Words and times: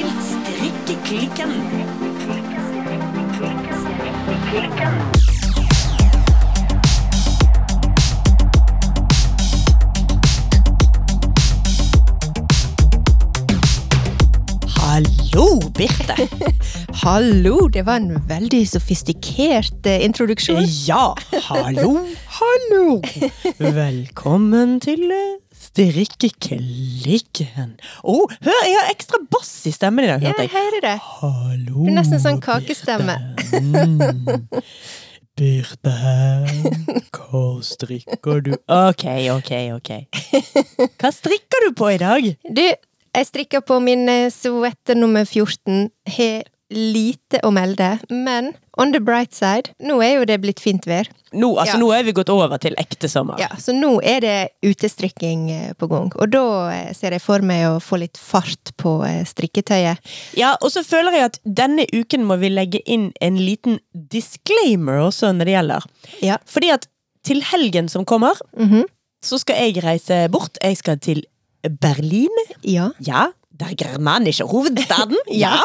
til 0.00 0.08
Strikkeklikken. 0.24 1.50
Hallo, 14.76 15.60
Birte. 15.76 16.28
Hallo, 17.04 17.68
det 17.68 17.86
var 17.86 17.96
en 17.96 18.22
veldig 18.28 18.68
sofistikert 18.68 19.86
eh, 19.86 20.04
introduksjon. 20.04 20.64
Ja, 20.88 21.12
hallo, 21.48 21.98
hallo. 22.40 23.02
Velkommen 23.58 24.80
til 24.80 25.04
eh, 25.12 25.49
Strikkeklikken. 25.70 27.76
Å, 28.02 28.14
hør, 28.42 28.62
jeg 28.66 28.74
har 28.74 28.88
ekstra 28.90 29.20
bass 29.30 29.52
i 29.70 29.72
stemmen 29.74 30.02
i 30.02 30.08
dag, 30.10 30.18
hørte 30.24 30.42
Jeg 30.42 30.50
Ja, 30.50 30.58
hører 30.58 30.80
det. 30.82 30.94
Hallo, 31.20 31.84
Det 31.84 31.92
er 31.92 31.96
nesten 32.00 32.18
sånn 32.24 32.40
kakestemme. 32.42 33.14
Birte. 35.38 35.92
Her, 35.94 36.50
hva 37.14 37.44
strikker 37.64 38.42
du 38.44 38.50
Ok, 38.66 39.04
ok, 39.36 39.52
ok. 39.78 39.90
Hva 41.00 41.10
strikker 41.14 41.58
du 41.68 41.70
på 41.78 41.86
i 41.94 42.00
dag? 42.02 42.22
Du, 42.44 42.64
jeg 42.66 43.24
strikker 43.30 43.62
på 43.64 43.78
min 43.80 44.02
sovette 44.34 44.94
nummer 44.98 45.22
14. 45.24 45.86
Har 46.18 46.42
lite 46.70 47.40
å 47.42 47.50
melde, 47.52 47.98
men 48.10 48.52
on 48.78 48.92
the 48.92 49.00
bright 49.00 49.34
side, 49.34 49.70
nå 49.82 49.98
er 50.02 50.14
jo 50.20 50.24
det 50.24 50.40
blitt 50.40 50.60
fint 50.62 50.86
vær. 50.86 51.08
Nå, 51.32 51.52
altså, 51.58 51.74
Ja. 51.76 51.78
nå 51.78 51.88
er 51.94 52.02
vi 52.04 52.12
gått 52.12 52.30
over 52.30 52.58
til 52.58 52.74
ekte 52.78 53.08
sommer. 53.10 53.38
Ja, 53.38 53.48
så 53.58 53.72
nå 53.74 54.00
er 54.02 54.20
det 54.20 54.48
utestrikking 54.66 55.50
eh, 55.50 55.72
på 55.78 55.86
gang. 55.90 56.10
Og 56.16 56.30
da 56.30 56.42
eh, 56.70 56.92
ser 56.94 57.10
jeg 57.12 57.20
for 57.22 57.40
meg 57.42 57.66
å 57.68 57.80
få 57.82 57.98
litt 58.02 58.16
fart 58.18 58.72
på 58.80 58.96
eh, 59.06 59.22
strikketøyet. 59.24 59.98
Ja, 60.38 60.56
og 60.62 60.70
så 60.74 60.82
føler 60.86 61.12
jeg 61.18 61.24
at 61.30 61.38
denne 61.44 61.86
uken 61.92 62.24
må 62.26 62.38
vi 62.40 62.50
legge 62.50 62.80
inn 62.86 63.12
en 63.20 63.36
liten 63.38 63.78
disclaimer 63.94 65.02
også 65.08 65.30
når 65.34 65.44
det 65.50 65.54
gjelder. 65.56 65.86
Ja. 66.22 66.38
Fordi 66.46 66.72
at 66.74 66.86
til 67.26 67.42
helgen 67.50 67.88
som 67.90 68.04
kommer, 68.04 68.34
Mhm. 68.56 68.84
så 69.22 69.38
skal 69.38 69.56
jeg 69.56 69.82
reise 69.84 70.28
bort. 70.30 70.56
Jeg 70.62 70.76
skal 70.78 70.96
til 70.98 71.24
Berlin. 71.80 72.30
Ja. 72.64 72.90
Ja, 73.00 73.28
der 73.60 73.74
germanische 73.78 74.46
hovedstaden. 74.50 75.18
ja. 75.26 75.60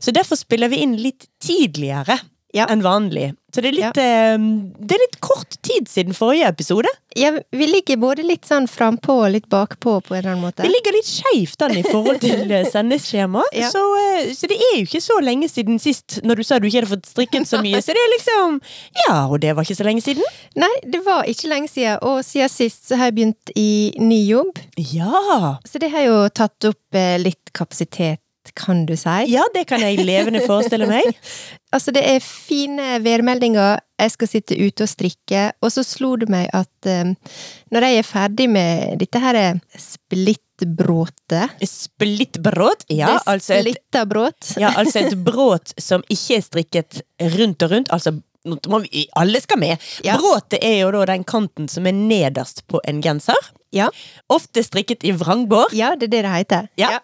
Så 0.00 0.14
derfor 0.14 0.36
spiller 0.36 0.72
vi 0.72 0.82
inn 0.84 0.96
litt 1.00 1.26
tidligere 1.42 2.18
Ja. 2.52 2.66
enn 2.68 2.82
vanlig. 2.84 3.32
Så 3.54 3.60
det 3.60 3.68
er 3.68 3.76
litt, 3.76 3.98
eh, 4.00 4.38
det 4.80 4.94
er 4.96 5.00
litt 5.02 5.18
kort 5.20 5.56
tid 5.64 5.88
siden 5.88 6.14
forrige 6.16 6.48
episode. 6.48 6.88
ja, 7.16 7.30
vi 7.52 7.66
ligger 7.66 7.96
både 8.00 8.22
litt 8.24 8.44
sånn 8.48 8.66
frampå 8.68 9.18
og 9.26 9.32
litt 9.32 9.48
bakpå 9.52 9.98
på 10.04 10.14
en 10.14 10.18
eller 10.18 10.30
annen 10.32 10.44
måte. 10.46 10.62
Vi 10.64 10.68
ligger 10.72 10.92
litt 10.96 11.08
skeivt 11.08 11.60
an 11.62 11.74
i 11.76 11.82
forhold 11.82 12.20
til 12.20 12.48
sendeskjemaet. 12.48 12.72
sendeskjema, 12.72 13.42
Ja. 13.52 13.68
så, 13.72 13.82
eh, 14.20 14.32
så 14.32 14.48
det 14.48 14.56
er 14.56 14.78
jo 14.80 14.84
ikke 14.86 15.02
så 15.04 15.18
lenge 15.20 15.48
siden 15.52 15.78
sist, 15.80 16.20
når 16.24 16.36
du 16.36 16.42
sa 16.44 16.58
du 16.58 16.66
ikke 16.68 16.80
hadde 16.80 16.92
fått 16.92 17.08
strikket 17.12 17.46
så 17.48 17.60
mye. 17.60 17.80
Så 17.84 17.92
det 17.92 18.00
er 18.04 18.12
liksom 18.16 18.60
Ja, 19.06 19.26
og 19.28 19.40
det 19.40 19.54
var 19.56 19.64
ikke 19.64 19.76
så 19.80 19.84
lenge 19.84 20.02
siden. 20.04 20.24
Nei, 20.56 20.72
det 20.88 21.04
var 21.04 21.24
ikke 21.24 21.48
lenge 21.52 21.68
siden, 21.68 21.98
og 22.02 22.20
siden 22.24 22.48
sist 22.52 22.88
så 22.88 22.96
har 22.96 23.10
jeg 23.10 23.16
begynt 23.20 23.52
i 23.56 23.92
ny 24.00 24.20
jobb. 24.28 24.56
Ja. 24.76 25.56
Så 25.68 25.78
det 25.78 25.90
har 25.92 26.04
jo 26.08 26.28
tatt 26.28 26.64
opp 26.64 26.94
eh, 26.96 27.18
litt 27.18 27.52
kapasitet, 27.52 28.20
kan 28.58 28.84
du 28.88 28.94
si. 28.98 29.16
Ja, 29.32 29.44
det 29.54 29.66
kan 29.70 29.82
jeg 29.82 30.02
levende 30.04 30.44
forestille 30.46 30.88
meg. 30.90 31.08
Altså, 31.72 31.88
det 31.88 32.02
er 32.04 32.18
fine 32.20 32.98
værmeldinger, 33.00 33.78
jeg 33.96 34.12
skal 34.12 34.28
sitte 34.28 34.58
ute 34.60 34.84
og 34.84 34.90
strikke, 34.90 35.44
og 35.64 35.70
så 35.72 35.80
slo 35.80 36.10
det 36.20 36.26
meg 36.28 36.50
at 36.52 36.88
um, 37.00 37.14
når 37.72 37.86
jeg 37.86 37.96
er 38.02 38.04
ferdig 38.04 38.48
med 38.52 38.98
dette 39.00 39.22
her 39.22 39.38
eh, 39.40 39.60
splittbråtet 39.80 41.64
Splittbråt. 41.64 42.84
Ja, 42.92 43.06
Det 43.06 43.14
er 43.14 43.32
altså 43.32 43.54
et, 43.54 43.96
bråt. 44.08 44.52
ja, 44.60 44.74
altså 44.76 45.06
et 45.06 45.16
bråt 45.28 45.72
som 45.80 46.04
ikke 46.12 46.36
er 46.36 46.44
strikket 46.44 47.00
rundt 47.38 47.64
og 47.64 47.72
rundt. 47.72 47.88
Altså, 47.88 48.18
vi, 48.44 49.06
alle 49.12 49.40
skal 49.40 49.58
med. 49.58 49.82
Ja. 50.04 50.16
Bråtet 50.18 50.62
er 50.64 50.80
jo 50.82 50.92
da 50.94 51.06
den 51.12 51.24
kanten 51.24 51.68
som 51.70 51.86
er 51.86 51.96
nederst 51.96 52.66
på 52.70 52.80
en 52.88 53.02
genser. 53.02 53.38
Ja. 53.72 53.86
Ofte 54.28 54.60
strikket 54.64 55.04
i 55.04 55.14
vrangbår. 55.16 55.72
ja, 55.72 55.94
det 55.96 56.10
er 56.10 56.12
det 56.12 56.22
det 56.26 56.32
heter. 56.34 56.68
Ja. 56.76 56.98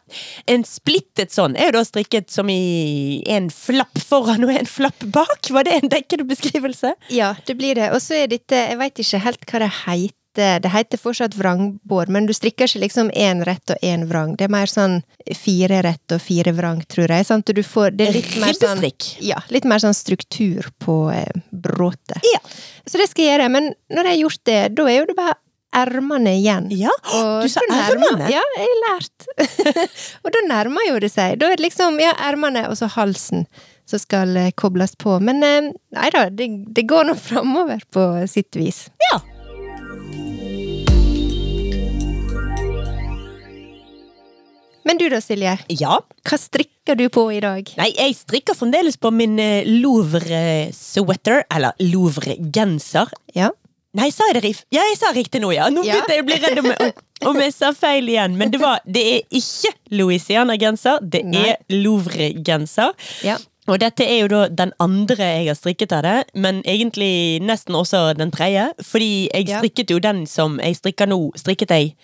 En 0.46 0.64
splittet 0.68 1.32
sånn 1.32 1.56
er 1.56 1.70
jo 1.70 1.78
da 1.78 1.84
strikket 1.88 2.28
som 2.30 2.50
i 2.52 3.22
en 3.26 3.48
flapp 3.52 3.96
foran 4.04 4.44
og 4.44 4.52
en 4.52 4.68
flapp 4.68 5.06
bak. 5.14 5.48
Var 5.48 5.64
det 5.64 5.78
en 5.78 5.88
dekkende 5.94 6.28
beskrivelse? 6.28 6.92
Ja, 7.08 7.34
det 7.46 7.56
blir 7.56 7.78
det. 7.78 7.88
Og 7.96 8.02
så 8.04 8.20
er 8.20 8.28
dette, 8.34 8.66
jeg 8.68 8.80
veit 8.80 9.00
ikke 9.00 9.24
helt 9.24 9.48
hva 9.48 9.64
det 9.64 9.72
heter. 9.86 10.14
Det 10.38 10.70
heter 10.72 11.00
fortsatt 11.00 11.34
vrangbår, 11.38 12.10
men 12.14 12.28
du 12.28 12.34
strikker 12.36 12.68
ikke 12.70 12.82
liksom 12.84 13.10
én 13.10 13.42
rett 13.46 13.74
og 13.74 13.82
én 13.82 14.06
vrang. 14.08 14.36
Det 14.38 14.46
er 14.46 14.52
mer 14.54 14.70
sånn 14.70 15.00
fire 15.36 15.82
rett 15.86 16.14
og 16.14 16.22
fire 16.22 16.54
vrang, 16.56 16.80
tror 16.88 17.10
jeg. 17.10 17.26
Sant? 17.28 17.50
Du 17.54 17.62
får, 17.66 17.96
det 17.98 18.08
er 18.08 18.16
litt 18.18 18.36
mer 18.40 18.56
sånn 18.56 18.84
Ja, 19.24 19.42
litt 19.52 19.66
mer 19.68 19.82
sånn 19.82 19.96
struktur 19.96 20.70
på 20.84 21.00
eh, 21.14 21.42
bråtet. 21.50 22.22
Ja. 22.32 22.40
Så 22.86 23.00
det 23.00 23.10
skal 23.10 23.24
jeg 23.24 23.36
gjøre. 23.36 23.50
Men 23.52 23.72
når 23.92 24.08
jeg 24.08 24.14
har 24.14 24.22
gjort 24.22 24.44
det, 24.48 24.60
da 24.78 24.88
er 24.88 25.00
jo 25.00 25.08
det 25.10 25.18
bare 25.18 25.38
ermene 25.78 26.34
igjen. 26.38 26.68
Ja, 26.72 26.92
Og 27.14 27.44
du 27.44 27.48
sa 27.52 27.62
ermene? 27.68 28.28
Ja, 28.32 28.44
jeg 28.56 28.68
har 28.68 28.78
lært. 28.86 29.26
og 30.24 30.30
da 30.34 30.44
nærmer 30.48 30.86
jo 30.88 31.00
det 31.02 31.10
seg. 31.12 31.38
Da 31.40 31.50
er 31.50 31.58
det 31.58 31.66
liksom 31.68 31.98
ja, 32.02 32.14
ermene 32.28 32.66
og 32.70 32.78
så 32.80 32.88
halsen 32.94 33.46
som 33.88 34.00
skal 34.00 34.36
eh, 34.36 34.50
kobles 34.56 34.96
på. 35.00 35.18
Men 35.24 35.42
eh, 35.44 35.72
nei 35.96 36.12
da, 36.14 36.28
det, 36.30 36.48
det 36.76 36.86
går 36.88 37.08
nå 37.08 37.16
framover 37.28 37.84
på 37.92 38.08
sitt 38.30 38.56
vis. 38.58 38.86
Ja. 39.10 39.20
Men 44.88 44.96
du 45.00 45.04
da, 45.12 45.20
Silje. 45.20 45.52
Ja. 45.76 45.98
Hva 46.24 46.38
strikker 46.40 46.96
du 46.96 47.06
på 47.12 47.26
i 47.36 47.40
dag? 47.44 47.68
Nei, 47.76 47.90
jeg 47.92 48.14
strikker 48.16 48.56
fremdeles 48.56 48.96
på 49.00 49.10
min 49.12 49.36
eh, 49.42 49.66
Louvre-sweater, 49.68 51.42
eller 51.54 51.76
Louvre-genser. 51.84 53.10
Ja. 53.36 53.50
Nei, 53.98 54.10
sa 54.12 54.26
jeg 54.28 54.36
det 54.38 54.42
riff? 54.44 54.62
Ja, 54.72 54.82
jeg 54.88 54.98
sa 55.00 55.10
riktig 55.16 55.40
nå, 55.42 55.50
ja. 55.56 55.68
Nå 55.72 55.82
Ja. 55.84 55.96
begynte 55.98 56.14
jeg 56.14 56.22
å 56.22 56.26
bli 56.28 56.38
redd 56.42 56.58
om, 56.62 57.30
om 57.32 57.38
jeg 57.40 57.54
sa 57.56 57.70
feil 57.76 58.08
igjen. 58.12 58.36
Men 58.38 58.50
det, 58.52 58.60
var, 58.60 58.80
det 58.84 59.04
er 59.14 59.22
ikke 59.40 59.72
Louisiana-genser, 59.96 61.00
det 61.02 61.22
Nei. 61.26 61.44
er 61.54 61.56
Louvre-genser. 61.72 62.92
Ja. 63.26 63.38
Og 63.68 63.78
dette 63.82 64.06
er 64.08 64.22
jo 64.22 64.28
da 64.32 64.42
den 64.48 64.72
andre 64.80 65.16
jeg 65.18 65.46
har 65.50 65.58
strikket 65.58 65.92
av 65.92 66.02
det, 66.06 66.16
men 66.34 66.62
egentlig 66.64 67.40
nesten 67.44 67.76
også 67.76 68.14
den 68.16 68.30
tredje. 68.34 68.70
Fordi 68.82 69.28
jeg 69.34 69.48
Ja. 69.48 69.58
strikket 69.60 69.90
jo 69.90 69.98
den 70.00 70.24
som 70.26 70.58
jeg 70.58 70.76
strikker 70.80 71.06
nå, 71.06 71.20
strikket 71.36 71.68
jeg 71.70 71.94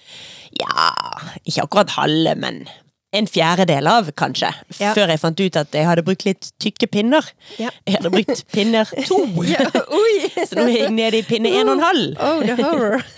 ja, 0.60 0.88
ikke 1.46 1.62
akkurat 1.64 1.90
halve, 1.96 2.34
men 2.36 2.66
en 3.14 3.28
fjerdedel 3.30 3.86
av, 3.86 4.08
kanskje. 4.18 4.48
Ja. 4.80 4.90
Før 4.92 5.06
jeg 5.12 5.20
fant 5.22 5.38
ut 5.40 5.56
at 5.56 5.70
jeg 5.72 5.86
hadde 5.86 6.02
brukt 6.02 6.24
litt 6.26 6.48
tykke 6.58 6.88
pinner. 6.90 7.22
Ja. 7.62 7.70
Jeg 7.86 7.94
hadde 8.00 8.10
brukt 8.10 8.40
pinner 8.52 8.84
to. 9.08 9.20
Oi! 9.38 10.30
Så 10.48 10.58
nå 10.58 10.64
er 10.66 10.78
jeg 10.80 10.90
nede 10.96 11.20
i 11.20 11.22
pinne 11.22 11.52
en 11.60 11.68
og 11.70 11.76
en 11.78 11.84
halv. 11.84 12.16
Oh, 12.18 12.42
the 12.42 12.56
horror. 12.62 13.04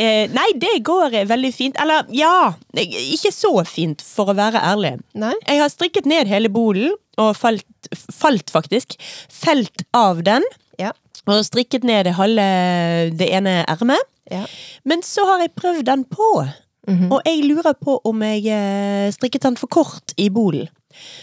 Eh, 0.00 0.28
nei, 0.32 0.46
det 0.60 0.82
går 0.86 1.16
veldig 1.28 1.50
fint. 1.54 1.76
Eller 1.80 2.04
ja, 2.14 2.52
ikke 2.76 3.32
så 3.34 3.50
fint, 3.68 4.00
for 4.04 4.30
å 4.30 4.36
være 4.36 4.60
ærlig. 4.62 4.94
Nei? 5.18 5.32
Jeg 5.48 5.60
har 5.60 5.72
strikket 5.72 6.06
ned 6.08 6.28
hele 6.30 6.48
bolen, 6.52 6.92
og 7.20 7.34
falt, 7.38 7.90
falt 7.92 8.50
faktisk. 8.52 8.96
Felt 9.32 9.84
av 9.96 10.24
den. 10.26 10.46
Ja. 10.80 10.94
Og 11.28 11.44
strikket 11.44 11.84
ned 11.86 12.08
det 12.08 12.16
halve 12.16 12.48
det 13.16 13.28
ene 13.36 13.60
ermet. 13.68 14.08
Ja. 14.30 14.46
Men 14.88 15.04
så 15.04 15.26
har 15.28 15.44
jeg 15.44 15.56
prøvd 15.58 15.86
den 15.90 16.04
på. 16.08 16.32
Mhm. 16.88 17.12
Og 17.12 17.22
jeg 17.26 17.44
lurer 17.44 17.74
på 17.76 18.00
om 18.08 18.22
jeg 18.24 18.46
eh, 18.50 19.12
strikket 19.12 19.44
den 19.46 19.56
for 19.60 19.70
kort 19.70 20.14
i 20.16 20.30
bolen. 20.32 20.68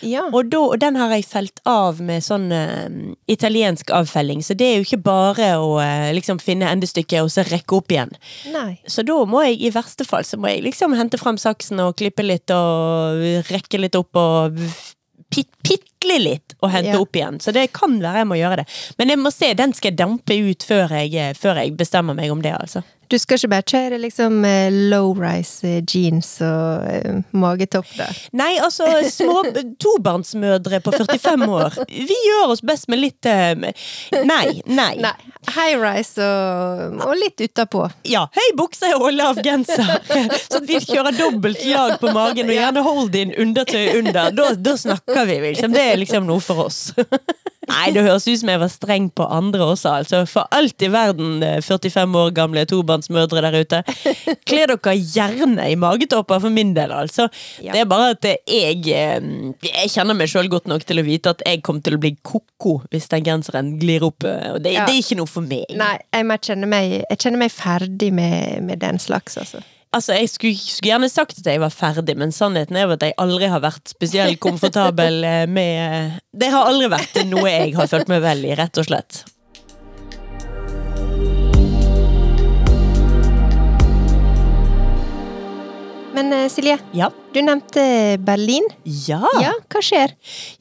ja. 0.02 0.24
Og, 0.31 0.47
da, 0.52 0.59
og 0.59 0.80
den 0.80 0.96
har 0.96 1.12
jeg 1.12 1.25
felt 1.28 1.59
av 1.68 2.00
med 2.02 2.24
sånn 2.24 2.47
uh, 2.53 2.88
italiensk 3.28 3.91
avfelling, 3.91 4.40
så 4.46 4.56
det 4.57 4.68
er 4.68 4.78
jo 4.78 4.86
ikke 4.86 5.02
bare 5.03 5.50
å 5.59 5.74
uh, 5.81 6.07
liksom 6.16 6.40
finne 6.40 6.69
endestykket 6.72 7.25
og 7.25 7.34
så 7.34 7.44
rekke 7.50 7.75
opp 7.75 7.91
igjen. 7.91 8.13
Nei. 8.53 8.78
Så 8.88 9.03
da 9.07 9.18
må 9.28 9.44
jeg 9.44 9.59
i 9.68 9.74
verste 9.75 10.07
fall 10.07 10.24
så 10.25 10.40
må 10.40 10.53
jeg 10.53 10.63
liksom 10.69 10.96
hente 10.97 11.19
frem 11.19 11.40
saksen 11.41 11.84
og 11.84 11.97
klippe 12.00 12.24
litt 12.25 12.54
og 12.56 13.19
rekke 13.51 13.81
litt 13.83 14.00
opp 14.00 14.18
og 14.18 14.62
pit, 15.33 15.51
pitle 15.99 16.19
litt 16.23 16.55
og 16.61 16.71
hente 16.71 16.94
Ja. 16.94 16.99
opp 16.99 17.15
igjen. 17.15 17.39
Så 17.39 17.51
det 17.53 17.71
kan 17.73 17.99
være 18.01 18.17
jeg 18.17 18.27
må 18.27 18.35
gjøre 18.38 18.57
det. 18.57 18.67
Men 18.97 19.09
jeg 19.09 19.17
må 19.19 19.31
se, 19.33 19.53
den 19.53 19.73
skal 19.73 19.91
jeg 19.91 19.97
dampe 19.97 20.33
ut 20.49 20.63
før 20.63 20.89
jeg, 20.89 21.35
før 21.38 21.55
jeg 21.63 21.77
bestemmer 21.77 22.13
meg 22.15 22.31
om 22.31 22.41
det, 22.41 22.53
altså. 22.53 22.83
Du 23.09 23.15
skal 23.17 23.38
ikke 23.38 23.47
bare 23.53 23.63
kjøre 23.63 23.97
liksom 24.03 24.44
eh, 24.44 24.67
low-rise 24.91 25.77
eh, 25.77 25.83
jeans 25.88 26.41
og 26.44 26.83
eh, 26.91 27.21
magetopp 27.31 27.88
da? 27.95 28.07
Nei, 28.35 28.57
altså, 28.59 28.83
små 29.07 29.45
tobarnsmødre 29.79 30.81
på 30.83 30.91
45 30.91 31.45
år. 31.47 31.77
Vi 31.88 32.17
gjør 32.25 32.51
oss 32.51 32.61
best 32.67 32.89
med 32.91 32.99
litt 32.99 33.25
eh, 33.31 33.55
Nei, 33.55 34.59
nei. 34.67 34.89
Nei. 34.99 35.13
High-rise 35.55 36.19
og, 36.19 36.97
og 37.07 37.13
litt 37.21 37.39
utapå. 37.45 37.85
Ja, 38.11 38.25
høy 38.35 38.49
bukse 38.59 38.89
og 38.97 39.07
lav 39.15 39.39
genser. 39.45 39.88
Så 40.51 40.59
vi 40.67 40.75
kjører 40.83 41.15
dobbelt 41.15 41.63
lag 41.63 41.95
på 42.03 42.11
magen 42.11 42.51
og 42.51 42.57
gjerne 42.59 42.83
hold 42.83 43.15
in 43.15 43.31
undertøy 43.39 44.01
under. 44.01 44.33
Da, 44.35 44.49
da 44.59 44.75
snakker 44.83 45.23
vi, 45.31 45.39
liksom. 45.47 45.71
Det 45.71 45.87
er 45.94 46.01
liksom 46.01 46.25
noe 46.28 46.44
for 46.44 46.66
oss. 46.68 46.92
Nei, 47.68 47.89
det 47.92 48.00
høres 48.06 48.24
ut 48.30 48.39
som 48.39 48.48
jeg 48.48 48.60
var 48.62 48.69
streng 48.72 49.10
på 49.12 49.25
andre 49.28 49.66
også, 49.74 49.89
altså. 50.00 50.22
For 50.31 50.48
alt 50.56 50.80
i 50.86 50.88
verden, 50.94 51.42
eh, 51.44 51.57
45 51.60 52.16
år 52.16 52.30
gamle 52.38 52.63
tobarnsmødre 52.69 53.42
der 53.44 53.57
ute. 53.60 53.81
Kle 54.48 54.62
dere 54.72 54.94
gjerne 54.95 55.66
i 55.68 55.75
magetopper 55.75 56.39
for 56.45 56.54
min 56.56 56.72
del, 56.78 56.94
altså. 56.95 57.28
Ja. 57.60 57.74
Det 57.75 57.81
er 57.84 57.89
bare 57.92 58.13
at 58.16 58.24
jeg 58.48 58.88
eh, 58.88 59.28
Jeg 59.68 59.92
kjenner 59.92 60.16
meg 60.16 60.31
sjøl 60.31 60.48
godt 60.54 60.72
nok 60.72 60.88
til 60.88 61.04
å 61.04 61.07
vite 61.10 61.36
at 61.36 61.44
jeg 61.44 61.60
kommer 61.68 61.84
til 61.84 61.98
å 62.00 62.04
bli 62.06 62.13
ko-ko 62.24 62.78
hvis 62.88 63.12
den 63.12 63.28
genseren 63.28 63.75
glir 63.81 64.07
opp. 64.07 64.24
eh, 64.24 64.54
Og 64.56 64.63
det, 64.63 64.78
Ja. 64.78 64.86
det 64.88 64.95
er 64.95 65.04
ikke 65.04 65.19
noe 65.19 65.28
for 65.28 65.44
meg. 65.44 65.68
Nei, 65.75 65.98
jeg, 66.16 66.40
kjenner 66.48 66.72
meg, 66.72 67.01
jeg 67.10 67.19
kjenner 67.25 67.44
meg 67.44 67.51
ferdig 67.51 68.13
med, 68.16 68.63
med 68.63 68.80
den 68.80 68.98
slags, 69.04 69.36
altså. 69.44 69.60
Altså, 69.97 70.13
Jeg 70.13 70.29
skulle, 70.29 70.57
skulle 70.61 70.91
gjerne 70.91 71.09
sagt 71.09 71.39
at 71.41 71.47
jeg 71.49 71.61
var 71.63 71.73
ferdig, 71.73 72.13
men 72.21 72.33
sannheten 72.35 72.77
er 72.77 72.85
jo 72.85 72.94
at 72.94 73.05
jeg 73.07 73.15
aldri 73.17 73.47
har 73.49 73.63
vært 73.63 73.95
spesielt 73.95 74.38
komfortabel 74.44 75.23
eh, 75.25 75.45
med 75.49 76.19
Det 76.38 76.51
har 76.53 76.69
aldri 76.69 76.91
vært 76.94 77.17
noe 77.25 77.49
jeg 77.49 77.73
har 77.77 77.89
følt 77.89 78.11
meg 78.11 78.21
vel 78.21 78.45
i, 78.45 78.53
rett 78.59 78.77
og 78.77 78.85
slett. 78.85 79.23
Men 86.13 86.33
eh, 86.33 86.45
Silje, 86.49 86.77
Ja. 86.94 87.09
Du 87.38 87.44
nevnte 87.45 88.18
Berlin. 88.25 88.66
Ja. 89.06 89.22
Ja, 89.42 89.51
hva 89.69 89.81
skjer? 89.86 90.13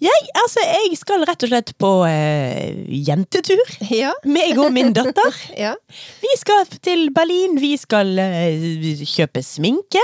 Jeg, 0.03 0.27
altså, 0.37 0.61
jeg 0.61 0.97
skal 1.01 1.23
rett 1.25 1.43
og 1.47 1.49
slett 1.49 1.71
på 1.81 2.05
eh, 2.09 2.75
jentetur. 3.07 3.63
Ja. 3.89 4.13
Meg 4.29 4.59
og 4.61 4.73
min 4.77 4.93
datter. 4.97 5.33
Ja. 5.57 5.73
Vi 6.21 6.29
skal 6.37 6.67
til 6.85 7.11
Berlin. 7.15 7.61
Vi 7.61 7.77
skal 7.81 8.19
eh, 8.21 9.01
kjøpe 9.09 9.43
sminke. 9.47 10.01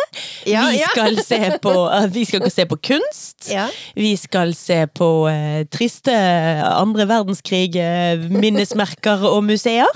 Ja, 0.49 0.71
vi, 0.71 0.79
skal 0.81 1.19
se 1.21 1.59
på, 1.61 1.89
uh, 1.91 2.07
vi 2.17 2.25
skal 2.29 2.51
se 2.51 2.67
på 2.71 2.77
kunst. 2.89 3.51
Vi 3.99 4.17
skal 4.17 4.55
se 4.57 4.87
på 4.97 5.29
eh, 5.29 5.67
triste 5.73 6.13
andre 6.71 7.07
verdenskrig-minnesmerker 7.11 9.19
og 9.29 9.45
museer. 9.51 9.93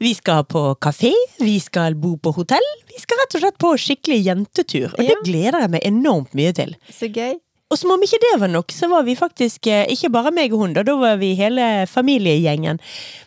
Vi 0.00 0.14
skal 0.16 0.44
på 0.48 0.74
kafé. 0.80 1.12
Vi 1.42 1.58
skal 1.60 1.94
bo 2.00 2.16
på 2.16 2.32
hotell. 2.38 2.66
Vi 2.88 2.98
skal 3.02 3.18
rett 3.20 3.34
og 3.36 3.40
slett 3.44 3.58
på 3.60 3.76
skikkelig 3.84 4.20
jentetur. 4.30 4.88
Og 4.96 5.02
det 5.04 5.16
gleder 5.26 5.60
jeg 5.66 5.72
meg 5.76 5.82
enormt 5.84 6.05
mye 6.36 6.54
til. 6.56 6.76
Så 6.92 7.10
gøy. 7.12 7.36
Og 7.66 7.78
som 7.80 7.90
om 7.90 8.02
ikke 8.02 8.20
det 8.22 8.34
var 8.38 8.50
nok, 8.52 8.70
så 8.70 8.86
var 8.90 9.02
vi 9.06 9.16
faktisk 9.18 9.66
eh, 9.66 9.88
ikke 9.90 10.12
bare 10.14 10.30
meg 10.34 10.52
og 10.54 10.62
hun, 10.62 10.74
da, 10.76 10.84
da 10.86 10.94
var 11.00 11.16
vi 11.18 11.32
hele 11.38 11.86
familiegjengen. 11.90 12.78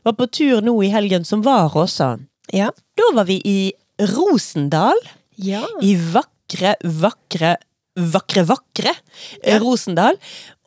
Var 0.07 0.15
på 0.15 0.27
tur 0.31 0.63
nå 0.63 0.77
i 0.87 0.91
helgen 0.93 1.27
som 1.27 1.43
var 1.43 1.75
også. 1.75 2.13
Ja. 2.55 2.69
Da 2.97 3.09
var 3.17 3.27
vi 3.27 3.41
i 3.43 3.57
Rosendal. 4.13 4.99
Ja. 5.35 5.65
I 5.83 5.95
vakre, 6.13 6.77
vakre, 6.83 7.57
vakre, 7.99 8.45
vakre 8.47 8.95
Ja. 9.43 9.59
Rosendal. 9.59 10.15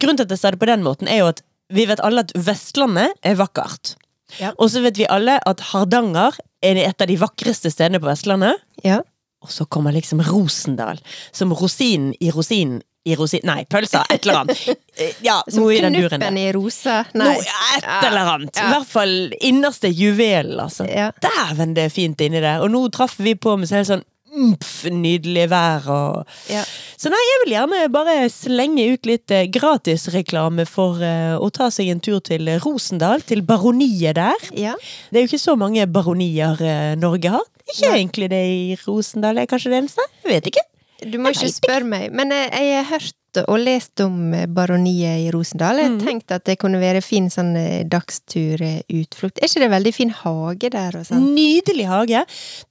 Grunnen 0.00 0.20
til 0.20 0.28
at 0.28 0.36
jeg 0.36 0.42
sa 0.42 0.52
det 0.52 0.60
på 0.60 0.68
den 0.68 0.84
måten, 0.84 1.08
er 1.08 1.22
jo 1.22 1.32
at 1.32 1.40
vi 1.72 1.86
vet 1.88 2.02
alle 2.04 2.26
at 2.26 2.32
Vestlandet 2.36 3.16
er 3.24 3.38
vakkert. 3.40 3.94
Ja. 4.40 4.52
Og 4.58 4.68
så 4.72 4.82
vet 4.84 5.00
vi 5.00 5.08
alle 5.08 5.38
at 5.48 5.64
Hardanger 5.72 6.36
er 6.64 6.80
et 6.84 7.00
av 7.00 7.08
de 7.08 7.16
vakreste 7.20 7.72
stedene 7.72 8.00
på 8.00 8.08
Vestlandet. 8.08 8.60
Ja. 8.84 9.00
Og 9.42 9.50
så 9.50 9.66
kommer 9.66 9.94
liksom 9.94 10.22
Rosendal, 10.26 11.00
som 11.34 11.52
rosinen 11.56 12.14
i 12.20 12.30
rosinen 12.30 12.80
i 13.04 13.16
rosin... 13.18 13.40
Nei, 13.48 13.64
pølsa, 13.66 14.04
et 14.10 14.22
eller 14.26 14.44
annet. 14.44 14.62
Eh, 14.92 15.14
Ja, 15.24 15.38
Som 15.48 15.64
noe 15.64 15.72
i 15.72 15.78
den 15.80 15.94
duren 15.96 16.20
der. 16.20 16.34
i 16.36 16.50
rosa. 16.52 16.98
Noe, 17.16 17.32
et 17.40 17.86
eller 18.04 18.28
annet. 18.34 18.58
Ja. 18.60 18.66
I 18.66 18.72
hvert 18.74 18.90
fall 18.90 19.14
innerste 19.40 19.88
juvel, 19.88 20.52
altså. 20.60 20.84
Ja. 20.84 21.06
Dæven, 21.24 21.72
det 21.74 21.86
er 21.88 21.94
fint 21.94 22.20
inni 22.20 22.42
der. 22.44 22.60
Og 22.60 22.68
nå 22.74 22.82
traff 22.92 23.14
vi 23.16 23.32
på 23.34 23.54
med 23.56 23.70
så 23.70 23.80
sånn 23.88 24.04
umf, 24.32 24.84
nydelig 24.92 25.46
vær 25.52 25.88
og 25.92 26.36
Ja. 26.52 26.60
Så 27.00 27.10
nei, 27.10 27.18
jeg 27.24 27.40
vil 27.42 27.54
gjerne 27.56 27.80
bare 27.92 28.18
slenge 28.30 28.84
ut 28.92 29.08
litt 29.08 29.32
eh, 29.34 29.48
gratisreklame 29.52 30.68
for 30.68 31.00
uh, 31.02 31.34
å 31.40 31.48
ta 31.50 31.66
seg 31.74 31.88
en 31.90 32.04
tur 32.04 32.20
til 32.22 32.46
Rosendal, 32.62 33.24
til 33.26 33.42
baroniet 33.42 34.20
der. 34.20 34.46
Ja. 34.54 34.76
Det 35.10 35.18
er 35.18 35.24
jo 35.24 35.32
ikke 35.32 35.42
så 35.42 35.56
mange 35.58 35.88
baronier 35.90 36.60
uh, 36.60 36.92
Norge 37.00 37.32
har. 37.34 37.48
Ikke 37.68 37.88
Nei. 37.88 37.96
egentlig 38.02 38.30
det 38.32 38.42
i 38.50 38.76
Rosendal 38.84 39.42
er 39.42 39.50
kanskje 39.50 39.72
det 39.72 39.82
eneste? 39.82 40.06
Jeg 40.24 40.34
vet 40.36 40.52
ikke. 40.52 40.66
Du 41.02 41.18
må 41.18 41.32
ikke 41.34 41.50
spørre 41.50 41.88
meg, 41.88 42.12
men 42.14 42.30
jeg, 42.34 42.50
jeg 42.52 42.78
har 42.78 42.90
hørt 42.92 43.18
og 43.48 43.58
lest 43.62 44.00
om 44.04 44.34
eh, 44.36 44.46
baroniet 44.50 45.22
i 45.24 45.30
Rosendal. 45.32 45.80
Jeg 45.80 45.92
mm. 45.94 46.00
tenkte 46.04 46.36
at 46.36 46.44
det 46.48 46.58
kunne 46.60 46.80
være 46.82 47.00
fin 47.04 47.30
sånn 47.32 47.54
eh, 47.56 47.84
dagsturutflukt. 47.88 49.40
Er 49.40 49.48
ikke 49.48 49.62
det 49.64 49.70
veldig 49.72 49.92
fin 49.96 50.12
hage 50.22 50.72
der 50.74 50.98
og 51.00 51.06
sånn? 51.08 51.30
Nydelig 51.36 51.86
hage. 51.88 52.24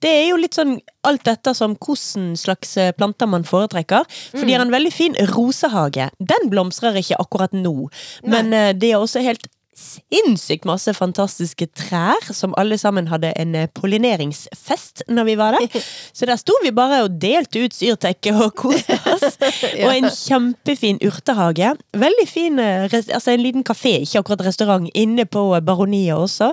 Det 0.04 0.12
er 0.20 0.28
jo 0.30 0.42
litt 0.42 0.58
sånn 0.58 0.78
alt 1.08 1.32
etter 1.32 1.58
som 1.58 1.74
hvordan 1.82 2.36
slags 2.40 2.76
eh, 2.78 2.94
planter 2.98 3.30
man 3.32 3.48
foretrekker. 3.48 4.06
For 4.36 4.46
de 4.46 4.58
har 4.58 4.66
en 4.66 4.74
veldig 4.74 4.94
fin 4.94 5.18
rosehage. 5.34 6.12
Den 6.20 6.52
blomstrer 6.54 7.02
ikke 7.02 7.20
akkurat 7.22 7.58
nå, 7.58 7.90
men 8.28 8.54
Nei. 8.54 8.70
det 8.78 8.94
er 8.94 9.02
også 9.02 9.24
helt 9.26 9.50
sinnssykt 9.78 10.66
masse 10.68 10.92
fantastiske 10.94 11.68
trær, 11.78 12.20
som 12.36 12.54
alle 12.60 12.78
sammen 12.78 13.08
hadde 13.12 13.32
en 13.40 13.56
eh, 13.56 13.70
pollineringsfest 13.78 15.04
når 15.10 15.28
vi 15.30 15.36
var 15.40 15.56
der. 15.58 15.80
Så 16.18 16.28
der 16.30 16.40
sto 16.40 16.54
vi 16.64 16.72
bare 16.76 17.04
og 17.06 17.16
delte 17.22 17.64
ut 17.66 17.76
syrtekke 17.76 18.34
og 18.36 18.54
koste 18.60 18.98
oss. 19.10 19.38
Og 19.86 19.90
en 19.94 20.10
kjempefin 20.12 21.00
urtehage. 21.08 21.72
Veldig 21.98 22.28
fin, 22.30 22.60
eh, 22.62 22.86
altså 22.92 23.34
en 23.34 23.44
liten 23.44 23.64
kafé, 23.68 23.96
ikke 24.04 24.20
akkurat 24.22 24.44
restaurant, 24.50 24.90
inne 24.98 25.26
på 25.26 25.46
baroniet 25.66 26.16
også. 26.18 26.52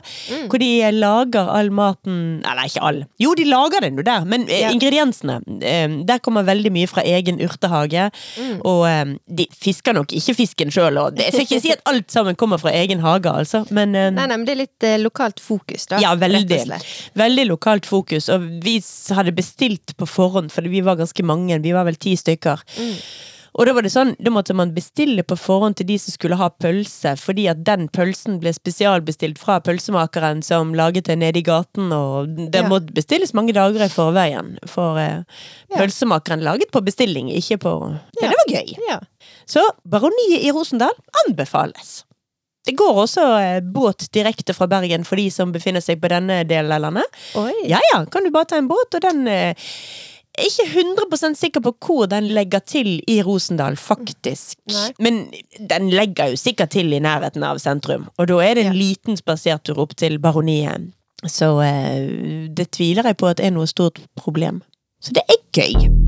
Hvor 0.49 0.63
de 0.63 0.71
eh, 0.87 0.95
lager 0.95 1.51
all 1.53 1.71
maten 1.75 2.41
Eller 2.47 2.71
ikke 2.71 2.83
all. 2.87 3.03
Jo, 3.21 3.35
de 3.39 3.45
lager 3.49 3.83
den 3.85 3.99
jo 4.01 4.07
der, 4.07 4.25
men 4.29 4.47
eh, 4.49 4.59
Ja. 4.59 4.71
ingrediensene 4.75 5.39
eh, 5.63 5.89
Der 6.09 6.19
kommer 6.23 6.43
veldig 6.47 6.73
mye 6.75 6.89
fra 6.91 7.03
egen 7.07 7.39
urtehage. 7.45 8.09
Og 8.67 8.87
eh, 8.89 9.15
de 9.39 9.47
fisker 9.59 9.95
nok 9.97 10.13
ikke 10.17 10.35
fisken 10.39 10.71
sjøl, 10.75 10.99
og 11.03 11.19
jeg 11.19 11.33
skal 11.35 11.47
ikke 11.47 11.61
si 11.67 11.75
at 11.75 11.83
alt 11.89 12.11
sammen 12.13 12.37
kommer 12.39 12.59
fra 12.63 12.73
egen 12.75 13.01
hage, 13.01 13.08
altså. 13.17 13.65
Men 13.71 13.95
eh, 13.95 14.11
Nei, 14.11 14.27
nei, 14.27 14.37
men 14.37 14.45
det 14.49 14.53
er 14.57 14.61
litt 14.65 14.83
eh, 14.89 14.99
lokalt 15.03 15.41
fokus, 15.41 15.87
da. 15.91 15.99
ja, 16.03 16.15
veldig. 16.15 16.61
Veldig 17.19 17.47
lokalt 17.49 17.87
fokus. 17.87 18.29
Og 18.35 18.45
vi 18.65 18.79
hadde 19.17 19.33
bestilt 19.37 19.97
på 19.97 20.07
forhånd, 20.07 20.53
for 20.53 20.63
vi 20.69 20.81
var 20.87 20.97
ganske 21.01 21.23
mange. 21.25 21.59
Vi 21.65 21.73
var 21.73 21.85
vel 21.89 21.97
ti 21.97 22.15
stykker. 22.17 22.63
Og 23.59 23.67
da 23.67 23.73
var 23.75 23.83
det 23.83 23.91
sånn, 23.91 24.13
da 24.23 24.31
måtte 24.31 24.55
man 24.55 24.71
bestille 24.77 25.25
på 25.27 25.35
forhånd 25.35 25.75
til 25.81 25.87
de 25.89 25.97
som 25.99 26.13
skulle 26.15 26.37
ha 26.39 26.47
pølse, 26.63 27.17
fordi 27.19 27.49
at 27.51 27.65
den 27.67 27.89
pølsen 27.91 28.37
ble 28.39 28.53
spesialbestilt 28.55 29.41
fra 29.41 29.57
pølsemakeren 29.65 30.45
som 30.47 30.75
laget 30.79 31.09
det 31.09 31.17
nede 31.19 31.41
i 31.41 31.43
gaten, 31.43 31.89
og 31.93 32.29
det 32.53 32.61
Ja. 32.63 32.69
måtte 32.71 32.95
bestilles 32.95 33.33
mange 33.35 33.53
dager 33.57 33.83
i 33.83 33.89
forveien. 33.91 34.59
For 34.69 34.99
eh, 34.99 35.25
pølsemakeren 35.75 36.45
laget 36.45 36.71
på 36.71 36.85
bestilling, 36.87 37.33
ikke 37.35 37.59
på 37.59 37.73
Ja, 38.23 38.29
Ja. 38.29 38.29
det 38.31 38.37
var 38.37 38.55
gøy. 38.61 38.77
Ja. 38.89 39.01
Så 39.49 39.65
Baroniet 39.85 40.45
i 40.45 40.53
Rosendal 40.53 40.95
anbefales. 41.27 42.05
Det 42.69 42.75
går 42.77 42.99
også 43.07 43.23
eh, 43.41 43.61
båt 43.65 44.11
direkte 44.13 44.53
fra 44.57 44.69
Bergen 44.69 45.07
for 45.09 45.17
de 45.17 45.31
som 45.33 45.55
befinner 45.55 45.81
seg 45.85 46.03
på 46.03 46.11
denne 46.13 46.43
delen 46.49 46.75
av 46.77 46.83
landet. 46.85 47.19
Oi. 47.41 47.55
Ja 47.71 47.81
ja, 47.95 48.03
kan 48.13 48.27
du 48.27 48.31
bare 48.35 48.51
ta 48.51 48.61
en 48.61 48.69
båt, 48.69 48.93
og 48.99 49.05
den 49.07 49.25
eh, 49.33 49.71
Jeg 50.39 50.53
er 50.53 50.53
ikke 50.53 50.83
100 51.09 51.35
sikker 51.41 51.65
på 51.65 51.73
hvor 51.83 52.07
den 52.13 52.29
legger 52.37 52.61
til 52.63 52.91
i 53.11 53.17
Rosendal, 53.27 53.75
faktisk. 53.81 54.59
Nei. 54.71 54.91
Men 55.03 55.17
den 55.59 55.89
legger 55.91 56.31
jo 56.31 56.39
sikkert 56.39 56.71
til 56.77 56.93
i 56.95 57.01
nærheten 57.03 57.43
av 57.43 57.59
sentrum, 57.59 58.05
og 58.19 58.29
da 58.31 58.39
er 58.45 58.55
det 58.55 58.67
en 58.69 58.75
Ja. 58.77 58.79
liten 58.79 59.17
spasertur 59.19 59.81
opp 59.83 59.97
til 59.99 60.21
Baroniet. 60.23 60.93
Så 61.27 61.49
eh, 61.65 62.47
det 62.55 62.69
tviler 62.77 63.09
jeg 63.11 63.19
på 63.19 63.33
at 63.33 63.41
er 63.41 63.51
noe 63.51 63.67
stort 63.67 63.99
problem. 64.15 64.63
Så 65.03 65.17
det 65.17 65.25
er 65.27 65.43
gøy. 65.57 66.08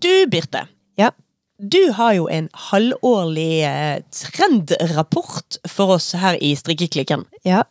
Du, 0.00 0.26
Birte. 0.26 0.66
Ja. 0.96 1.10
Du 1.58 1.92
har 1.92 2.14
jo 2.16 2.28
en 2.32 2.48
halvårlig 2.70 3.64
eh, 3.68 3.98
trendrapport 4.32 5.58
for 5.68 5.96
oss 5.98 6.14
her 6.16 6.38
i 6.40 6.54
Strikkeklikken. 6.56 7.26
Ja. 7.44 7.66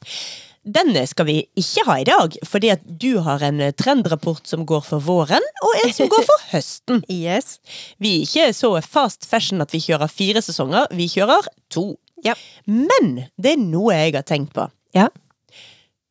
Den 0.69 0.93
skal 1.07 1.25
vi 1.25 1.37
ikke 1.57 1.85
ha 1.87 1.95
i 1.97 2.05
dag, 2.05 2.35
fordi 2.45 2.69
at 2.75 2.83
du 3.01 3.23
har 3.25 3.41
en 3.47 3.61
eh, 3.63 3.73
trendrapport 3.73 4.45
som 4.47 4.67
går 4.69 4.83
for 4.85 5.01
våren, 5.01 5.45
og 5.65 5.79
en 5.81 5.95
som 5.95 6.11
går 6.11 6.27
for 6.27 6.45
høsten. 6.51 7.01
Yes. 7.09 7.57
Vi 7.97 8.19
er 8.19 8.27
ikke 8.27 8.53
så 8.53 8.75
fast 8.85 9.25
fashion 9.25 9.65
at 9.65 9.73
vi 9.73 9.81
kjører 9.81 10.11
fire 10.11 10.43
sesonger, 10.45 10.85
vi 10.93 11.09
kjører 11.09 11.49
to. 11.73 11.95
Ja. 12.25 12.35
Men 12.69 13.23
det 13.41 13.55
er 13.55 13.63
noe 13.63 13.97
jeg 13.97 14.19
har 14.19 14.27
tenkt 14.27 14.53
på. 14.53 14.69
Ja. 14.93 15.09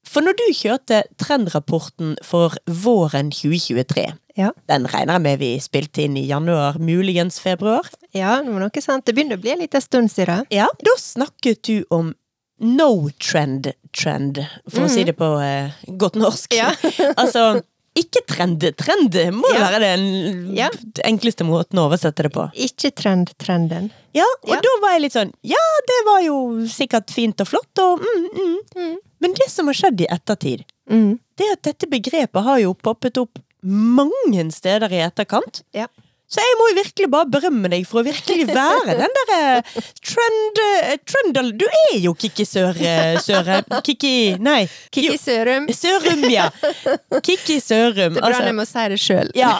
For 0.08 0.24
når 0.24 0.36
du 0.38 0.44
kjørte 0.56 1.02
trendrapporten 1.20 2.14
for 2.24 2.56
våren 2.66 3.30
2023, 3.34 4.06
Ja. 4.38 4.52
den 4.68 4.86
regner 4.86 5.14
jeg 5.18 5.22
med 5.22 5.38
vi 5.42 5.50
spilte 5.60 6.04
inn 6.06 6.16
i 6.16 6.26
januar, 6.26 6.78
muligens 6.78 7.40
februar, 7.40 7.88
Ja, 8.14 8.38
det 8.42 8.48
var 8.52 8.60
noe 8.60 8.80
sant. 8.80 9.04
Det 9.04 9.14
begynner 9.14 9.36
å 9.36 9.40
bli 9.42 9.50
en 9.52 9.58
liten 9.60 9.80
stund 9.84 10.10
siden. 10.10 10.46
Ja, 10.50 10.66
da 10.82 10.94
snakket 10.96 11.62
du 11.62 11.84
om 11.90 12.14
no 12.60 13.10
trend 13.20 13.72
trend, 13.92 14.40
for 14.68 14.86
å 14.86 14.88
si 14.90 15.04
det 15.04 15.14
på 15.18 15.28
eh, 15.42 15.70
godt 15.96 16.16
norsk. 16.16 16.54
Ja. 16.56 16.72
altså, 17.20 17.62
ikke 17.98 18.22
trend. 18.26 18.64
Trend 18.78 19.14
må 19.34 19.52
Ja. 19.54 19.68
være 19.68 19.80
den 19.80 20.56
Ja. 20.56 20.68
enkleste 21.04 21.44
måten 21.44 21.78
å 21.78 21.86
oversette 21.90 22.22
det 22.22 22.32
på. 22.32 22.48
Ikke 22.54 22.90
trend-trenden. 22.94 23.90
Ja, 24.14 24.24
og 24.42 24.54
Ja. 24.56 24.60
da 24.60 24.68
var 24.80 24.92
jeg 24.96 25.02
litt 25.02 25.12
sånn 25.12 25.32
Ja, 25.42 25.64
det 25.86 26.00
var 26.06 26.20
jo 26.22 26.38
sikkert 26.66 27.10
fint 27.10 27.40
og 27.40 27.46
flott, 27.46 27.78
og 27.78 28.00
mm, 28.00 28.28
mm. 28.34 28.56
Mm. 28.76 28.96
Men 29.20 29.34
det 29.34 29.48
som 29.50 29.66
har 29.66 29.74
skjedd 29.74 30.00
i 30.00 30.06
ettertid, 30.10 30.64
Mm. 30.88 31.18
det 31.36 31.44
er 31.46 31.52
at 31.52 31.62
dette 31.62 31.86
begrepet 31.90 32.42
har 32.44 32.58
jo 32.62 32.74
poppet 32.74 33.18
opp 33.20 33.38
mange 33.62 34.50
steder 34.54 34.92
i 34.92 35.02
etterkant. 35.04 35.62
Ja. 35.74 35.86
Så 36.28 36.42
jeg 36.44 36.56
må 36.60 36.66
jo 36.68 36.76
virkelig 36.76 37.08
bare 37.08 37.28
berømme 37.32 37.70
deg 37.72 37.86
for 37.88 38.02
å 38.02 38.04
virkelig 38.04 38.44
være 38.50 38.96
den 38.98 39.14
derre 39.16 39.62
trend... 40.04 40.58
eh, 40.60 40.98
Trøndal 41.08 41.54
Du 41.56 41.64
er 41.64 41.94
jo 42.02 42.12
Kikki 42.20 42.44
Sør... 42.44 42.76
eh, 42.84 43.16
Søre... 43.24 43.62
Kikki 43.86 44.10
Nei. 44.44 44.66
Kikki 44.92 45.16
Sørum. 45.20 45.70
Sørum, 45.72 46.26
ja. 46.28 46.50
Kikki 47.24 47.56
Sørum. 47.64 48.18
Det 48.18 48.20
er 48.20 48.26
bra 48.26 48.28
altså. 48.28 48.42
jeg 48.50 48.58
må 48.58 48.66
si 48.68 48.84
det 48.92 48.98
sjøl. 49.00 49.32
Ja. 49.38 49.54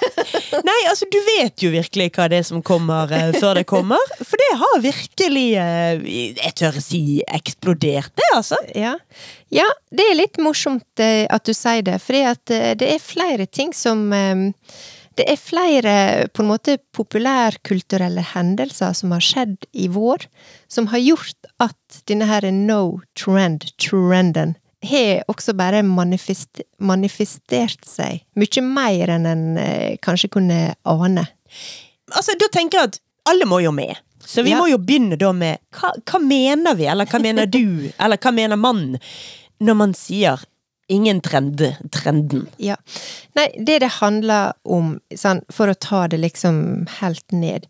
Nei, 0.69 0.77
altså, 0.91 1.09
du 1.09 1.17
vet 1.31 1.65
jo 1.65 1.73
virkelig 1.73 2.11
hva 2.19 2.29
det 2.29 2.43
er 2.43 2.47
som 2.51 2.61
kommer 2.61 3.17
eh, 3.17 3.33
før 3.41 3.63
det 3.63 3.65
kommer. 3.71 4.13
For 4.21 4.37
det 4.45 4.51
har 4.61 4.85
virkelig, 4.85 5.47
eh, 5.63 6.05
jeg 6.37 6.55
tør 6.61 6.79
si, 6.85 7.03
eksplodert, 7.41 8.13
det, 8.19 8.29
altså. 8.37 8.61
Ja. 8.77 8.93
ja, 9.55 9.67
det 9.89 10.05
er 10.11 10.21
litt 10.21 10.37
morsomt 10.45 11.01
eh, 11.01 11.25
at 11.33 11.49
du 11.49 11.57
sier 11.57 11.81
det, 11.89 11.97
for 12.05 12.21
eh, 12.21 12.71
det 12.77 12.93
er 12.93 13.03
flere 13.03 13.49
ting 13.49 13.73
som 13.77 14.11
eh, 14.13 14.49
Det 15.19 15.25
er 15.27 15.41
flere 15.41 15.93
på 16.31 16.45
en 16.45 16.51
måte 16.53 16.77
populærkulturelle 16.95 18.23
hendelser 18.35 18.93
som 18.95 19.11
har 19.17 19.25
skjedd 19.25 19.67
i 19.75 19.89
vår, 19.91 20.29
som 20.71 20.87
har 20.93 21.03
gjort 21.03 21.49
at 21.65 22.01
denne 22.07 22.29
her 22.31 22.47
no 22.55 23.01
trend, 23.19 23.67
trenden, 23.83 24.55
har 24.87 25.25
også 25.27 25.57
bare 25.59 25.81
manifest, 25.83 26.61
manifestert 26.79 27.83
seg 27.89 28.21
mye 28.39 28.63
mer 28.63 29.11
enn 29.17 29.27
en 29.27 29.43
eh, 29.59 29.97
kanskje 30.05 30.31
kunne 30.37 30.59
ane. 30.87 31.25
Altså, 32.15 32.37
Da 32.39 32.47
tenker 32.55 32.79
jeg 32.79 32.93
at 32.93 33.01
alle 33.27 33.49
må 33.51 33.59
jo 33.65 33.73
med. 33.75 33.97
Så 34.23 34.45
vi 34.45 34.51
Ja. 34.55 34.61
må 34.61 34.69
jo 34.71 34.79
begynne 34.79 35.19
da 35.19 35.33
med 35.33 35.59
hva, 35.75 35.91
hva 36.07 36.21
mener 36.23 36.77
vi, 36.79 36.87
eller 36.87 37.07
hva 37.11 37.19
mener 37.21 37.47
du, 37.51 37.91
eller 37.99 38.17
hva 38.23 38.31
mener 38.33 38.57
man, 38.57 38.99
når 39.59 39.75
man 39.83 39.95
sier 39.99 40.39
ingen 40.89 41.21
trend, 41.21 41.63
trenden? 41.93 42.47
Ja. 42.57 42.77
Nei, 43.39 43.49
det 43.59 43.79
det 43.85 43.93
handler 44.01 44.53
om, 44.65 44.97
sånn, 45.15 45.43
for 45.53 45.71
å 45.71 45.77
ta 45.77 46.07
det 46.09 46.21
liksom 46.23 46.89
helt 46.99 47.33
ned, 47.33 47.69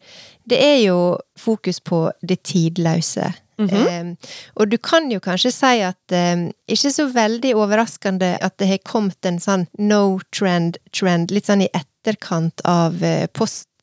det 0.49 0.61
er 0.63 0.79
jo 0.87 1.19
fokus 1.39 1.81
på 1.81 2.09
det 2.23 2.43
tidløse. 2.49 3.33
eh, 3.75 4.33
og 4.55 4.71
du 4.71 4.79
kan 4.79 5.11
jo 5.11 5.19
kanskje 5.21 5.51
si 5.51 5.81
at 5.83 6.15
eh, 6.15 6.47
ikke 6.71 6.93
så 6.95 7.09
veldig 7.11 7.57
overraskende 7.59 8.37
at 8.39 8.55
det 8.63 8.71
har 8.71 8.85
kommet 8.87 9.27
en 9.27 9.41
sånn 9.43 9.67
no 9.79 10.21
trend 10.31 10.79
trend, 10.95 11.35
litt 11.35 11.51
sånn 11.51 11.67
i 11.67 11.73
etterkant 11.75 12.63
av 12.65 13.03
eh, 13.03 13.27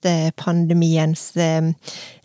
postpandemiens 0.06 1.38
eh, 1.38 1.62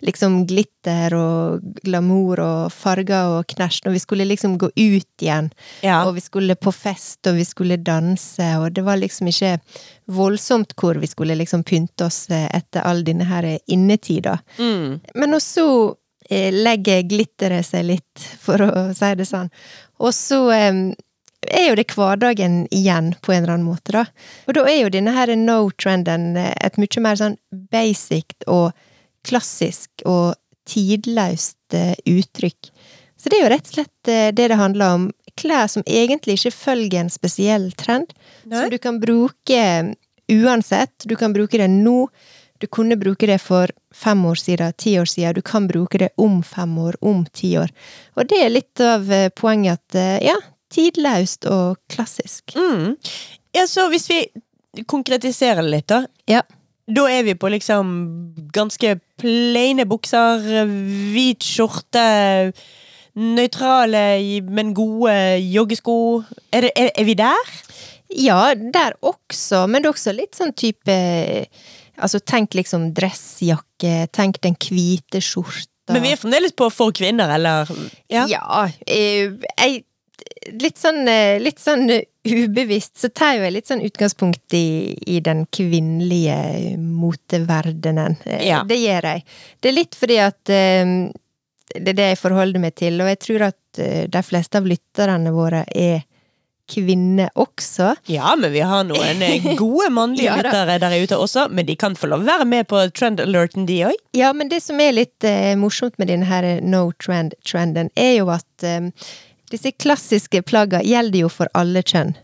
liksom 0.01 0.47
glitter 0.47 1.15
og 1.15 1.61
glamour 1.85 2.41
og 2.41 2.73
farger 2.73 3.39
og 3.39 3.47
knæsj, 3.49 3.83
når 3.85 3.93
vi 3.93 3.99
skulle 3.99 4.25
liksom 4.25 4.59
gå 4.59 4.71
ut 4.77 5.23
igjen. 5.23 5.51
Ja. 5.83 6.05
Og 6.07 6.15
vi 6.15 6.21
skulle 6.21 6.57
på 6.57 6.73
fest, 6.73 7.27
og 7.27 7.37
vi 7.37 7.45
skulle 7.45 7.77
danse, 7.77 8.57
og 8.59 8.73
det 8.73 8.85
var 8.85 9.01
liksom 9.01 9.29
ikke 9.29 9.59
voldsomt 10.07 10.75
hvor 10.77 10.99
vi 11.01 11.07
skulle 11.07 11.35
liksom 11.35 11.65
pynte 11.65 12.07
oss 12.07 12.29
eh, 12.31 12.49
etter 12.55 12.83
all 12.83 13.05
denne 13.05 13.25
her 13.25 13.59
innetida. 13.67 14.39
Mm. 14.59 15.01
Men 15.15 15.35
også 15.35 15.67
eh, 16.31 16.53
legger 16.53 17.07
glitteret 17.09 17.67
seg 17.67 17.87
litt, 17.87 18.27
for 18.41 18.61
å 18.61 18.91
si 18.97 19.15
det 19.17 19.29
sånn. 19.29 19.51
Og 20.01 20.15
så 20.17 20.41
er 21.49 21.71
jo 21.71 21.77
det 21.79 21.89
hverdagen 21.95 22.67
igjen, 22.75 23.15
på 23.23 23.33
en 23.33 23.43
eller 23.43 23.55
annen 23.57 23.69
måte, 23.69 23.95
da. 23.95 24.05
Og 24.49 24.57
da 24.57 24.65
er 24.69 24.83
jo 24.83 24.93
denne 24.93 25.15
her 25.17 25.33
no-trenden 25.39 26.35
eh, 26.37 26.53
et 26.61 26.77
mye 26.81 27.05
mer 27.05 27.21
sånn 27.21 27.39
basic 27.73 28.37
og 28.47 28.73
klassisk 29.27 30.05
og 30.09 30.37
tidløst 30.69 31.77
eh, 31.77 31.95
uttrykk. 32.09 32.71
Så 33.21 33.33
det 33.33 33.39
er 33.39 33.45
jo 33.45 33.55
rett 33.55 33.71
og 33.71 33.79
slett 33.79 34.13
eh, 34.13 34.29
det 34.37 34.51
det 34.53 34.61
handler 34.61 34.99
om. 34.99 35.09
Klær 35.41 35.71
som 35.73 35.87
egentlig 35.87 36.37
ikke 36.37 36.53
følger 36.53 37.01
en 37.01 37.13
spesiell 37.13 37.71
trend, 37.79 38.13
Nei. 38.45 38.59
som 38.59 38.69
du 38.73 38.79
kan 38.83 39.01
bruke 39.01 39.65
uansett. 40.31 41.09
Du 41.09 41.17
kan 41.17 41.33
bruke 41.33 41.59
det 41.59 41.71
nå. 41.73 42.05
Du 42.61 42.69
kunne 42.69 42.99
bruke 43.01 43.25
det 43.25 43.39
for 43.41 43.73
fem 43.97 44.21
år 44.29 44.37
siden, 44.37 44.75
ti 44.77 44.99
år 45.01 45.09
siden. 45.09 45.39
Du 45.39 45.41
kan 45.41 45.65
bruke 45.71 45.97
det 46.03 46.11
om 46.21 46.43
fem 46.45 46.77
år, 46.79 47.01
om 47.01 47.25
ti 47.33 47.55
år. 47.57 47.73
Og 48.21 48.29
det 48.29 48.43
er 48.45 48.53
litt 48.53 48.83
av 48.85 49.09
poenget 49.33 49.81
at 49.81 50.21
ja, 50.27 50.37
tidløst 50.73 51.47
og 51.51 51.81
klassisk. 51.91 52.55
Mm. 52.57 52.97
Ja, 53.57 53.67
så 53.67 53.89
hvis 53.91 54.09
vi 54.11 54.23
konkretiserer 54.91 55.63
det 55.65 55.73
litt, 55.75 55.89
da. 55.91 56.05
Ja. 56.31 56.43
Da 56.91 57.07
er 57.11 57.25
vi 57.27 57.37
på 57.39 57.51
liksom 57.53 57.91
ganske 58.55 58.97
plaine 59.21 59.87
bukser, 59.87 60.43
hvit 61.15 61.45
skjorte, 61.47 62.53
nøytrale, 63.21 64.05
men 64.51 64.73
gode 64.75 65.15
joggesko. 65.43 65.97
Er, 66.51 66.67
det, 66.67 66.73
er, 66.75 66.91
er 66.95 67.07
vi 67.07 67.19
der? 67.19 67.53
Ja, 68.11 68.55
der 68.55 68.97
også, 69.07 69.67
men 69.71 69.83
det 69.83 69.91
er 69.91 69.95
også 69.95 70.17
litt 70.17 70.39
sånn 70.39 70.57
type 70.59 70.97
Altså, 72.01 72.17
tenk 72.25 72.55
liksom 72.57 72.95
dressjakke, 72.97 74.07
tenk 74.09 74.39
den 74.41 74.55
hvite 74.57 75.21
skjorta. 75.21 75.93
Men 75.93 76.07
vi 76.07 76.15
er 76.15 76.17
fremdeles 76.17 76.55
på 76.57 76.71
for 76.73 76.95
kvinner, 76.97 77.29
eller? 77.35 77.69
Ja. 78.09 78.23
ja 78.31 78.63
jeg 78.89 79.83
Litt 80.61 80.79
sånn, 80.81 81.07
eh, 81.09 81.39
litt 81.43 81.61
sånn 81.63 81.87
ubevisst 82.25 82.99
så 83.01 83.09
tar 83.09 83.39
jeg 83.39 83.53
litt 83.55 83.71
sånn 83.71 83.85
utgangspunkt 83.87 84.55
i, 84.57 84.97
i 85.07 85.21
den 85.25 85.47
kvinnelige 85.53 86.77
moteverdenen. 86.79 88.17
Eh, 88.27 88.47
Ja. 88.49 88.63
Det 88.67 88.79
gjør 88.81 89.09
jeg. 89.15 89.25
Det 89.61 89.71
er 89.71 89.77
litt 89.79 89.95
fordi 89.99 90.19
at 90.25 90.53
eh, 90.53 90.95
det 91.75 91.95
er 91.95 91.99
det 92.03 92.09
jeg 92.15 92.23
forholder 92.25 92.61
meg 92.61 92.75
til, 92.75 93.01
og 93.01 93.09
jeg 93.13 93.21
tror 93.23 93.49
at 93.53 93.57
de 94.11 94.21
fleste 94.27 94.59
av 94.59 94.65
lytterne 94.67 95.31
våre 95.31 95.61
er 95.71 96.01
kvinner 96.71 97.31
også. 97.39 97.95
Ja, 98.11 98.35
men 98.39 98.53
vi 98.53 98.63
har 98.67 98.85
noen 98.87 99.23
gode 99.61 99.91
mannlige 99.95 100.29
Ja 100.31 100.37
lyttere 100.41 100.79
der 100.83 100.97
ute 101.03 101.19
også, 101.21 101.49
men 101.51 101.67
de 101.69 101.77
kan 101.79 101.97
få 101.99 102.11
lov 102.11 102.25
å 102.25 102.29
være 102.31 102.47
med 102.49 102.69
på 102.71 102.83
trend 102.97 103.23
alerten, 103.23 103.67
de 103.69 103.81
òg. 103.91 103.99
Ja, 104.17 104.33
men 104.37 104.51
det 104.53 104.63
som 104.65 104.81
er 104.83 104.95
litt 104.97 105.27
uh, 105.27 105.55
morsomt 105.61 105.99
med 106.01 106.11
denne 106.13 106.29
her 106.31 106.47
no 106.63 106.89
trend-trenden, 107.03 107.91
er 107.99 108.15
jo 108.21 108.31
at 108.35 108.67
eh, 108.67 108.91
disse 109.51 109.73
klassiske 109.83 110.43
plaggene 110.47 110.85
gjelder 110.87 111.25
jo 111.25 111.29
for 111.33 111.51
alle 111.59 111.83
kjønn. 111.83 112.15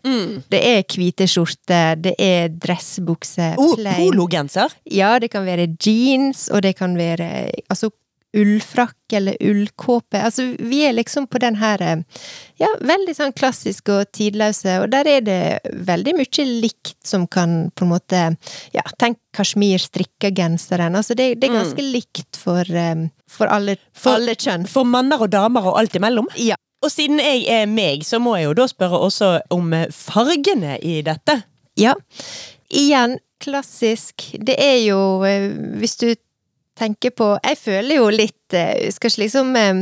Det 0.52 0.60
er 0.62 0.82
hvite 0.96 1.26
skjorter, 1.28 1.96
det 2.00 2.14
er 2.22 2.48
dressbukse, 2.48 3.54
Oh. 3.58 3.74
Pologenser. 3.76 4.72
Ja, 4.90 5.18
det 5.18 5.30
kan 5.32 5.44
være 5.46 5.68
jeans, 5.82 6.48
og 6.52 6.62
det 6.62 6.76
kan 6.78 6.96
være 6.98 7.50
altså 7.68 7.90
ullfrakk 8.36 9.14
eller 9.16 9.36
ullkåpe. 9.40 10.18
Altså, 10.20 10.44
vi 10.58 10.82
er 10.84 10.92
liksom 10.92 11.24
på 11.30 11.38
den 11.40 11.56
her 11.56 11.80
eh, 11.80 12.02
ja, 12.60 12.68
veldig 12.84 13.14
sånn 13.16 13.32
klassiske 13.36 13.94
og 14.02 14.10
tidløse, 14.12 14.74
og 14.82 14.90
der 14.92 15.08
er 15.08 15.22
det 15.24 15.38
veldig 15.88 16.12
mye 16.18 16.44
likt 16.66 16.96
som 17.06 17.24
kan 17.26 17.70
på 17.74 17.86
en 17.86 17.92
måte 17.94 18.24
Ja, 18.76 18.84
tenk 19.00 19.18
kasjmir 19.36 19.80
strikka 19.80 20.30
genseren. 20.36 20.96
Altså, 20.98 21.16
det, 21.16 21.30
det 21.40 21.48
er 21.48 21.56
ganske 21.62 21.82
likt 21.86 22.36
for, 22.36 22.60
eh, 22.68 23.06
for, 23.30 23.48
alle, 23.48 23.78
For- 23.96 24.18
alle 24.18 24.36
kjønn. 24.36 24.68
For 24.68 24.84
manner 24.84 25.22
og 25.24 25.32
damer 25.32 25.64
og 25.72 25.78
alt 25.80 25.96
imellom. 25.96 26.28
Ja. 26.36 26.56
Og 26.86 26.92
siden 26.94 27.18
jeg 27.18 27.46
er 27.50 27.66
meg, 27.66 28.04
så 28.06 28.20
må 28.22 28.36
jeg 28.38 28.46
jo 28.46 28.58
da 28.60 28.68
spørre 28.70 29.00
også 29.08 29.30
om 29.50 29.72
fargene 29.90 30.76
i 30.78 31.00
dette. 31.02 31.40
Ja. 31.74 31.96
Igjen, 32.70 33.18
klassisk. 33.42 34.22
Det 34.38 34.54
er 34.54 34.78
jo, 34.84 35.00
eh, 35.26 35.50
hvis 35.80 35.98
du 35.98 36.14
tenker 36.76 37.10
på 37.10 37.38
Jeg 37.42 37.56
føler 37.56 37.96
jo 37.96 38.08
litt 38.12 38.52
eh, 38.52 38.90
Skal 38.92 39.08
ikke 39.08 39.22
liksom 39.22 39.54
eh, 39.56 39.78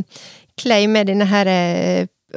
claime 0.61 1.03
denne 1.05 1.27
her 1.27 1.49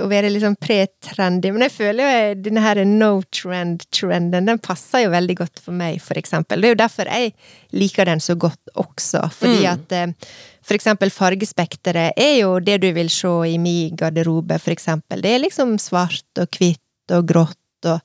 å 0.01 0.07
være 0.09 0.29
litt 0.31 0.43
sånn 0.43 0.57
pre-trendy, 0.59 1.51
men 1.53 1.65
jeg 1.67 1.73
føler 1.75 2.03
jo 2.03 2.35
denne 2.47 2.63
her 2.63 2.81
no 2.87 3.11
trend-trenden, 3.33 4.49
den 4.49 4.61
passer 4.63 5.05
jo 5.05 5.13
veldig 5.13 5.37
godt 5.41 5.61
for 5.63 5.77
meg, 5.77 6.01
for 6.03 6.19
eksempel. 6.19 6.61
Det 6.61 6.69
er 6.69 6.75
jo 6.75 6.81
derfor 6.83 7.11
jeg 7.11 7.33
liker 7.77 8.09
den 8.09 8.23
så 8.23 8.37
godt 8.39 8.73
også, 8.77 9.23
fordi 9.33 9.67
at 9.69 9.95
eh, 9.95 10.33
for 10.67 10.77
eksempel 10.77 11.13
fargespekteret 11.13 12.17
er 12.19 12.35
jo 12.41 12.57
det 12.63 12.81
du 12.83 12.89
vil 12.95 13.11
se 13.13 13.33
i 13.51 13.57
min 13.61 13.95
garderobe, 13.97 14.59
for 14.63 14.75
eksempel. 14.75 15.23
Det 15.23 15.35
er 15.35 15.45
liksom 15.45 15.77
svart 15.81 16.43
og 16.43 16.59
hvitt 16.59 17.15
og 17.15 17.29
grått 17.29 17.87
og 17.87 18.01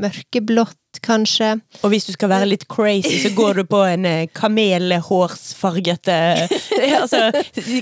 mørkeblått, 0.00 0.79
kanskje. 0.98 1.60
Og 1.84 1.90
hvis 1.92 2.06
du 2.08 2.12
skal 2.12 2.28
være 2.32 2.46
litt 2.50 2.66
crazy, 2.68 3.20
så 3.22 3.30
går 3.36 3.54
du 3.60 3.64
på 3.70 3.80
en 3.86 4.04
kamelhårsfarget 4.34 6.00
kamelhårsfargete 6.00 6.16
Altså, 7.00 7.20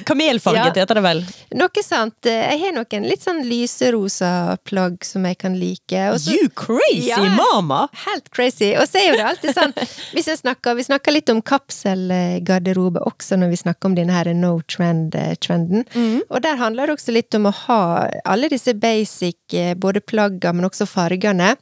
kamelfarget 0.05 0.77
Ja. 0.77 0.83
heter 0.83 0.95
det 0.99 1.03
vel. 1.03 1.23
Noe 1.55 1.83
sant. 1.85 2.15
Jeg 2.29 2.59
har 2.61 2.73
noen 2.77 3.07
litt 3.09 3.23
sånn 3.25 3.41
lyserosa 3.49 4.59
plagg 4.69 5.05
som 5.07 5.25
jeg 5.25 5.39
kan 5.39 5.57
like. 5.59 6.03
Også, 6.13 6.33
You 6.35 6.49
crazy 6.55 7.09
Ja. 7.09 7.19
mama! 7.37 7.89
Helt 8.07 8.31
crazy. 8.31 8.75
Og 8.77 8.87
så 8.89 8.99
er 9.01 9.09
jo 9.11 9.17
det 9.17 9.27
alltid 9.31 9.55
sånn 9.57 9.73
hvis 10.15 10.27
jeg 10.29 10.39
snakker, 10.43 10.77
Vi 10.79 10.85
snakker 10.85 11.13
litt 11.15 11.31
om 11.33 11.41
kapselgarderobe 11.43 13.01
også 13.07 13.39
når 13.39 13.49
vi 13.55 13.57
snakker 13.63 13.87
om 13.91 13.95
denne 13.99 14.13
her 14.15 14.33
no 14.35 14.61
trend-trenden. 14.69 15.87
Og 16.31 16.43
der 16.45 16.57
handler 16.61 16.87
det 16.87 16.99
også 16.99 17.13
litt 17.15 17.35
om 17.39 17.49
å 17.51 17.55
ha 17.67 18.09
alle 18.25 18.49
disse 18.53 18.75
basic, 18.75 19.39
eh, 19.55 19.75
både 19.75 20.01
plagga, 20.05 20.53
men 20.53 20.65
også 20.69 20.87
fargene. 20.89 21.55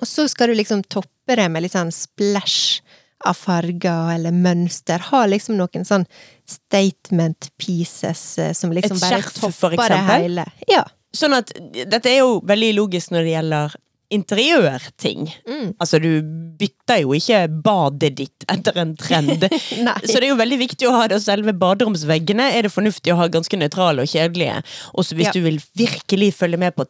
Og 0.00 0.08
så 0.08 0.26
skal 0.28 0.50
du 0.50 0.58
liksom 0.58 0.82
toppe 0.90 1.36
det 1.38 1.46
med 1.52 1.64
litt 1.64 1.74
sånn 1.76 1.92
splash 1.94 2.82
av 3.24 3.38
farger 3.38 4.14
eller 4.14 4.34
mønster. 4.36 5.00
Ha 5.10 5.24
liksom 5.30 5.56
noen 5.58 5.86
sånn 5.88 6.04
statement 6.48 7.50
pieces 7.60 8.24
eh, 8.38 8.52
som 8.52 8.72
liksom 8.74 9.00
bare 9.00 9.22
topper 9.32 9.78
det 9.78 10.02
hele. 10.10 10.44
Ja. 10.68 10.84
Sånn 11.14 11.36
at 11.36 11.52
dette 11.54 12.10
er 12.10 12.24
jo 12.24 12.40
veldig 12.44 12.72
logisk 12.76 13.14
når 13.14 13.26
det 13.26 13.34
gjelder 13.36 13.76
interiørting. 14.14 15.28
Altså, 15.82 15.98
du 16.02 16.22
bytter 16.58 17.02
jo 17.02 17.14
ikke 17.16 17.42
badet 17.64 18.12
ditt 18.20 18.46
etter 18.50 18.76
en 18.82 18.94
trend. 19.00 19.46
Så 20.08 20.18
det 20.20 20.26
er 20.26 20.30
jo 20.32 20.38
veldig 20.40 20.58
viktig 20.60 20.88
å 20.88 20.94
ha 20.96 21.06
det. 21.10 21.18
Og 21.18 21.24
selve 21.24 21.54
baderomsveggene 21.58 22.50
er 22.54 22.66
det 22.66 22.72
fornuftig 22.74 23.12
å 23.14 23.18
ha 23.22 23.28
ganske 23.32 23.58
nøytrale 23.58 24.04
og 24.04 24.10
kjedelige. 24.10 24.60
Også 24.94 25.16
hvis 25.18 25.30
Ja. 25.30 25.32
du 25.32 25.40
vil 25.46 25.58
virkelig 25.78 26.32
følge 26.36 26.58
med 26.60 26.74
på 26.76 26.84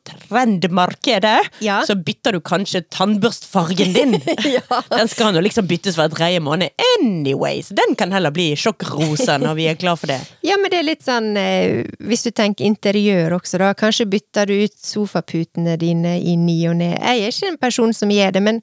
trendmarkedet, 0.59 1.39
Ja. 1.61 1.83
så 1.87 1.95
bytter 1.95 2.33
du 2.33 2.41
kanskje 2.41 2.83
tannbørstfargen 2.91 3.93
din. 3.95 4.13
Den 4.99 5.09
skal 5.09 5.33
nå 5.35 5.41
liksom 5.45 5.67
byttes 5.71 5.97
hver 5.99 6.11
tredje 6.13 6.41
måned 6.45 6.71
anyways. 6.99 7.69
Den 7.75 7.95
kan 7.99 8.13
heller 8.13 8.31
bli 8.35 8.53
sjokkrosa 8.57 9.39
når 9.43 9.55
vi 9.59 9.69
er 9.71 9.75
klar 9.81 9.97
for 9.97 10.07
det. 10.13 10.21
Ja, 10.45 10.57
men 10.61 10.71
det 10.71 10.79
er 10.79 10.85
litt 10.87 11.03
sånn 11.03 11.37
eh, 11.41 11.87
Hvis 12.05 12.23
du 12.27 12.31
tenker 12.31 12.67
interiør 12.69 13.33
også, 13.39 13.59
da. 13.59 13.71
Kanskje 13.75 14.05
bytter 14.11 14.47
du 14.51 14.53
ut 14.67 14.75
sofaputene 14.77 15.77
dine 15.81 16.19
i 16.21 16.35
ny 16.37 16.57
og 16.69 16.77
ne. 16.83 16.91
Jeg 17.15 17.29
er 17.29 17.35
ikke 17.35 17.53
en 17.53 17.61
person 17.63 17.95
som 17.97 18.13
gjør 18.13 18.35
det, 18.37 18.43
men 18.45 18.61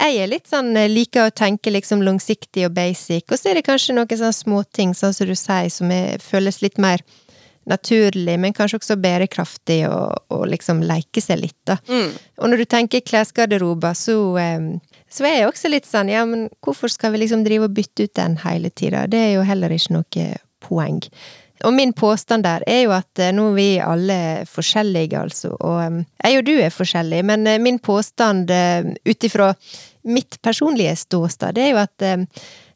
jeg 0.00 0.22
er 0.22 0.30
litt 0.30 0.48
sånn 0.50 0.72
eh, 0.78 0.90
liker 0.90 1.28
å 1.28 1.34
tenke 1.34 1.72
liksom 1.74 2.04
langsiktig 2.06 2.68
og 2.68 2.74
basic. 2.76 3.26
Og 3.30 3.40
så 3.40 3.50
er 3.50 3.60
det 3.60 3.66
kanskje 3.68 3.96
noen 3.96 4.10
sånne 4.10 4.36
småting, 4.36 4.94
sånn 4.96 5.14
som 5.16 5.30
du 5.30 5.36
sier, 5.38 5.70
som 5.72 5.92
er, 5.94 6.22
føles 6.22 6.62
litt 6.64 6.80
mer 6.82 7.04
naturlig, 7.70 8.36
men 8.40 8.52
kanskje 8.52 8.80
også 8.80 8.96
bærekraftig, 9.00 9.84
og, 9.88 10.18
og 10.34 10.42
liksom 10.52 10.82
leke 10.84 11.22
seg 11.24 11.40
litt, 11.40 11.60
da. 11.68 11.78
Og 12.42 12.50
når 12.50 12.60
du 12.60 12.66
tenker 12.68 13.00
klesgarderober, 13.00 13.96
så, 13.96 14.18
um, 14.36 14.66
så 15.08 15.24
er 15.24 15.38
jeg 15.38 15.48
også 15.48 15.70
litt 15.72 15.88
sånn, 15.88 16.12
ja, 16.12 16.26
men 16.28 16.50
hvorfor 16.64 16.92
skal 16.92 17.14
vi 17.14 17.22
liksom 17.22 17.44
drive 17.46 17.70
og 17.70 17.76
bytte 17.76 18.04
ut 18.04 18.14
den 18.20 18.36
hele 18.44 18.68
tida? 18.68 19.06
Det 19.08 19.22
er 19.30 19.32
jo 19.38 19.46
heller 19.48 19.72
ikke 19.72 19.96
noe 19.96 20.28
poeng. 20.64 21.00
Og 21.64 21.72
min 21.72 21.92
påstand 21.92 22.44
der 22.44 22.64
er 22.66 22.82
jo 22.82 22.92
at 22.96 23.22
eh, 23.22 23.32
nå 23.34 23.46
er 23.52 23.56
vi 23.56 23.68
alle 23.80 24.18
forskjellige, 24.50 25.20
altså, 25.20 25.54
og 25.54 25.78
eh, 25.84 26.00
jeg 26.24 26.40
og 26.40 26.48
du 26.48 26.52
er 26.58 26.74
forskjellige, 26.74 27.26
men 27.30 27.46
eh, 27.46 27.62
min 27.62 27.78
påstand 27.78 28.50
ut 28.50 29.28
ifra 29.28 29.52
mitt 30.10 30.40
personlige 30.42 30.96
ståsted, 31.04 31.54
det 31.56 31.64
er 31.64 31.72
jo 31.72 31.80
at 31.80 32.06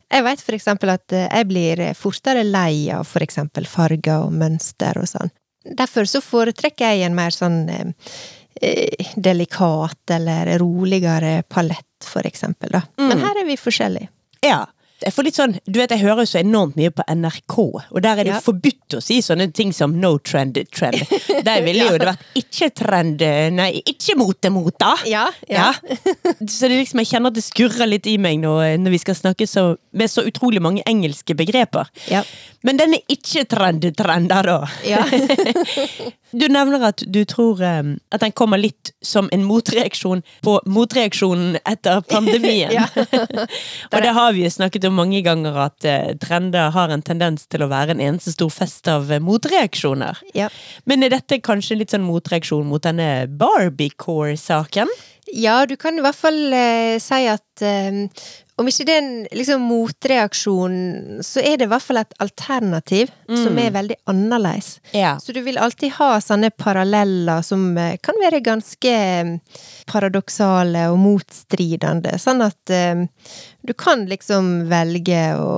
jeg 0.08 0.24
vet 0.24 0.40
for 0.40 0.56
eksempel 0.56 0.94
at 0.94 1.12
jeg 1.12 1.48
blir 1.50 1.82
fortere 1.98 2.46
lei 2.46 2.88
av 2.94 3.04
for 3.04 3.20
eksempel 3.24 3.66
farger 3.68 4.24
og 4.24 4.32
mønster 4.32 4.96
og 4.96 5.10
sånn. 5.10 5.34
Derfor 5.76 6.08
så 6.08 6.22
foretrekker 6.24 6.94
jeg 6.94 7.04
en 7.04 7.18
mer 7.18 7.34
sånn 7.34 7.58
eh, 7.68 9.12
delikat 9.16 10.14
eller 10.16 10.54
roligere 10.62 11.42
palett, 11.48 11.84
for 12.04 12.26
eksempel, 12.26 12.72
da. 12.78 12.82
Men 13.02 13.20
her 13.20 13.42
er 13.42 13.48
vi 13.48 13.58
forskjellige. 13.60 14.08
Ja. 14.46 14.62
Jeg 15.04 15.14
får 15.14 15.26
litt 15.28 15.36
sånn, 15.38 15.52
du 15.62 15.76
vet 15.78 15.92
jeg 15.94 16.00
hører 16.02 16.24
jo 16.24 16.30
så 16.32 16.40
enormt 16.40 16.74
mye 16.78 16.90
på 16.90 17.04
NRK, 17.06 17.56
og 17.94 17.98
der 18.02 18.18
er 18.18 18.24
det 18.26 18.32
Ja. 18.34 18.40
forbudt 18.42 18.96
å 18.98 19.02
si 19.02 19.20
sånne 19.22 19.46
ting 19.54 19.70
som 19.72 19.92
no 20.00 20.16
trend 20.18 20.58
trend. 20.74 20.98
Der 21.46 21.62
ville 21.62 21.84
jo 21.86 21.98
det 22.02 22.08
vært 22.08 22.24
ikke 22.40 22.70
trend, 22.74 23.22
nei, 23.54 23.68
ikke 23.86 24.16
mote-mota. 24.18 24.96
Ja, 25.06 25.28
Ja. 25.48 25.70
ja. 25.70 25.94
Så 26.48 26.66
det 26.68 26.80
liksom, 26.80 26.98
jeg 27.04 27.12
kjenner 27.12 27.30
at 27.30 27.38
det 27.38 27.44
skurrer 27.46 27.86
litt 27.86 28.06
i 28.10 28.16
meg 28.18 28.40
nå, 28.42 28.56
når 28.82 28.90
vi 28.96 28.98
skal 28.98 29.14
snakke 29.14 29.46
så, 29.46 29.76
med 29.92 30.10
så 30.10 30.24
utrolig 30.26 30.60
mange 30.64 30.82
engelske 30.86 31.36
begreper. 31.38 31.86
Ja. 32.10 32.24
Men 32.66 32.76
den 32.80 32.94
er 32.98 33.04
ikke 33.08 33.44
trend-trender 33.46 34.42
da. 34.50 34.58
Ja. 34.84 35.04
Du 36.30 36.44
nevner 36.52 36.82
at 36.90 37.00
du 37.08 37.22
tror 37.24 37.56
um, 37.64 37.94
at 38.12 38.20
den 38.20 38.34
kommer 38.36 38.60
litt 38.60 38.90
som 39.00 39.30
en 39.32 39.46
motreaksjon 39.48 40.20
på 40.44 40.58
motreaksjonen 40.68 41.56
etter 41.64 42.02
pandemien. 42.10 42.72
Ja. 42.78 42.84
og 43.92 44.02
det 44.04 44.12
har 44.12 44.32
vi 44.36 44.42
jo 44.44 44.50
snakket 44.52 44.84
om 44.84 44.87
mange 44.94 45.20
ganger, 45.26 45.56
at 45.68 45.86
eh, 45.88 46.14
trender 46.22 46.72
har 46.74 46.92
en 46.94 47.04
tendens 47.04 47.46
til 47.50 47.64
å 47.64 47.70
være 47.70 47.96
en 47.96 48.02
eneste 48.04 48.34
stor 48.34 48.52
fest 48.52 48.88
av 48.90 49.10
eh, 49.12 49.22
motreaksjoner. 49.22 50.22
Ja. 50.36 50.48
Men 50.88 51.04
er 51.04 51.14
dette 51.14 51.40
kanskje 51.44 51.80
litt 51.80 51.94
sånn 51.94 52.06
motreaksjon 52.06 52.66
mot 52.68 52.84
denne 52.84 53.28
Barbiecore-saken? 53.40 54.90
Ja, 55.36 55.66
du 55.68 55.76
kan 55.76 55.98
i 55.98 56.02
hvert 56.04 56.16
fall 56.16 56.38
eh, 56.56 56.96
si 57.02 57.26
at 57.28 57.44
eh, 57.66 58.06
om 58.58 58.66
ikke 58.66 58.84
det 58.88 58.94
er 58.94 59.02
en 59.04 59.26
liksom, 59.38 59.62
motreaksjon, 59.70 60.78
så 61.22 61.42
er 61.46 61.60
det 61.60 61.68
i 61.68 61.70
hvert 61.70 61.84
fall 61.84 62.00
et 62.00 62.16
alternativ 62.22 63.12
som 63.28 63.58
er 63.60 63.74
veldig 63.74 63.98
annerledes. 64.10 64.78
Ja. 64.96 65.14
Så 65.22 65.34
du 65.36 65.38
vil 65.46 65.60
alltid 65.62 65.94
ha 65.98 66.16
sånne 66.22 66.50
paralleller 66.50 67.44
som 67.46 67.70
eh, 67.78 67.94
kan 68.02 68.18
være 68.18 68.42
ganske 68.42 68.94
eh, 68.94 69.60
paradoksale 69.86 70.88
og 70.90 70.98
motstridende, 71.00 72.16
sånn 72.18 72.42
at 72.44 72.72
um, 72.74 73.06
du 73.68 73.72
kan 73.78 74.06
liksom 74.08 74.68
velge 74.70 75.20
å 75.38 75.52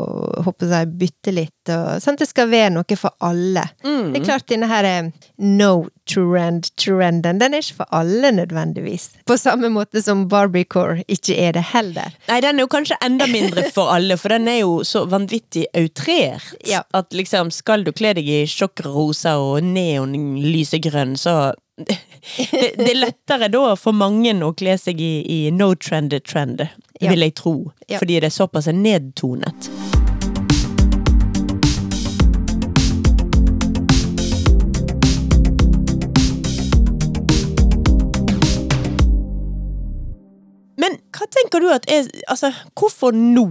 håper 0.45 0.71
jeg, 0.75 0.91
bytte 1.01 1.35
litt, 1.35 1.73
og 1.73 2.03
sånn 2.03 2.19
at 2.19 2.25
det 2.25 2.29
skal 2.31 2.51
være 2.53 2.75
noe 2.75 2.99
for 2.99 3.17
alle. 3.25 3.65
Det 3.81 4.21
er 4.21 4.27
klart, 4.27 4.49
denne 4.51 4.69
her 4.71 5.11
no 5.39 5.89
trend-trenden, 6.11 7.39
den 7.41 7.55
er 7.55 7.63
ikke 7.63 7.83
for 7.83 7.95
alle 7.95 8.33
nødvendigvis. 8.35 9.11
På 9.27 9.37
samme 9.39 9.71
måte 9.73 10.03
som 10.03 10.27
Barbiecore 10.31 11.05
ikke 11.11 11.37
er 11.39 11.55
det 11.59 11.67
heller. 11.73 11.90
Nei, 12.29 12.41
den 12.45 12.59
er 12.59 12.67
jo 12.67 12.71
kanskje 12.73 12.99
enda 13.05 13.27
mindre 13.31 13.67
for 13.75 13.93
alle, 13.95 14.17
for 14.21 14.35
den 14.35 14.49
er 14.51 14.61
jo 14.63 14.81
så 14.87 15.05
vanvittig 15.11 15.67
outrert. 15.77 16.53
Ja. 16.69 16.85
At 16.97 17.15
liksom, 17.17 17.53
skal 17.55 17.85
du 17.87 17.93
kle 17.97 18.15
deg 18.19 18.29
i 18.29 18.43
sjokkrosa 18.51 19.37
og 19.43 19.65
neonlysegrønn, 19.67 21.17
så 21.21 21.37
det, 21.81 22.75
det 22.77 22.91
er 22.91 22.99
lettere 22.99 23.49
da 23.53 23.75
for 23.81 23.97
mange 23.97 24.35
å 24.45 24.53
kle 24.57 24.77
seg 24.79 25.01
i, 25.01 25.15
i 25.25 25.41
no 25.55 25.73
trend 25.75 26.15
trend, 26.27 26.67
vil 27.01 27.27
jeg 27.27 27.39
tro. 27.41 27.57
Ja. 27.89 27.99
Fordi 27.99 28.21
det 28.21 28.31
er 28.31 28.37
såpass 28.37 28.69
nedtonet. 28.75 29.71
Tenker 41.35 41.63
du 41.63 41.69
at 41.73 41.87
er 41.91 42.09
Altså, 42.31 42.53
hvorfor 42.79 43.15
nå? 43.17 43.47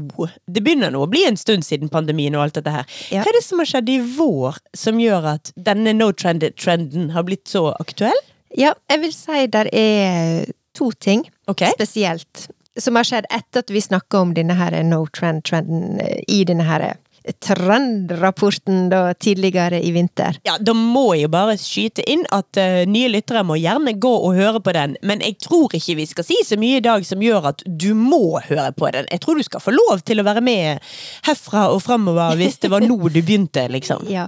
Det 0.48 0.64
begynner 0.66 0.94
nå 0.94 1.04
å 1.06 1.10
bli 1.12 1.26
en 1.28 1.40
stund 1.40 1.66
siden 1.68 1.92
pandemien 1.92 2.36
og 2.38 2.48
alt 2.48 2.60
dette 2.60 2.74
her. 2.74 3.00
Ja. 3.14 3.24
Hva 3.24 3.32
er 3.32 3.40
det 3.40 3.46
som 3.46 3.62
har 3.62 3.70
skjedd 3.72 3.90
i 3.92 4.00
vår 4.18 4.60
som 4.78 5.02
gjør 5.02 5.34
at 5.36 5.52
denne 5.56 5.96
no 5.98 6.12
trend-trenden 6.16 7.12
har 7.16 7.28
blitt 7.28 7.48
så 7.52 7.70
aktuell? 7.80 8.24
Ja, 8.58 8.74
jeg 8.90 9.04
vil 9.04 9.14
si 9.14 9.46
der 9.52 9.70
er 9.74 10.48
to 10.78 10.92
ting 10.98 11.26
okay. 11.50 11.74
spesielt 11.76 12.48
som 12.80 12.96
har 12.96 13.08
skjedd 13.08 13.28
etter 13.34 13.64
at 13.64 13.72
vi 13.74 13.82
snakka 13.84 14.22
om 14.24 14.34
denne 14.38 14.56
her 14.58 14.76
no 14.88 15.04
trend-trenden 15.14 16.00
i 16.28 16.44
denne 16.48 16.66
her 16.68 16.94
trendrapporten 17.40 18.90
da 18.92 19.14
tidligere 19.14 19.82
i 19.84 19.92
vinter. 19.96 20.40
Ja, 20.48 20.58
Da 20.60 20.74
må 20.74 21.14
jeg 21.16 21.28
jo 21.28 21.32
bare 21.34 21.58
skyte 21.60 22.04
inn 22.10 22.26
at 22.36 22.60
uh, 22.60 22.84
nye 22.90 23.10
lyttere 23.12 23.44
må 23.48 23.58
gjerne 23.60 23.96
gå 24.00 24.12
og 24.12 24.38
høre 24.38 24.62
på 24.64 24.74
den, 24.76 24.96
men 25.04 25.24
jeg 25.26 25.40
tror 25.44 25.74
ikke 25.76 25.98
vi 26.00 26.08
skal 26.10 26.28
si 26.28 26.40
så 26.46 26.58
mye 26.60 26.80
i 26.80 26.86
dag 26.86 27.06
som 27.08 27.22
gjør 27.24 27.52
at 27.54 27.64
du 27.66 27.92
må 27.98 28.40
høre 28.48 28.72
på 28.78 28.92
den. 28.96 29.10
Jeg 29.12 29.24
tror 29.24 29.40
du 29.40 29.46
skal 29.46 29.64
få 29.64 29.74
lov 29.76 30.04
til 30.08 30.22
å 30.22 30.28
være 30.28 30.44
med 30.46 30.80
herfra 31.28 31.68
og 31.74 31.84
framover 31.86 32.38
hvis 32.40 32.60
det 32.64 32.72
var 32.74 32.86
nå 32.86 32.98
du 33.10 33.22
begynte, 33.22 33.68
liksom. 33.72 34.08
Ja. 34.12 34.28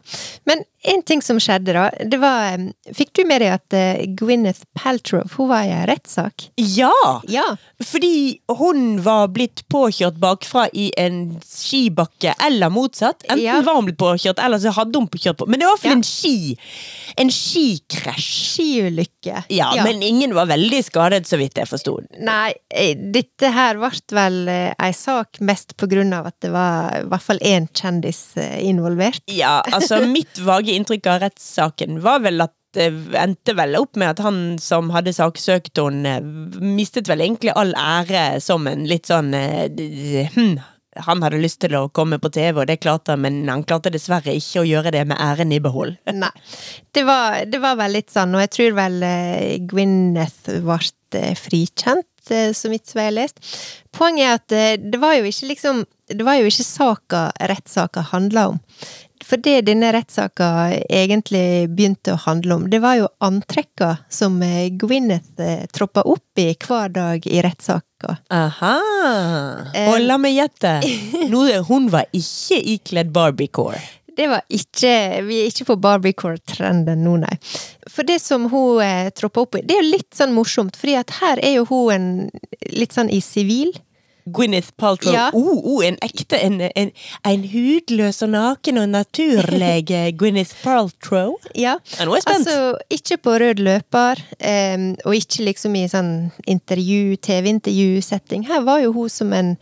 Men 0.49 0.63
en 0.83 1.03
ting 1.05 1.21
som 1.21 1.37
skjedde, 1.41 1.75
da, 1.77 1.89
det 2.09 2.17
var 2.21 2.55
eh, 2.55 2.69
Fikk 2.97 3.11
du 3.19 3.21
med 3.29 3.43
deg 3.43 3.53
at 3.53 3.75
uh, 3.75 4.01
Gwyneth 4.17 4.65
Paltrow 4.77 5.27
hun 5.35 5.51
var 5.51 5.67
i 5.67 5.73
en 5.75 5.85
rettssak? 5.89 6.47
Ja! 6.57 7.21
Ja. 7.29 7.45
Fordi 7.85 8.41
hun 8.59 9.01
var 9.05 9.29
blitt 9.33 9.63
påkjørt 9.71 10.17
bakfra 10.21 10.67
i 10.73 10.89
en 10.99 11.37
skibakke, 11.45 12.33
eller 12.41 12.73
motsatt. 12.91 13.23
Enten 13.29 13.43
Ja. 13.43 13.61
var 13.61 13.75
hun 13.75 13.85
blitt 13.85 13.97
påkjørt, 13.97 14.39
eller 14.43 14.57
så 14.59 14.71
hadde 14.71 14.99
hun 14.99 15.07
kjørt 15.07 15.37
på. 15.37 15.47
Men 15.47 15.59
det 15.59 15.65
var 15.65 15.73
i 15.73 15.75
hvert 15.75 15.81
fall 15.81 15.91
Ja. 15.91 15.95
en 15.97 16.03
ski. 16.03 16.57
En 17.17 17.29
skikrasj. 17.29 18.55
Skiulykke. 18.55 19.43
Ja, 19.49 19.71
men 19.83 20.01
ingen 20.03 20.33
var 20.33 20.45
veldig 20.47 20.83
skadet, 20.83 21.25
så 21.27 21.37
vidt 21.37 21.55
jeg 21.55 21.67
forsto. 21.67 21.99
Nei, 22.19 22.53
eh, 22.69 22.95
dette 22.95 23.51
her 23.51 23.75
ble 23.77 23.91
vel 24.11 24.47
eh, 24.47 24.73
ei 24.79 24.91
sak 24.91 25.39
mest 25.41 25.75
på 25.77 25.87
grunn 25.89 26.13
av 26.13 26.27
at 26.27 26.39
det 26.41 26.51
var 26.51 27.01
i 27.01 27.03
hvert 27.07 27.21
fall 27.21 27.39
én 27.39 27.67
kjendis 27.73 28.37
eh, 28.37 28.59
involvert. 28.67 29.21
Ja, 29.27 29.61
altså 29.71 30.01
mitt 30.17 30.37
vage 30.39 30.67
inntrykk 30.75 31.07
av 31.07 31.21
rettssaken 31.21 32.01
var 32.01 32.19
vel 32.19 32.41
at 32.41 32.53
det 32.73 32.87
endte 33.19 33.53
vel 33.53 33.75
opp 33.75 33.97
med 33.99 34.13
at 34.13 34.19
han 34.23 34.57
som 34.57 34.89
hadde 34.91 35.11
saksøkt 35.11 35.75
henne, 35.75 36.21
mistet 36.61 37.09
vel 37.11 37.19
egentlig 37.19 37.51
all 37.55 37.73
ære 37.75 38.39
som 38.41 38.65
en 38.67 38.85
litt 38.87 39.09
sånn 39.11 39.33
eh, 39.35 40.29
hm, 40.35 40.53
Han 40.95 41.23
hadde 41.23 41.39
lyst 41.39 41.61
til 41.63 41.75
å 41.77 41.87
komme 41.95 42.19
på 42.19 42.29
TV, 42.33 42.57
og 42.59 42.67
det 42.67 42.81
klarte 42.83 43.13
han, 43.13 43.23
men 43.23 43.41
han 43.47 43.63
klarte 43.67 43.91
dessverre 43.93 44.33
ikke 44.35 44.63
å 44.63 44.67
gjøre 44.67 44.91
det 44.91 45.05
med 45.07 45.19
æren 45.23 45.53
i 45.55 45.61
behold. 45.63 45.95
Nei. 46.23 46.31
Det 46.91 47.05
var, 47.07 47.43
det 47.47 47.61
var 47.63 47.77
vel 47.79 47.95
litt 47.95 48.11
sånn, 48.11 48.35
og 48.35 48.43
jeg 48.43 48.55
tror 48.57 48.79
vel 48.81 48.97
eh, 49.07 49.59
Gwyneth 49.71 50.49
ble 50.65 50.81
eh, 51.19 51.35
frikjent, 51.39 52.09
eh, 52.27 52.51
så 52.57 52.71
vidt 52.73 52.91
jeg 52.91 53.07
har 53.07 53.15
lest. 53.15 53.39
Poenget 53.95 54.27
er 54.27 54.73
at 54.75 54.83
det 54.83 54.99
var 54.99 55.17
jo 55.17 55.27
ikke 55.27 55.49
liksom 55.49 55.81
Det 56.11 56.23
var 56.27 56.37
jo 56.39 56.47
ikke 56.47 56.63
saka 56.67 57.19
rettssaka 57.47 58.01
handla 58.09 58.49
om. 58.49 58.57
For 59.23 59.39
det 59.39 59.61
denne 59.69 59.93
rettssaka 59.95 60.73
egentlig 60.91 61.69
begynte 61.71 62.17
å 62.17 62.19
handle 62.25 62.57
om, 62.57 62.65
det 62.67 62.81
var 62.83 62.97
jo 62.99 63.07
antrekka 63.23 63.93
som 64.11 64.41
Gwyneth 64.81 65.39
troppa 65.71 66.03
opp 66.03 66.41
i 66.41 66.49
hver 66.51 66.91
dag 66.91 67.27
i 67.31 67.39
rettssaka. 67.45 67.90
Aha! 68.33 68.75
Eh. 69.73 69.89
Og 69.91 70.01
la 70.03 70.17
meg 70.21 70.37
gjette, 70.37 70.75
hun 71.69 71.89
var 71.93 72.07
ikke 72.15 72.61
ikledd 72.75 73.11
Barbiecore. 73.15 73.81
Det 74.11 74.27
var 74.27 74.41
ikke 74.51 75.21
Vi 75.23 75.37
er 75.39 75.51
ikke 75.51 75.69
på 75.69 75.77
Barbiecore-trenden 75.81 76.99
nå, 77.05 77.15
nei. 77.21 77.37
For 77.87 78.07
det 78.07 78.19
som 78.23 78.49
hun 78.51 78.81
eh, 78.83 79.11
troppa 79.15 79.45
opp 79.45 79.55
i, 79.59 79.63
det 79.65 79.77
er 79.77 79.85
jo 79.85 79.93
litt 79.93 80.11
sånn 80.17 80.35
morsomt, 80.35 80.77
fordi 80.79 80.97
at 80.99 81.15
her 81.21 81.41
er 81.41 81.55
jo 81.59 81.67
hun 81.69 81.93
en 81.95 82.09
litt 82.75 82.97
sånn 82.97 83.11
i 83.11 83.21
sivil. 83.23 83.71
Gwyneth 84.25 84.71
Paltrow. 84.77 85.13
Ja. 85.13 85.29
Oh, 85.33 85.59
oh, 85.63 85.85
en 85.85 85.97
ekte, 86.01 86.37
en, 86.37 86.59
en, 86.61 86.91
en 87.27 87.45
hudløs 87.51 88.21
og 88.25 88.33
naken 88.35 88.81
og 88.81 88.91
naturlig 88.93 89.87
Gwyneth 90.19 90.55
Paltrow. 90.63 91.37
Ja. 91.55 91.77
Ja, 91.97 92.05
nå 92.05 92.13
er 92.15 92.21
jeg 92.21 92.27
spent. 92.27 92.49
Altså, 92.49 92.75
ikke 92.93 93.17
på 93.25 93.37
rød 93.41 93.63
løper, 93.63 94.21
um, 94.41 94.91
og 95.05 95.17
ikke 95.17 95.47
liksom 95.49 95.79
i 95.79 95.87
sånn 95.91 96.13
intervju, 96.49 97.17
TV-intervju-setting. 97.23 98.45
Her 98.49 98.65
var 98.67 98.83
jo 98.83 98.93
hun 98.95 99.11
som 99.11 99.33
en 99.35 99.55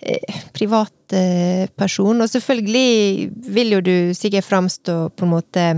eh, 0.00 0.42
privat 0.56 1.14
eh, 1.14 1.68
og 1.68 2.28
selvfølgelig 2.30 3.30
vil 3.54 3.76
jo 3.76 3.80
du 3.80 3.96
sikkert 4.16 4.48
framstå 4.48 4.96
på 5.16 5.26
en 5.26 5.32
måte 5.32 5.68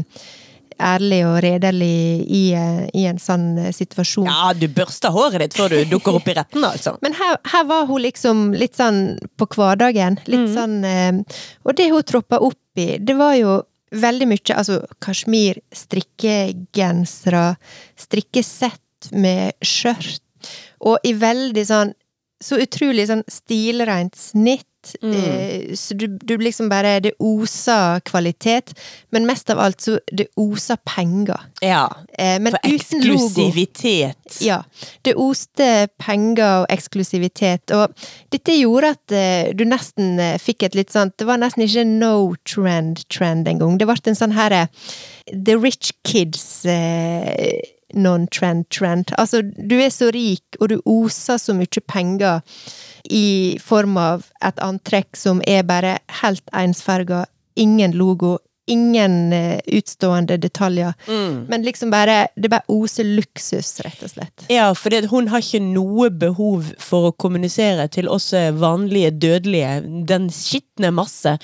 ærlig 0.82 1.20
og 1.26 1.36
redelig 1.44 2.24
i, 2.26 2.42
eh, 2.56 2.84
i 2.94 3.04
en 3.10 3.20
sånn 3.22 3.58
eh, 3.58 3.72
situasjon. 3.74 4.26
ja, 4.28 4.52
du 4.56 4.66
børster 4.68 5.14
håret 5.14 5.44
ditt 5.44 5.58
før 5.58 5.74
du 5.74 5.84
dukker 5.94 6.18
opp 6.18 6.28
i 6.28 6.36
retten, 6.38 6.64
altså. 6.64 6.96
Men 7.04 7.16
her, 7.18 7.36
her 7.52 7.64
var 7.70 7.86
hun 7.90 8.02
liksom 8.04 8.44
litt 8.56 8.76
sånn 8.78 9.18
på 9.38 9.48
hverdagen. 9.54 10.18
Litt 10.30 10.52
sånn 10.54 10.80
eh, 10.84 11.12
Og 11.64 11.76
det 11.78 11.90
hun 11.92 12.02
troppa 12.06 12.40
opp 12.42 12.80
i, 12.80 12.96
det 12.98 13.16
var 13.18 13.36
jo 13.38 13.62
veldig 13.94 14.26
mye 14.26 14.56
Altså 14.56 14.80
kasjmir, 15.04 15.60
strikkegensere, 15.74 17.54
strikkesett 18.00 19.12
med 19.12 19.54
skjørt, 19.62 20.22
og 20.84 21.04
i 21.06 21.14
veldig 21.16 21.64
sånn 21.68 21.92
Så 22.42 22.58
utrolig 22.60 23.06
sånn 23.08 23.24
stilrent 23.30 24.16
snitt. 24.18 24.66
Eh, 25.00 25.70
så 25.80 25.94
du, 25.96 26.02
du 26.20 26.34
liksom 26.36 26.66
bare 26.68 26.98
Det 27.00 27.14
oser 27.18 28.02
kvalitet, 28.04 28.74
men 29.16 29.24
mest 29.24 29.48
av 29.48 29.62
alt 29.64 29.80
så 29.80 29.94
det 30.12 30.26
oser 30.36 30.76
penger. 30.84 31.40
Ja. 31.64 31.86
Eh, 32.18 32.36
men 32.42 32.52
For 32.52 32.60
uten 32.68 33.06
logo. 33.06 33.22
eksklusivitet. 33.24 34.36
Ja. 34.44 34.58
Det 35.06 35.14
oste 35.16 35.88
penger 35.96 36.64
og 36.64 36.66
eksklusivitet, 36.74 37.72
og 37.72 37.94
dette 38.34 38.58
gjorde 38.58 38.90
at 38.98 39.14
eh, 39.16 39.52
du 39.56 39.64
nesten 39.64 40.20
fikk 40.42 40.66
et 40.68 40.76
litt 40.76 40.92
sånt 40.92 41.16
Det 41.16 41.24
var 41.30 41.40
nesten 41.40 41.64
ikke 41.64 41.86
no 41.88 42.34
trend-trend 42.44 43.48
engang. 43.48 43.78
Det 43.80 43.88
ble 43.88 43.96
en 44.12 44.20
sånn 44.20 44.36
herre 44.36 44.66
The 45.32 45.56
rich 45.56 45.94
kids 46.04 46.66
eh, 46.68 47.62
non-trend-trend. 47.94 49.12
Altså, 49.18 49.42
du 49.42 49.76
er 49.80 49.90
så 49.92 50.10
rik, 50.14 50.56
og 50.60 50.68
du 50.72 50.78
oser 50.84 51.38
så 51.38 51.54
mye 51.56 51.84
penger 51.88 52.40
i 53.10 53.58
form 53.62 53.98
av 54.00 54.26
et 54.44 54.58
antrekk 54.64 55.16
som 55.18 55.42
er 55.46 55.66
bare 55.68 55.98
helt 56.22 56.44
ensfarga, 56.56 57.26
ingen 57.60 57.92
logo, 57.92 58.38
ingen 58.66 59.32
eh, 59.36 59.60
utstående 59.76 60.38
detaljer. 60.40 60.94
Men 61.48 61.62
liksom 61.62 61.90
bare 61.92 62.28
Det 62.36 62.48
bare 62.48 62.64
oser 62.72 63.04
luksus, 63.04 63.80
rett 63.84 64.02
og 64.02 64.10
slett. 64.10 64.46
Ja, 64.48 64.70
for 64.74 64.90
det, 64.90 65.10
hun 65.12 65.28
har 65.28 65.44
ikke 65.44 65.60
noe 65.60 66.08
behov 66.10 66.72
for 66.80 67.10
å 67.10 67.12
kommunisere 67.12 67.88
til 67.92 68.08
oss 68.08 68.32
vanlige 68.32 69.10
dødelige, 69.10 69.82
den 70.08 70.30
skitne 70.32 70.90
masse, 70.96 71.36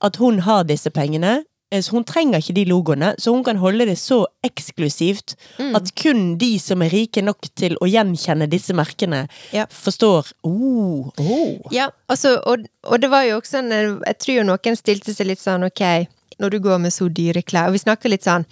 at 0.00 0.16
hun 0.22 0.44
har 0.46 0.68
disse 0.70 0.90
pengene. 0.94 1.40
Eh, 1.70 1.82
Så 1.82 1.92
hun 1.92 2.04
trenger 2.04 2.38
ikke 2.40 2.54
de 2.56 2.64
logoene, 2.64 3.14
så 3.20 3.32
hun 3.34 3.44
kan 3.44 3.56
holde 3.60 3.84
det 3.86 3.98
så 4.00 4.24
eksklusivt 4.44 5.34
Mm. 5.58 5.74
at 5.76 5.94
kun 5.94 6.38
de 6.38 6.58
som 6.58 6.80
er 6.82 6.88
rike 6.88 7.22
nok 7.22 7.48
til 7.54 7.76
å 7.82 7.86
gjenkjenne 7.86 8.48
disse 8.48 8.72
merkene, 8.72 9.28
Ja. 9.52 9.66
forstår 9.66 10.32
oh, 10.44 11.10
oh. 11.18 11.58
Ja, 11.70 11.90
altså, 12.08 12.40
og, 12.46 12.64
og 12.84 13.00
det 13.00 13.10
var 13.10 13.22
jo 13.24 13.40
også 13.40 13.58
en 13.58 13.70
Jeg 14.06 14.18
tror 14.18 14.34
jo 14.36 14.42
noen 14.44 14.76
stilte 14.76 15.12
seg 15.14 15.26
litt 15.26 15.40
sånn, 15.40 15.64
ok, 15.66 16.08
når 16.40 16.50
du 16.50 16.58
går 16.60 16.78
med 16.80 16.92
så 16.92 17.08
dyre 17.12 17.42
klær 17.42 17.66
Og 17.68 17.72
vi 17.72 17.78
snakker 17.84 18.08
litt 18.08 18.24
sånn 18.24 18.46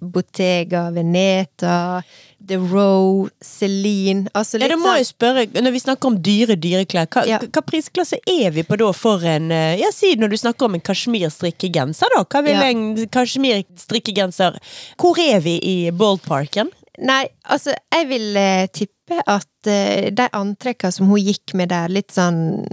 Bottega, 0.00 0.90
Veneta, 0.94 2.02
The 2.48 2.56
Row, 2.58 3.28
Celine 3.44 4.28
Altså 4.34 4.58
Ja, 4.58 4.64
litt 4.66 4.72
da 4.74 4.78
må 4.80 4.94
jeg 4.96 5.06
sånn 5.06 5.14
spørre, 5.14 5.44
Når 5.62 5.74
vi 5.76 5.82
snakker 5.84 6.10
om 6.10 6.16
dyre 6.24 6.56
dyreklær, 6.56 7.06
hva, 7.12 7.26
Ja. 7.28 7.38
hva 7.44 7.62
prisklasse 7.66 8.18
er 8.26 8.50
vi 8.56 8.64
på 8.66 8.78
da 8.80 8.90
for 8.96 9.22
en 9.28 9.50
eh, 9.52 9.76
Ja, 9.82 9.90
si 9.94 10.14
når 10.16 10.32
du 10.34 10.36
snakker 10.40 10.66
om 10.70 10.74
en 10.78 10.84
kasjmirstrikkegenser, 10.88 12.08
da. 12.16 12.24
Hva 12.24 12.42
vil 12.46 12.56
Ja. 12.58 12.68
en 12.72 13.06
kasjmirstrikkegenser 13.06 14.58
Hvor 14.98 15.18
er 15.22 15.40
vi 15.44 15.58
i 15.62 15.76
ballparken? 15.90 16.70
Nei, 16.98 17.28
altså, 17.46 17.76
jeg 17.94 18.08
vil 18.10 18.36
eh, 18.36 18.66
tippe 18.74 19.20
at 19.30 19.68
eh, 19.70 20.08
de 20.10 20.24
antrekkene 20.34 20.90
som 20.92 21.06
hun 21.06 21.20
gikk 21.22 21.54
med 21.54 21.70
der, 21.70 21.86
litt 21.94 22.10
sånn 22.10 22.66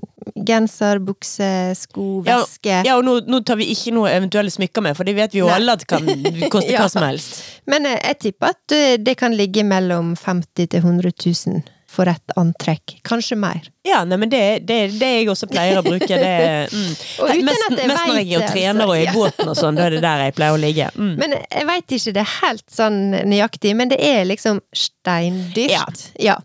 genser, 0.47 0.97
bukse, 1.05 1.47
sko, 1.77 2.23
Ja, 2.25 2.39
ja, 2.65 2.95
og 2.97 3.05
nå, 3.05 3.19
nå 3.29 3.43
tar 3.45 3.59
vi 3.61 3.67
ikke 3.71 3.93
noe 3.93 4.09
eventuelle 4.09 4.49
smykker 4.49 4.81
med, 4.81 4.97
for 4.97 5.05
det 5.05 5.13
vet 5.15 5.31
vi 5.37 5.43
jo 5.43 5.51
Nei. 5.51 5.59
alle 5.59 5.77
at 5.77 5.85
kan 5.87 6.01
koste 6.55 6.73
Ja. 6.73 6.81
hva 6.81 6.89
som 6.89 7.05
helst. 7.05 7.43
Men 7.71 7.87
eh, 7.89 7.99
jeg 8.01 8.19
tipper 8.23 8.53
at 8.53 8.75
eh, 8.75 8.97
det 9.01 9.17
kan 9.19 9.35
ligge 9.35 9.65
mellom 9.67 10.13
50 10.19 10.69
til 10.73 10.81
100 10.81 11.13
000 11.25 11.63
for 11.89 12.11
et 12.11 12.37
antrekk. 12.39 12.99
Kanskje 13.07 13.39
mer. 13.39 13.71
Ja, 13.85 14.01
nei, 14.07 14.17
men 14.17 14.31
det, 14.31 14.41
det, 14.65 14.79
det 14.99 15.09
jeg 15.19 15.29
også 15.29 15.47
pleier 15.51 15.79
å 15.79 15.83
bruke. 15.85 16.09
Det, 16.09 16.33
mm. 16.73 16.93
Og 17.21 17.43
mest, 17.45 17.65
mest 17.75 18.07
når 18.09 18.19
jeg 18.21 18.31
er 18.31 18.39
og 18.39 18.53
trener 18.55 18.89
og 18.89 18.97
i 18.97 19.05
båten 19.13 19.51
og 19.51 19.57
sånn, 19.59 19.77
da 19.77 19.85
er 19.87 19.97
det 19.97 20.01
der 20.05 20.23
jeg 20.25 20.35
pleier 20.39 20.57
å 20.57 20.61
ligge. 20.61 20.89
Mm. 20.97 21.13
Men 21.21 21.37
jeg 21.37 21.67
veit 21.69 21.95
ikke 21.99 22.15
det 22.15 22.23
er 22.23 22.31
helt 22.39 22.65
sånn 22.73 22.99
nøyaktig, 23.29 23.75
men 23.77 23.91
det 23.93 23.99
er 24.01 24.23
liksom 24.25 24.61
steindyrt. 24.75 25.69
Ja. 25.69 25.85
Ja. 26.25 26.35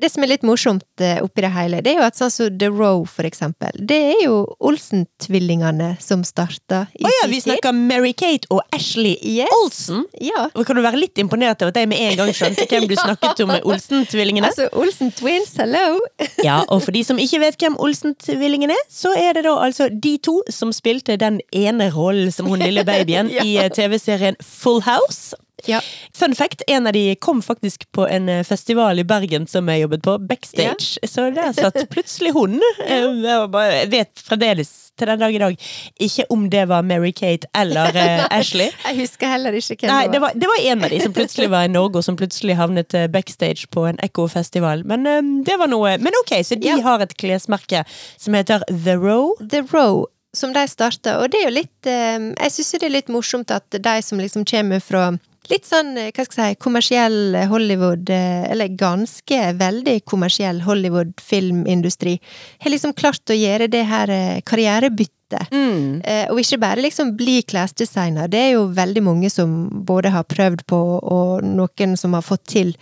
Det 0.00 0.10
som 0.10 0.26
er 0.26 0.32
litt 0.32 0.46
morsomt 0.46 1.04
eh, 1.04 1.20
oppi 1.22 1.44
det 1.44 1.52
hele, 1.54 1.82
det 1.84 1.94
er 1.94 2.02
jo 2.02 2.08
at 2.08 2.18
sånn 2.18 2.32
som 2.34 2.58
The 2.58 2.70
Row, 2.72 3.04
for 3.08 3.28
eksempel, 3.28 3.78
det 3.78 4.00
er 4.16 4.24
jo 4.24 4.40
Olsen-tvillingene 4.58 5.94
som 6.02 6.24
starta 6.26 6.86
i 6.98 7.06
Å 7.06 7.12
ja, 7.12 7.22
sin 7.22 7.34
vi 7.34 7.40
snakker 7.46 7.76
Mary-Kate 7.78 8.50
og 8.54 8.64
Ashley 8.74 9.16
Yes. 9.22 9.52
Olsen. 9.62 10.04
Ja. 10.24 10.48
Og 10.54 10.66
kan 10.66 10.78
du 10.78 10.82
være 10.82 10.98
litt 11.00 11.18
imponert 11.20 11.62
over 11.62 11.72
at 11.74 11.80
jeg 11.80 11.90
med 11.90 12.02
en 12.02 12.18
gang 12.18 12.34
skjønte 12.34 12.66
hvem 12.70 12.88
du 12.90 12.96
snakket 12.98 13.44
om 13.44 13.52
med 13.52 13.66
Olsen-tvillingene? 13.68 14.50
Altså, 14.50 14.68
Olsen 14.78 15.12
Twins, 15.14 15.54
hello! 15.60 16.00
Ja, 16.44 16.60
og 16.66 16.82
for 16.88 16.96
de 16.96 17.02
som 17.04 17.18
ikke 17.20 17.42
vet 17.42 17.58
hvem 17.60 17.74
Olsen-tvillingen 17.84 18.70
er, 18.72 18.78
så 18.88 19.10
er 19.12 19.34
det 19.36 19.42
da 19.44 19.52
altså 19.60 19.90
de 19.92 20.14
to 20.24 20.38
som 20.48 20.70
spilte 20.72 21.18
den 21.20 21.42
ene 21.52 21.90
rollen 21.92 22.32
som 22.32 22.48
hun 22.48 22.62
lille 22.64 22.80
babyen 22.88 23.28
Ja. 23.36 23.44
i 23.44 23.58
eh, 23.60 23.68
TV-serien 23.68 24.38
Full 24.40 24.80
House. 24.86 25.36
Ja. 25.66 25.80
Fun 26.14 26.34
fact, 26.34 26.62
en 26.66 26.86
av 26.86 26.92
de 26.92 27.14
kom 27.20 27.42
faktisk 27.42 27.86
på 27.92 28.06
en 28.08 28.28
eh, 28.28 28.44
festival 28.44 28.98
i 28.98 29.04
Bergen 29.04 29.46
som 29.50 29.68
jeg 29.68 29.80
jobbet 29.82 30.02
på, 30.02 30.18
backstage. 30.28 30.98
Så 31.08 31.30
der 31.34 31.52
satt 31.52 31.78
plutselig 31.94 32.32
hun. 32.36 32.60
Eh, 32.86 33.08
Jeg 33.24 33.88
vet 33.90 34.22
fremdeles 34.22 34.70
til 34.98 35.06
den 35.10 35.20
dag 35.22 35.34
i 35.34 35.38
dag 35.38 35.56
ikke 36.02 36.24
om 36.34 36.48
det 36.50 36.64
var 36.70 36.82
Mary-Kate 36.86 37.46
eller 37.58 37.94
eh, 37.96 38.24
Ashley. 38.38 38.70
Jeg 38.86 38.98
husker 39.00 39.30
heller 39.34 39.52
ikke 39.58 39.76
hvem 39.82 39.90
Nei, 39.92 40.06
det 40.12 40.20
var, 40.22 40.32
det 40.34 40.46
var 40.50 40.62
en 40.72 40.84
av 40.86 40.90
de 40.94 41.00
som 41.02 41.14
plutselig 41.16 41.50
var 41.52 41.66
i 41.66 41.72
Norge, 41.72 42.00
og 42.00 42.04
som 42.06 42.16
plutselig 42.18 42.56
havnet 42.58 42.94
backstage 43.14 43.66
på 43.74 43.86
en 43.90 43.98
Ekko-festival. 44.02 44.84
Men 44.88 45.04
det 45.46 45.58
var 45.60 45.70
noe 45.70 45.96
Men 46.02 46.14
ok, 46.24 46.36
så 46.44 46.54
de 46.58 46.68
Ja. 46.70 46.78
har 46.84 47.00
et 47.04 47.16
klesmerke 47.18 47.84
som 48.16 48.34
heter 48.34 48.62
The 48.68 48.94
Row. 48.98 49.34
The 49.40 49.62
Row, 49.72 50.06
som 50.36 50.52
de 50.54 50.64
starta, 50.68 51.16
og 51.22 51.30
det 51.32 51.40
er 51.40 51.48
jo 51.48 51.54
litt 51.56 51.88
Jeg 51.88 52.52
syns 52.52 52.70
det 52.76 52.82
er 52.86 52.92
litt 52.98 53.08
morsomt 53.08 53.50
at 53.54 53.70
de 53.72 53.94
som 54.04 54.18
liksom 54.20 54.44
kommer 54.46 54.80
fra 54.84 55.06
Litt 55.48 55.64
sånn, 55.64 55.94
eh, 55.96 56.10
hva 56.12 56.24
skal 56.26 56.42
jeg 56.42 56.56
si, 56.56 56.60
kommersiell 56.60 57.36
Hollywood, 57.48 58.10
eh, 58.12 58.50
eller 58.52 58.68
ganske 58.68 59.38
veldig 59.56 60.04
kommersiell 60.04 60.60
Hollywood-filmindustri, 60.66 62.18
har 62.60 62.70
liksom 62.74 62.92
klart 62.92 63.32
å 63.32 63.38
gjøre 63.38 63.70
det 63.72 63.84
her 63.88 64.12
eh, 64.12 64.40
karrierebyttet. 64.44 65.48
Mm. 65.52 66.02
Eh, 66.04 66.26
og 66.32 66.40
ikke 66.40 66.60
bare 66.60 66.84
liksom 66.84 67.14
bli 67.16 67.40
klesdesigner. 67.48 68.28
Det 68.28 68.38
er 68.42 68.50
jo 68.58 68.68
veldig 68.76 69.02
mange 69.04 69.30
som 69.32 69.68
både 69.88 70.12
har 70.12 70.28
prøvd 70.28 70.66
på, 70.68 70.82
og 71.00 71.44
noen 71.44 71.96
som 71.96 72.16
har 72.16 72.24
fått 72.24 72.44
til. 72.52 72.76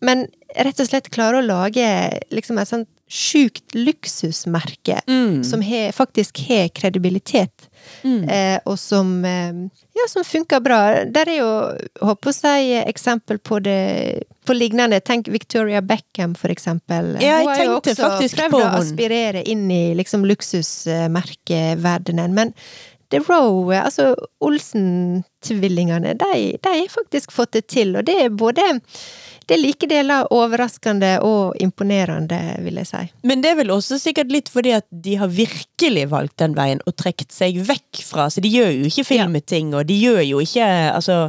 Men 0.00 0.26
rett 0.56 0.80
og 0.80 0.88
slett 0.88 1.12
klare 1.12 1.40
å 1.40 1.44
lage 1.44 1.86
liksom 2.32 2.60
et 2.60 2.68
sånt 2.68 2.88
sjukt 3.08 3.74
luksusmerke 3.74 5.00
Mm. 5.06 5.44
som 5.44 5.60
he, 5.62 5.92
faktisk 5.92 6.38
har 6.48 6.68
kredibilitet. 6.68 7.68
Eh, 8.04 8.58
og 8.66 8.78
som 8.78 9.24
eh, 9.24 9.52
ja, 9.94 10.08
som 10.08 10.24
funker 10.24 10.60
bra. 10.60 11.04
Der 11.04 11.28
er 11.30 11.36
jo, 11.38 11.72
håper 12.02 12.30
å 12.30 12.34
si, 12.34 12.72
eksempel 12.82 13.38
på 13.38 13.58
det 13.62 14.22
på 14.46 14.52
lignende. 14.54 15.00
Tenk 15.00 15.28
Victoria 15.32 15.80
Beckham, 15.80 16.34
for 16.34 16.48
eksempel. 16.52 17.16
Ja, 17.22 17.38
jeg 17.38 17.46
Hun 17.46 17.54
har 17.54 17.64
jo 17.64 17.70
også 17.78 17.94
prøvd 18.36 18.54
å 18.58 18.74
aspirere 18.80 19.42
inn 19.48 19.70
i 19.70 19.94
liksom 19.94 20.24
luksusmerkeverdenen. 20.28 22.32
Men 22.34 22.52
The 23.10 23.18
Row, 23.28 23.70
altså 23.70 24.14
Olsen-tvillingene, 24.42 26.14
de, 26.18 26.56
de 26.62 26.68
har 26.68 26.88
faktisk 26.90 27.32
fått 27.32 27.52
det 27.52 27.66
til. 27.70 27.94
Og 27.96 28.04
det 28.08 28.16
er 28.24 28.28
både 28.34 28.62
det 29.46 29.54
er 29.54 29.62
like 29.62 29.86
deler 29.86 30.26
overraskende 30.34 31.12
og 31.22 31.54
imponerende, 31.62 32.38
vil 32.64 32.80
jeg 32.80 32.88
si. 32.88 33.02
Men 33.26 33.44
det 33.44 33.52
er 33.52 33.60
vel 33.60 33.70
også 33.76 33.98
sikkert 34.02 34.32
litt 34.34 34.50
fordi 34.50 34.72
at 34.74 34.86
de 34.90 35.14
har 35.20 35.30
virkelig 35.30 36.06
valgt 36.10 36.38
den 36.42 36.56
veien 36.56 36.82
og 36.86 36.96
trukket 36.98 37.30
seg 37.34 37.60
vekk 37.66 38.02
fra 38.06 38.26
Så 38.32 38.42
de 38.42 38.50
gjør 38.50 38.72
jo 38.74 38.90
ikke 38.90 39.06
filmting, 39.06 39.72
og 39.76 39.86
de 39.86 39.96
gjør 40.00 40.22
jo 40.26 40.42
ikke 40.42 40.66
Altså, 40.66 41.28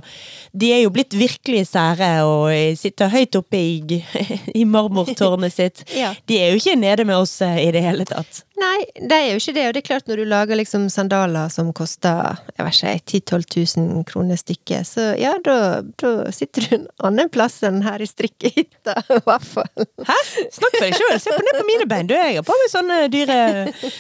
de 0.52 0.72
er 0.74 0.82
jo 0.82 0.92
blitt 0.94 1.14
virkelig 1.18 1.68
sære 1.70 2.10
og 2.26 2.50
sitter 2.80 3.12
høyt 3.14 3.38
oppe 3.38 3.60
i, 3.60 4.02
i 4.62 4.66
marmortårnet 4.66 5.54
sitt. 5.54 5.86
Ja. 5.98 6.12
De 6.30 6.36
er 6.38 6.52
jo 6.52 6.60
ikke 6.60 6.76
nede 6.78 7.06
med 7.08 7.18
oss 7.18 7.40
eh, 7.42 7.58
i 7.64 7.72
det 7.74 7.82
hele 7.82 8.06
tatt. 8.06 8.44
Nei, 8.58 8.86
det 8.98 9.16
er 9.16 9.28
jo 9.32 9.40
ikke 9.40 9.54
det, 9.56 9.64
og 9.68 9.74
det 9.74 9.82
er 9.82 9.88
klart 9.88 10.08
når 10.10 10.20
du 10.22 10.26
lager 10.30 10.58
liksom 10.60 10.88
sandaler 10.94 11.50
som 11.54 11.70
koster 11.76 12.38
jeg 12.58 12.66
vet 12.66 13.14
ikke, 13.18 13.34
10 13.36 13.54
000-12 13.54 13.78
000 13.82 14.06
kroner 14.10 14.40
stykket, 14.40 14.90
så 14.90 15.08
ja, 15.20 15.36
da, 15.46 15.84
da 16.02 16.32
sitter 16.34 16.66
du 16.66 16.76
en 16.80 16.88
annen 17.10 17.32
plass 17.34 17.60
enn 17.66 17.84
her 17.86 18.02
i 18.02 18.07
strikkehytta, 18.10 18.96
i 19.18 19.22
hvert 19.28 19.48
fall. 19.48 19.88
Hæ? 20.08 20.18
Snakk 20.56 20.80
for 20.80 20.88
deg 20.88 20.98
sjøl, 20.98 21.20
se 21.22 21.36
på 21.36 21.44
ned 21.46 21.62
på 21.62 21.68
mine 21.72 21.90
bein. 21.90 22.10
Du, 22.10 22.16
jeg 22.18 22.40
har 22.40 22.48
på 22.48 22.58
meg 22.64 22.74
sånne 22.74 23.04
dyre 23.14 23.40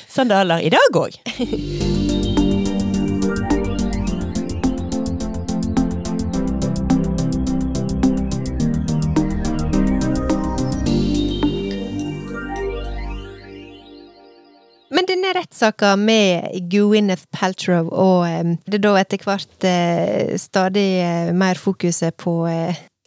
sandaler 0.08 0.66
i 0.66 0.74
dag 0.74 1.02
òg. 1.06 1.22
Men 14.98 15.06
denne 15.06 15.30
rettssaka 15.36 15.92
med 16.00 16.56
Gwyneth 16.72 17.28
Paltrow, 17.30 17.90
og 17.94 18.24
eh, 18.26 18.56
det 18.66 18.80
da 18.82 18.96
etter 18.98 19.22
hvert 19.22 19.68
eh, 19.68 20.34
stadig 20.42 20.88
eh, 21.04 21.34
mer 21.38 21.60
fokuset 21.62 22.16
på 22.18 22.40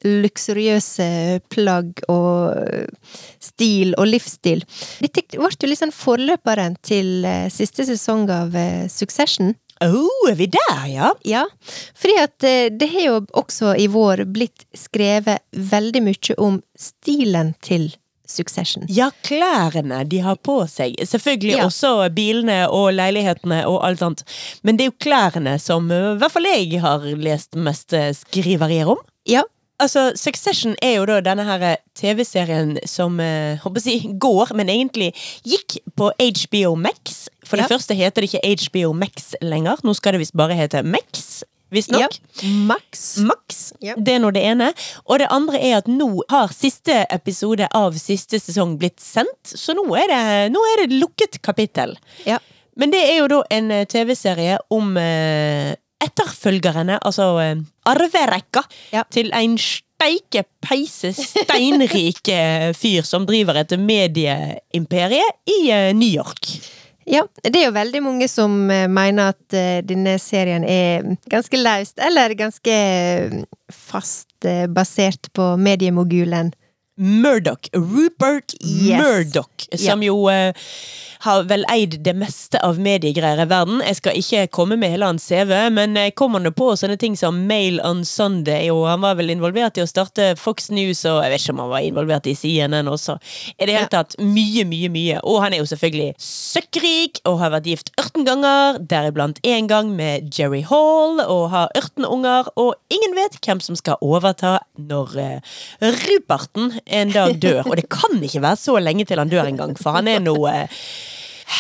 luksuriøse 0.05 1.41
plagg 1.53 2.03
og 2.09 2.57
eh, 2.57 3.17
stil 3.43 3.95
og 3.99 4.09
livsstil. 4.11 4.63
Dette 5.03 5.25
ble 5.37 5.51
jo 5.51 5.71
liksom 5.71 5.93
forløperen 5.95 6.77
til 6.87 7.25
eh, 7.29 7.49
siste 7.53 7.87
sesong 7.89 8.29
av 8.33 8.57
eh, 8.57 8.87
Succession. 8.91 9.55
Oh, 9.81 10.27
er 10.29 10.35
vi 10.37 10.45
der, 10.53 10.81
ja? 10.93 11.07
Ja, 11.25 11.47
fordi 11.97 12.19
at 12.21 12.45
det 12.77 12.89
har 12.93 13.01
jo 13.07 13.15
også 13.41 13.71
i 13.81 13.87
vår 13.89 14.27
blitt 14.29 14.67
skrevet 14.77 15.41
veldig 15.57 16.03
mye 16.05 16.37
om 16.37 16.59
stilen 16.77 17.55
til 17.65 17.87
Succession. 18.29 18.85
Ja, 18.93 19.09
klærne 19.25 20.03
de 20.07 20.21
har 20.23 20.37
på 20.37 20.59
seg. 20.69 20.99
Selvfølgelig 21.09 21.57
Ja. 21.57 21.65
også 21.67 21.95
bilene 22.15 22.59
og 22.69 22.93
leilighetene 22.93 23.63
og 23.67 23.81
alt 23.89 24.05
sånt. 24.05 24.21
Men 24.63 24.77
det 24.77 24.85
er 24.85 24.91
jo 24.93 24.99
klærne 25.01 25.57
som 25.59 25.89
i 25.91 26.03
hvert 26.21 26.31
fall 26.37 26.47
jeg 26.53 26.79
har 26.85 27.09
lest 27.17 27.57
mest 27.57 27.97
skriverier 28.21 28.93
om. 28.93 29.01
Ja, 29.27 29.43
Altså, 29.81 30.11
Succession 30.19 30.75
er 30.85 30.99
jo 30.99 31.07
da 31.09 31.21
denne 31.25 31.45
her 31.49 31.63
eh, 31.73 31.77
TV-serien 31.97 32.77
som 32.89 33.19
eh, 33.25 33.57
håper 33.63 33.87
jeg, 33.89 34.13
går, 34.27 34.53
men 34.59 34.69
egentlig 34.73 35.13
gikk 35.47 35.79
på 35.97 36.11
HBO 36.19 36.75
Max. 36.77 37.27
For 37.45 37.57
det 37.59 37.67
Ja. 37.67 37.73
første 37.77 37.97
heter 37.99 38.23
det 38.23 38.31
ikke 38.35 38.57
HBO 38.69 38.93
Max 38.95 39.33
lenger. 39.43 39.81
Nå 39.85 39.95
skal 39.99 40.15
det 40.15 40.21
visst 40.27 40.37
bare 40.39 40.55
hete 40.59 40.83
Max, 40.87 41.43
visstnok. 41.73 42.15
ja. 42.43 42.49
Max. 42.69 43.19
Max. 43.25 43.73
Ja. 43.83 43.95
Det 43.97 44.15
er 44.17 44.23
nå 44.23 44.31
det 44.37 44.45
ene. 44.53 44.71
Og 45.07 45.19
det 45.23 45.29
andre 45.33 45.59
er 45.59 45.79
at 45.81 45.89
nå 45.91 46.11
har 46.31 46.53
siste 46.55 47.01
episode 47.11 47.67
av 47.75 47.97
siste 47.99 48.39
sesong 48.43 48.77
blitt 48.79 49.01
sendt, 49.03 49.55
så 49.57 49.75
nå 49.79 49.85
er 49.99 50.09
det, 50.13 50.23
nå 50.55 50.63
er 50.75 50.85
det 50.87 50.99
lukket 51.01 51.41
kapittel. 51.43 51.97
Ja. 52.27 52.39
Men 52.79 52.93
det 52.95 53.01
er 53.11 53.17
jo 53.23 53.27
da 53.33 53.41
en 53.51 53.71
eh, 53.75 53.85
TV-serie 53.91 54.59
om 54.73 54.93
eh, 54.97 55.75
etterfølgerne, 56.05 56.99
altså 57.05 57.31
eh, 57.43 57.57
arverekka, 57.91 58.63
Ja. 58.93 59.03
til 59.13 59.31
en 59.37 59.57
steike 59.61 60.45
peise 60.65 61.13
steinrik 61.13 62.29
eh, 62.33 62.71
fyr 62.77 63.05
som 63.05 63.27
driver 63.29 63.61
et 63.63 63.75
medieimperie 63.79 65.27
i 65.47 65.59
eh, 65.71 65.91
New 65.95 66.09
York. 66.09 66.49
Ja, 67.11 67.25
det 67.43 67.57
er 67.57 67.67
jo 67.71 67.75
veldig 67.75 68.01
mange 68.05 68.29
som 68.31 68.53
mener 68.69 69.33
at 69.33 69.55
denne 69.89 70.13
serien 70.23 70.63
er 70.69 71.09
ganske 71.33 71.59
løst, 71.59 71.97
eller 71.99 72.37
ganske 72.39 72.75
fast 73.73 74.47
basert 74.71 75.31
på 75.35 75.57
mediemogulen. 75.59 76.53
Murdoch, 77.01 77.67
Rupert 77.75 78.53
Yes. 78.61 79.01
Murdoch, 79.01 79.67
som 79.81 80.03
jo 80.05 80.27
eh, 80.29 80.53
har 81.25 81.45
vel 81.51 81.65
eid 81.69 81.99
det 82.05 82.15
meste 82.17 82.61
av 82.65 82.79
mediegreier 82.81 83.43
i 83.45 83.49
verden. 83.51 83.83
Jeg 83.85 83.99
skal 83.99 84.17
ikke 84.21 84.47
komme 84.57 84.79
med 84.81 84.95
hele 84.95 85.09
hans 85.11 85.27
CV, 85.29 85.53
men 85.75 85.99
jeg 85.99 86.15
kommer 86.19 86.41
nå 86.41 86.53
på 86.57 86.71
sånne 86.81 86.97
ting 87.01 87.17
som 87.19 87.43
Mail 87.49 87.81
on 87.85 88.03
Sunday, 88.09 88.71
og 88.73 88.87
han 88.89 89.03
var 89.05 89.19
vel 89.19 89.33
involvert 89.35 89.77
i 89.77 89.85
å 89.85 89.89
starte 89.91 90.33
Fox 90.41 90.71
News, 90.73 91.03
og 91.09 91.21
jeg 91.25 91.35
vet 91.35 91.45
ikke 91.45 91.57
om 91.57 91.63
han 91.65 91.73
var 91.75 91.85
involvert 91.85 92.31
i 92.31 92.37
CNN 92.39 92.89
også. 92.89 93.19
I 93.59 93.69
det 93.69 93.77
hele 93.77 93.91
tatt 93.93 94.17
mye, 94.21 94.65
mye, 94.69 94.89
mye. 94.93 95.21
Og 95.29 95.43
han 95.45 95.57
er 95.57 95.63
jo 95.63 95.69
selvfølgelig 95.69 96.15
søkkrik, 96.25 97.21
og 97.29 97.41
har 97.43 97.55
vært 97.57 97.69
gift 97.69 97.93
18 98.01 98.25
ganger, 98.29 98.81
deriblant 98.91 99.43
én 99.45 99.69
gang 99.71 99.93
med 99.97 100.33
Jerry 100.33 100.63
Hall, 100.71 101.21
og 101.27 101.51
har 101.53 101.69
18 101.77 102.09
unger, 102.09 102.49
og 102.57 102.75
ingen 102.93 103.17
vet 103.19 103.37
hvem 103.45 103.61
som 103.65 103.77
skal 103.77 104.01
overta 104.01 104.59
når 104.81 105.17
uh, 105.21 105.55
Ruperten 106.01 106.79
en 106.87 107.13
dag 107.13 107.37
dør. 107.43 107.67
Og 107.69 107.77
det 107.77 107.91
kan 107.93 108.17
ikke 108.17 108.45
være 108.45 108.61
så 108.61 108.81
lenge 108.81 109.05
til 109.05 109.21
han 109.21 109.29
dør 109.29 109.53
engang, 109.53 109.77
for 109.77 110.01
han 110.01 110.09
er 110.09 110.23
nå 110.25 110.37
eh, 110.49 110.81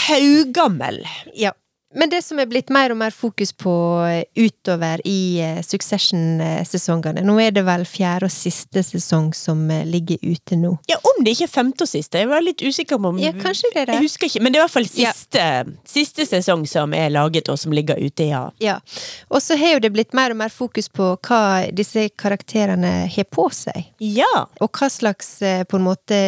haugammel. 0.09 1.03
Ja. 1.35 1.53
Men 1.95 2.07
det 2.11 2.21
som 2.23 2.39
er 2.39 2.47
blitt 2.47 2.69
mer 2.71 2.93
og 2.95 3.01
mer 3.01 3.11
fokus 3.11 3.51
på 3.59 3.73
eh, 4.07 4.23
utover 4.39 5.01
i 5.11 5.41
eh, 5.43 5.57
Succession-sesongene 5.67 7.25
Nå 7.27 7.35
er 7.43 7.51
det 7.51 7.65
vel 7.67 7.83
fjerde 7.89 8.29
og 8.29 8.31
siste 8.31 8.85
sesong 8.87 9.33
som 9.35 9.65
eh, 9.75 9.83
ligger 9.91 10.21
ute 10.23 10.55
nå. 10.61 10.77
Ja, 10.87 11.01
om 11.03 11.25
det 11.27 11.35
ikke 11.35 11.49
er 11.49 11.53
femte 11.57 11.83
og 11.83 11.91
siste. 11.91 12.23
Jeg 12.23 12.31
var 12.31 12.47
litt 12.47 12.63
usikker 12.63 13.01
på 13.03 13.11
om 13.11 13.19
Ja, 13.19 13.33
kanskje 13.35 13.73
det 13.75 13.83
er 13.83 13.91
det. 13.91 13.99
Jeg 13.99 14.07
husker 14.07 14.31
ikke, 14.31 14.45
men 14.47 14.55
det 14.55 14.61
er 14.61 14.63
i 14.63 14.67
hvert 14.69 14.77
fall 14.77 14.89
Ja. 15.03 15.11
siste, 15.19 15.49
siste 15.97 16.29
sesong 16.31 16.63
som 16.71 16.95
er 16.95 17.11
laget, 17.11 17.51
og 17.51 17.59
som 17.59 17.75
ligger 17.75 17.99
ute, 17.99 18.29
ja. 18.31 18.45
Ja. 18.63 18.79
Og 19.27 19.43
så 19.43 19.59
har 19.59 19.75
jo 19.75 19.83
det 19.83 19.91
blitt 19.97 20.15
mer 20.15 20.31
og 20.31 20.39
mer 20.45 20.55
fokus 20.55 20.87
på 20.95 21.17
hva 21.27 21.43
disse 21.75 22.07
karakterene 22.15 23.09
har 23.11 23.31
på 23.35 23.51
seg. 23.51 23.91
Ja. 23.99 24.31
Og 24.63 24.71
hva 24.79 24.87
slags, 24.95 25.41
på 25.43 25.81
en 25.83 25.89
måte 25.91 26.21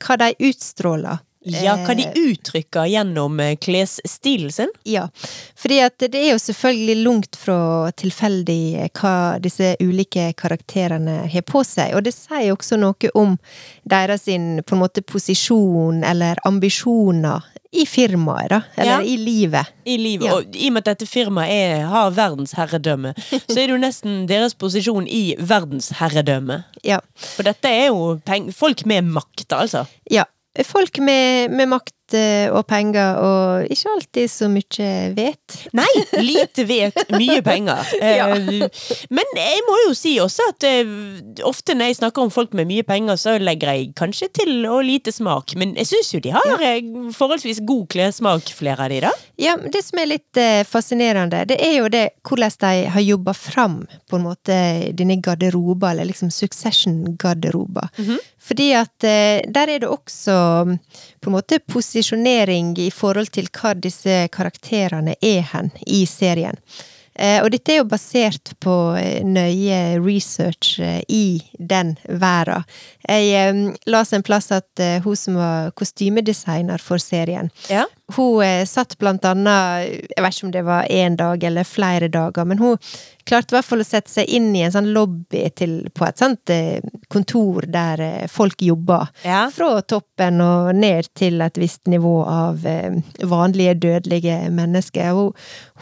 Hva 0.00 0.16
de 0.16 0.32
utstråler. 0.48 1.20
Ja, 1.42 1.76
hva 1.86 1.94
de 1.96 2.04
Eh, 2.04 2.12
uttrykker 2.32 2.84
gjennom 2.90 3.38
eh, 3.40 3.54
klesstilen 3.56 4.52
sin. 4.52 4.68
Ja, 4.84 5.06
fordi 5.56 5.78
at 5.80 5.96
det 5.98 6.14
er 6.18 6.32
jo 6.34 6.38
selvfølgelig 6.42 6.96
langt 7.04 7.36
fra 7.40 7.90
tilfeldig 7.96 8.58
eh, 8.82 8.90
hva 9.00 9.38
disse 9.40 9.72
ulike 9.80 10.32
karakterene 10.36 11.22
har 11.32 11.46
på 11.48 11.62
seg, 11.64 11.94
og 11.96 12.04
det 12.04 12.12
sier 12.12 12.52
også 12.52 12.76
noe 12.80 13.12
om 13.16 13.38
deres 13.88 14.26
på 14.28 14.76
en 14.76 14.82
måte 14.82 15.00
posisjon 15.02 16.04
eller 16.04 16.36
ambisjoner 16.44 17.40
i 17.72 17.86
firmaet, 17.86 18.50
da, 18.50 18.58
eller 18.76 18.98
Ja. 18.98 19.02
i 19.02 19.16
livet. 19.16 19.66
i 19.86 19.96
livet. 19.96 20.26
Ja. 20.26 20.34
Og 20.34 20.56
i 20.56 20.66
og 20.66 20.72
med 20.74 20.82
at 20.88 20.98
dette 20.98 21.06
firmaet 21.08 21.50
er, 21.50 21.86
har 21.86 22.10
verdensherredømme, 22.10 23.14
så 23.16 23.56
er 23.56 23.66
det 23.66 23.70
jo 23.70 23.78
nesten 23.78 24.26
deres 24.28 24.54
posisjon 24.54 25.06
i 25.08 25.36
verdensherredømme. 25.38 26.64
Ja. 26.84 26.98
For 27.14 27.46
dette 27.46 27.70
er 27.70 27.86
jo 27.88 28.18
folk 28.52 28.84
med 28.84 29.04
makt, 29.14 29.46
altså. 29.56 29.86
ja. 30.10 30.24
Folk 30.66 30.98
med, 30.98 31.50
med 31.54 31.66
makt 31.70 31.94
og 32.50 32.64
penger, 32.68 33.18
og 33.22 33.70
ikke 33.70 33.92
alltid 33.94 34.30
så 34.32 34.48
mye 34.50 34.88
vet. 35.16 35.56
Nei, 35.76 35.88
lite 36.22 36.64
vet, 36.68 37.04
mye 37.16 37.40
penger. 37.46 37.86
Ja. 38.00 38.26
Eh, 38.34 38.66
Men 39.12 39.28
jeg 39.36 39.60
må 39.66 39.76
jo 39.84 39.92
si 39.96 40.14
også 40.22 40.48
at 40.50 40.64
eh, 40.66 40.88
ofte 41.46 41.76
når 41.76 41.90
jeg 41.90 41.98
snakker 42.00 42.24
om 42.24 42.32
folk 42.32 42.54
med 42.56 42.68
mye 42.70 42.84
penger, 42.86 43.18
så 43.20 43.36
legger 43.40 43.74
jeg 43.76 43.90
kanskje 43.98 44.30
til 44.40 44.64
og 44.68 44.82
lite 44.86 45.12
smak. 45.14 45.54
Men 45.60 45.76
jeg 45.78 45.90
syns 45.92 46.10
jo 46.14 46.20
de 46.24 46.32
har 46.34 46.48
ja. 46.50 46.72
forholdsvis 47.16 47.62
god 47.68 47.86
klessmak, 47.92 48.50
flere 48.56 48.86
av 48.86 48.92
de, 48.92 49.00
da. 49.04 49.12
Ja, 49.40 49.54
det 49.60 49.82
som 49.86 50.00
er 50.02 50.10
litt 50.10 50.40
eh, 50.40 50.62
fascinerende, 50.68 51.44
det 51.48 51.60
er 51.62 51.76
jo 51.78 51.90
det 51.92 52.06
hvordan 52.26 52.56
de 52.60 52.72
har 52.94 53.04
jobba 53.04 53.34
fram 53.36 53.76
på 54.10 54.18
en 54.18 54.26
måte 54.26 54.56
denne 54.96 55.20
garderoba, 55.22 55.92
eller 55.92 56.10
liksom 56.10 56.32
succession-garderoba. 56.34 57.88
Fordi 58.40 58.70
at 58.78 59.06
eh, 59.06 59.42
der 59.46 59.74
er 59.76 59.82
det 59.82 59.90
også 59.90 60.36
mm, 60.66 60.76
på 61.20 61.30
en 61.30 61.36
måte 61.36 61.60
posisjonering 61.68 62.72
i 62.80 62.90
forhold 62.90 63.32
til 63.34 63.50
hva 63.52 63.74
disse 63.76 64.22
karakterene 64.32 65.18
er 65.20 65.44
hen 65.52 65.70
i 65.86 66.04
serien. 66.08 66.56
Eh, 67.20 67.42
og 67.42 67.50
dette 67.52 67.74
er 67.74 67.80
jo 67.82 67.88
basert 67.90 68.54
på 68.64 68.74
eh, 68.96 69.20
nøye 69.26 69.98
research 70.00 70.78
eh, 70.80 71.02
i 71.10 71.42
den 71.58 71.96
verden. 72.08 72.64
Jeg 73.04 73.74
las 73.90 74.14
en 74.16 74.24
plass 74.24 74.50
at 74.54 74.80
hun 75.04 75.18
som 75.18 75.36
var 75.40 75.72
kostymedesigner 75.76 76.80
for 76.80 77.02
serien, 77.02 77.50
Ja. 77.68 77.86
Hun 78.16 78.42
eh, 78.44 78.64
satt 78.66 78.98
blant 78.98 79.24
annet 79.24 79.86
Jeg 80.10 80.24
vet 80.24 80.36
ikke 80.36 80.46
om 80.48 80.52
det 80.54 80.66
var 80.66 80.90
én 80.90 81.16
dag 81.18 81.44
eller 81.44 81.66
flere 81.68 82.08
dager, 82.12 82.46
men 82.48 82.58
hun 82.58 82.78
klarte 83.28 83.52
i 83.52 83.58
hvert 83.58 83.68
fall 83.68 83.82
å 83.82 83.86
sette 83.86 84.10
seg 84.10 84.30
inn 84.32 84.48
i 84.56 84.62
en 84.64 84.72
sånn 84.74 84.88
lobby 84.94 85.44
til, 85.54 85.74
på 85.94 86.06
et 86.06 86.18
sånt 86.18 86.50
eh, 86.50 86.80
kontor 87.12 87.66
der 87.70 88.02
eh, 88.02 88.30
folk 88.30 88.62
jobba. 88.64 89.04
Ja. 89.22 89.44
Fra 89.54 89.82
toppen 89.82 90.40
og 90.42 90.72
ned 90.74 91.10
til 91.18 91.38
et 91.44 91.60
visst 91.60 91.86
nivå 91.90 92.16
av 92.26 92.64
vanlige 93.30 93.76
dødelige 93.84 94.38
mennesker. 94.54 95.12
Hun, 95.14 95.30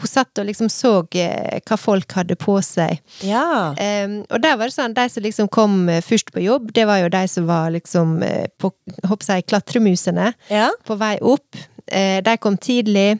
hun 0.01 0.11
satt 0.11 0.41
og 0.41 0.49
liksom 0.49 0.69
så 0.73 0.93
hva 1.09 1.77
folk 1.79 2.13
hadde 2.17 2.37
på 2.39 2.59
seg. 2.65 2.99
Ja. 3.25 3.71
Um, 3.79 4.19
og 4.27 4.43
der 4.43 4.57
var 4.59 4.69
det 4.69 4.75
sånn, 4.75 4.95
de 4.97 5.07
som 5.09 5.25
liksom 5.25 5.49
kom 5.53 5.81
først 6.05 6.33
på 6.35 6.43
jobb, 6.43 6.69
det 6.75 6.85
var 6.89 7.01
jo 7.01 7.11
de 7.13 7.23
som 7.31 7.47
var 7.49 7.73
liksom 7.73 8.19
på, 8.61 8.71
håper 9.07 9.33
jeg, 9.33 9.47
klatremusene 9.49 10.31
ja. 10.51 10.69
på 10.85 10.99
vei 10.99 11.15
opp. 11.23 11.63
Eh, 11.91 12.19
de 12.23 12.35
kom 12.41 12.57
tidlig, 12.57 13.19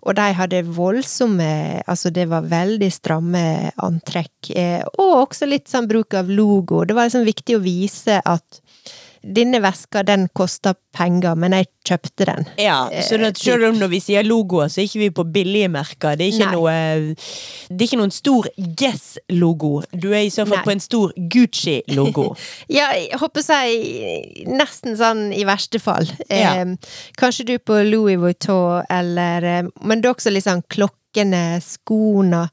og 0.00 0.16
de 0.16 0.28
hadde 0.36 0.62
voldsomme 0.64 1.48
Altså, 1.90 2.10
det 2.14 2.28
var 2.30 2.48
veldig 2.48 2.90
stramme 2.92 3.42
antrekk. 3.82 4.52
Eh, 4.54 4.82
og 4.98 5.26
også 5.26 5.48
litt 5.48 5.68
sånn 5.70 5.88
bruk 5.90 6.14
av 6.14 6.30
logo. 6.30 6.84
Det 6.84 6.96
var 6.96 7.08
liksom 7.08 7.26
viktig 7.26 7.56
å 7.58 7.64
vise 7.64 8.20
at 8.24 8.59
denne 9.22 9.60
veska, 9.62 10.02
den 10.06 10.28
kosta 10.36 10.74
penger, 10.96 11.36
men 11.38 11.52
jeg 11.54 11.68
kjøpte 11.86 12.26
den. 12.28 12.46
Ja, 12.60 12.88
så 13.04 13.14
Eh, 13.14 13.20
det, 13.20 13.38
selv 13.38 13.68
om 13.68 13.78
når 13.78 13.90
vi 13.92 14.00
sier 14.00 14.24
logoer, 14.26 14.68
så 14.68 14.80
er 14.80 14.88
ikke 14.88 15.02
vi 15.02 15.10
på 15.10 15.24
billige 15.32 15.68
merker. 15.68 16.16
Det 16.16 16.26
er 16.26 16.32
ikke, 16.32 16.48
Nei. 16.48 16.54
noe, 16.56 17.16
det 17.68 17.80
er 17.80 17.88
ikke 17.88 18.00
noen 18.00 18.14
stor 18.14 18.48
Guess-logo. 18.56 19.82
Du 19.92 20.10
er 20.12 20.24
i 20.24 20.30
så 20.32 20.46
fall 20.46 20.60
Nei. 20.60 20.64
på 20.64 20.74
en 20.74 20.84
stor 20.84 21.12
Gucci-logo. 21.16 22.30
Ja, 22.70 22.90
jeg 22.94 23.18
håper 23.18 23.42
jeg 23.44 24.46
nesten 24.46 24.96
sånn 24.98 25.30
i 25.34 25.44
verste 25.48 25.80
fall. 25.82 26.06
Ja. 26.30 26.54
Eh, 26.62 26.76
kanskje 27.20 27.46
du 27.48 27.54
på 27.58 27.80
Louis 27.86 28.18
Vuitton, 28.20 28.84
eller 28.90 29.42
eh, 29.44 29.68
Men 29.82 30.00
det 30.00 30.08
er 30.08 30.14
også 30.14 30.32
litt 30.32 30.46
sånn 30.46 30.62
klokkene, 30.70 31.60
skoene 31.64 32.44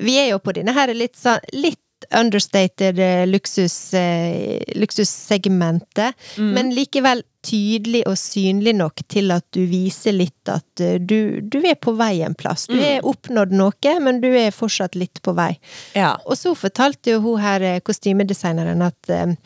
Vi 0.00 0.16
er 0.16 0.30
jo 0.30 0.38
på 0.40 0.54
denne 0.56 0.72
her 0.72 0.92
litt 0.96 1.18
sånn 1.20 1.42
litt 1.52 1.79
understated 2.16 2.98
eh, 2.98 3.26
luksus, 3.28 3.92
luksussegmentet, 3.94 4.76
luksussegmentet, 4.80 6.14
men 6.54 6.74
likevel 6.74 7.22
tydelig 7.44 8.02
og 8.08 8.18
synlig 8.20 8.74
nok 8.76 9.02
til 9.10 9.32
at 9.34 9.46
du 9.54 9.62
viser 9.70 10.14
litt 10.16 10.50
at 10.50 10.82
eh, 10.84 10.98
du, 11.00 11.40
du 11.40 11.60
er 11.64 11.78
på 11.80 11.94
vei 11.98 12.20
en 12.26 12.36
plass. 12.36 12.66
Du 12.70 12.76
er 12.76 13.04
oppnådd 13.06 13.54
noe, 13.56 13.96
men 14.04 14.20
du 14.22 14.28
er 14.30 14.54
fortsatt 14.54 14.98
litt 14.98 15.22
på 15.24 15.34
vei. 15.36 15.54
Ja. 15.96 16.14
Og 16.26 16.38
så 16.38 16.54
fortalte 16.58 17.14
jo 17.14 17.22
hun 17.24 17.42
her 17.42 17.64
eh, 17.64 17.82
kostymedesigneren 17.84 18.84
at 18.86 19.12
eh, 19.12 19.36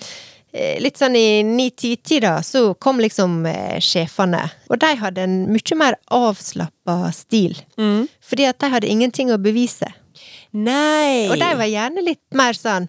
eh, 0.53 0.79
Litt 0.83 0.99
sånn 1.01 1.17
i 1.19 1.43
ni-ti-tida 1.47 2.37
så 2.47 2.73
kom 2.75 3.03
liksom 3.03 3.43
eh, 3.51 3.81
sjefene, 3.83 4.45
og 4.71 4.81
de 4.83 4.95
hadde 5.01 5.27
en 5.27 5.41
mye 5.51 5.79
mer 5.79 5.99
avslappa 6.15 7.13
stil. 7.15 7.59
Mm. 7.79 8.07
Fordi 8.23 8.49
at 8.51 8.63
de 8.63 8.73
hadde 8.75 8.91
ingenting 8.91 9.35
å 9.35 9.41
bevise. 9.43 9.91
Nei! 10.55 11.27
Og 11.31 11.37
de 11.41 11.51
var 11.59 11.67
gjerne 11.71 12.05
litt 12.07 12.23
mer 12.39 12.55
sånn 12.55 12.89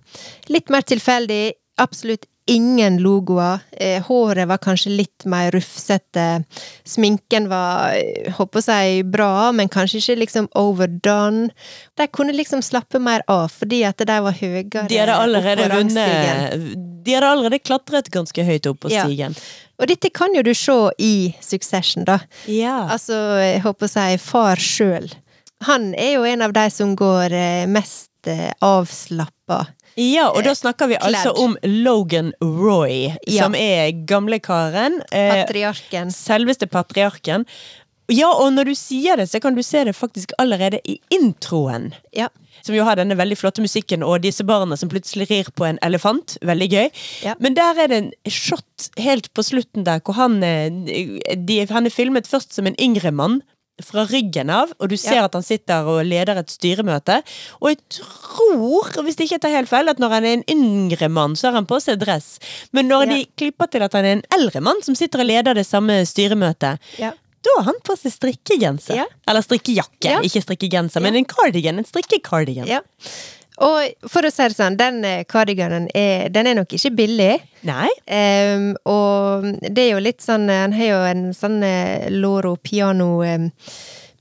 Litt 0.54 0.70
mer 0.70 0.86
tilfeldig. 0.86 1.56
Absolutt 1.82 2.28
ingen 2.46 2.98
logoer. 3.02 3.60
Eh, 3.72 4.04
håret 4.06 4.48
var 4.48 4.60
kanskje 4.62 4.92
litt 4.94 5.26
mer 5.26 5.50
rufsete. 5.52 6.44
Sminken 6.86 7.48
var, 7.50 7.96
eh, 7.98 8.32
håper 8.38 8.62
jeg, 8.62 9.06
bra, 9.10 9.52
men 9.52 9.68
kanskje 9.70 9.98
ikke 9.98 10.20
liksom 10.20 10.48
overdone. 10.56 11.50
De 11.98 12.08
kunne 12.08 12.34
liksom 12.38 12.62
slappe 12.62 13.02
mer 13.02 13.24
av, 13.28 13.50
fordi 13.50 13.84
at 13.84 13.98
de 13.98 14.20
var 14.22 14.32
høyere 14.38 14.88
de 14.88 14.98
hadde 14.98 15.18
allerede 15.18 15.66
opp. 15.66 15.90
De 17.06 17.14
hadde 17.18 17.32
allerede 17.32 17.60
klatret 17.64 18.12
ganske 18.12 18.46
høyt 18.46 18.68
opp 18.70 18.80
på 18.82 18.92
Ja. 18.92 19.06
stigen. 19.06 19.36
Og 19.80 19.88
dette 19.88 20.10
kan 20.14 20.34
jo 20.36 20.44
du 20.44 20.54
se 20.54 20.92
i 21.00 21.36
Succession, 21.42 22.04
da. 22.06 22.20
Ja. 22.48 22.88
Altså, 22.90 23.40
jeg 23.42 23.62
håper 23.62 23.88
å 23.88 23.90
si 23.90 24.18
far 24.18 24.56
sjøl. 24.56 25.10
Han 25.64 25.94
er 25.96 26.18
jo 26.18 26.24
en 26.28 26.42
av 26.42 26.54
de 26.54 26.66
som 26.70 26.96
går 27.00 27.32
eh, 27.34 27.66
mest 27.72 28.28
eh, 28.28 28.52
avslappa. 28.62 29.66
Ja, 29.96 30.28
og 30.36 30.44
da 30.44 30.52
snakker 30.56 30.90
vi 30.92 30.98
altså 31.00 31.32
om 31.40 31.56
Logan 31.64 32.34
Roy, 32.44 33.14
Ja. 33.28 33.46
som 33.46 33.56
er 33.56 33.92
gamlekaren. 34.06 35.00
Eh, 35.12 35.46
Patriarken. 35.46 36.12
selveste 36.12 36.68
patriarken. 36.68 37.46
Ja, 38.12 38.28
og 38.38 38.52
når 38.54 38.66
du 38.70 38.76
sier 38.76 39.16
det, 39.18 39.30
så 39.32 39.40
kan 39.42 39.56
du 39.56 39.64
se 39.64 39.84
det 39.88 39.96
faktisk 39.96 40.36
allerede 40.38 40.78
i 40.86 41.00
introen. 41.10 41.94
Ja. 42.14 42.28
Som 42.62 42.76
jo 42.76 42.84
har 42.86 43.00
denne 43.00 43.16
veldig 43.18 43.38
flotte 43.40 43.64
musikken 43.64 44.04
og 44.06 44.22
disse 44.22 44.44
barna 44.46 44.76
som 44.78 44.90
plutselig 44.92 45.30
rir 45.32 45.50
på 45.56 45.66
en 45.66 45.80
elefant. 45.82 46.36
Veldig 46.46 46.68
gøy. 46.70 46.90
Ja. 47.24 47.34
Men 47.40 47.56
der 47.58 47.80
er 47.82 47.88
det 47.90 47.98
en 48.04 48.12
shot 48.30 48.90
helt 49.02 49.32
på 49.34 49.42
slutten 49.48 49.88
der 49.88 50.04
hvor 50.06 50.20
han, 50.20 50.44
eh, 50.44 50.70
de, 50.70 51.66
han 51.72 51.86
er 51.88 51.90
filmet 51.96 52.28
først 52.30 52.54
som 52.54 52.68
en 52.68 52.76
yngre 52.78 53.12
mann. 53.16 53.42
Fra 53.84 54.06
ryggen 54.08 54.50
av, 54.50 54.72
og 54.80 54.88
du 54.88 54.96
ser 54.96 55.16
Ja. 55.18 55.26
at 55.26 55.34
han 55.34 55.44
sitter 55.44 55.84
og 55.84 56.06
leder 56.08 56.38
et 56.40 56.48
styremøte. 56.48 57.18
Og 57.62 57.70
jeg 57.74 57.80
tror, 57.90 59.04
hvis 59.04 59.18
det 59.18 59.28
ikke 59.30 59.42
tar 59.42 59.50
helt 59.52 59.68
feil, 59.68 59.90
at 59.90 60.00
når 60.00 60.10
han 60.10 60.24
er 60.26 60.34
en 60.38 60.44
yngre 60.48 61.10
mann, 61.12 61.36
så 61.36 61.50
har 61.50 61.54
han 61.60 61.66
på 61.68 61.82
seg 61.84 62.00
dress. 62.00 62.40
Men 62.72 62.88
når 62.88 63.04
Ja. 63.08 63.14
de 63.16 63.26
klipper 63.36 63.68
til 63.70 63.82
at 63.84 63.92
han 63.92 64.06
er 64.06 64.14
en 64.14 64.24
eldre 64.32 64.62
mann 64.62 64.82
som 64.82 64.96
sitter 64.96 65.20
og 65.20 65.26
leder 65.28 65.54
det 65.54 65.66
samme 65.68 66.06
styremøtet, 66.08 66.80
Ja. 66.98 67.12
da 67.44 67.50
har 67.58 67.64
han 67.66 67.76
på 67.84 67.98
seg 67.98 68.14
strikkegenser. 68.14 69.06
Eller 69.28 69.42
strikkejakke, 69.42 70.08
Ja. 70.10 70.20
ikke 70.22 70.42
strikkegenser, 70.42 71.02
men 71.02 71.16
en 71.18 71.26
cardigan. 71.26 71.78
En 71.78 71.84
strikkecardigan. 71.86 72.66
Og 73.64 74.10
for 74.12 74.28
å 74.28 74.32
si 74.34 74.44
det 74.44 74.58
sånn, 74.58 74.76
den 74.80 75.00
kardiganen 75.32 75.32
cardiganen 75.32 75.88
er, 75.96 76.30
den 76.34 76.50
er 76.50 76.58
nok 76.58 76.74
ikke 76.76 76.92
billig. 76.98 77.34
Nei? 77.66 77.90
Um, 78.06 78.70
og 78.90 79.46
det 79.64 79.86
er 79.86 79.92
jo 79.94 80.04
litt 80.04 80.22
sånn 80.22 80.50
Han 80.52 80.76
har 80.76 80.90
jo 80.92 80.98
en 81.10 81.24
sånn 81.34 81.64
eh, 81.66 82.12
Loro 82.14 82.56
piano 82.62 83.24
um, 83.26 83.48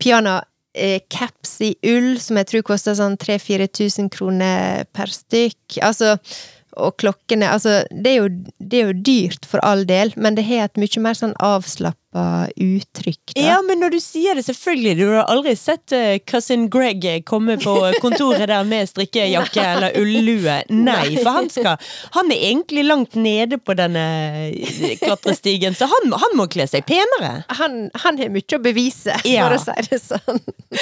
Piano 0.00 0.38
eh, 0.72 1.02
caps 1.12 1.58
i 1.66 1.74
ull, 1.90 2.14
som 2.22 2.40
jeg 2.40 2.50
tror 2.50 2.64
koster 2.70 2.96
sånn 2.96 3.18
3000-4000 3.20 4.10
kroner 4.14 4.86
per 4.94 5.12
stykk. 5.12 5.80
Altså 5.84 6.16
og 6.74 6.96
klokkene 6.98 7.46
Altså, 7.50 7.82
det 7.90 8.14
er, 8.14 8.16
jo, 8.24 8.30
det 8.58 8.80
er 8.80 8.88
jo 8.88 9.02
dyrt 9.06 9.46
for 9.46 9.62
all 9.66 9.84
del, 9.88 10.10
men 10.16 10.34
det 10.38 10.46
har 10.48 10.66
et 10.66 10.80
mye 10.80 11.02
mer 11.02 11.18
sånn 11.18 11.36
avslappa 11.42 11.98
uttrykk. 12.14 13.32
Da. 13.34 13.40
Ja, 13.42 13.56
men 13.66 13.80
når 13.82 13.94
du 13.96 14.00
sier 14.02 14.34
det, 14.38 14.44
selvfølgelig. 14.46 14.94
Du 15.00 15.04
har 15.10 15.24
aldri 15.32 15.54
sett 15.58 15.94
uh, 15.94 16.16
cousin 16.30 16.68
Greg 16.70 17.06
komme 17.26 17.56
på 17.60 17.74
kontoret 18.02 18.46
der 18.50 18.64
med 18.68 18.88
strikkejakke 18.90 19.64
eller 19.74 19.96
ullue. 20.00 20.60
Nei, 20.70 21.16
for 21.20 21.30
han 21.38 21.50
skal 21.50 21.80
Han 22.14 22.30
er 22.32 22.44
egentlig 22.50 22.84
langt 22.86 23.14
nede 23.18 23.58
på 23.58 23.74
denne 23.78 24.04
eh, 24.50 24.94
klatrestigen, 25.00 25.74
så 25.74 25.88
han, 25.90 26.12
han 26.20 26.36
må 26.38 26.46
kle 26.52 26.66
seg 26.70 26.86
penere. 26.88 27.32
Han, 27.58 27.88
han 28.04 28.20
har 28.20 28.32
mye 28.34 28.58
å 28.58 28.62
bevise, 28.62 29.16
Ja. 29.26 29.48
for 29.48 29.56
å 29.56 29.62
si 29.64 29.88
det 29.90 30.00
sånn. 30.02 30.40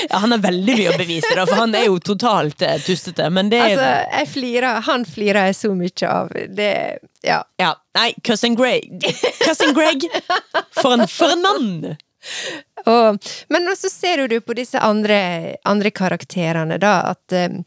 Ja, 0.09 0.21
han 0.25 0.35
har 0.37 0.43
veldig 0.45 0.77
mye 0.79 0.93
å 0.95 0.99
bevise, 1.01 1.33
da, 1.37 1.47
for 1.49 1.63
han 1.63 1.75
er 1.79 1.89
jo 1.89 1.99
totalt 2.03 2.63
uh, 2.67 2.77
tustete. 2.85 3.31
Men 3.33 3.49
det 3.53 3.61
er 3.63 3.71
Altså, 3.73 3.91
jeg 4.19 4.29
flirer, 4.35 4.83
han 4.89 5.05
flirer 5.09 5.49
jeg 5.51 5.59
så 5.63 5.73
mye 5.79 6.13
av. 6.13 6.37
Det 6.59 6.73
Ja. 7.23 7.41
Ja, 7.61 7.77
nei, 7.99 8.13
cousin 8.25 8.57
Greg 8.59 9.05
Cousin 9.45 9.75
Greg 9.77 10.07
For 10.79 10.95
en, 10.97 11.07
for 11.09 11.35
en 11.35 11.43
mann. 11.43 11.97
Og, 12.87 13.29
men 13.49 13.77
så 13.77 13.91
ser 13.91 14.29
du 14.29 14.41
på 14.41 14.55
disse 14.59 14.79
andre, 14.79 15.57
andre 15.69 15.91
karakterene, 15.91 16.79
da, 16.83 16.95
at 17.13 17.35
eh, 17.37 17.59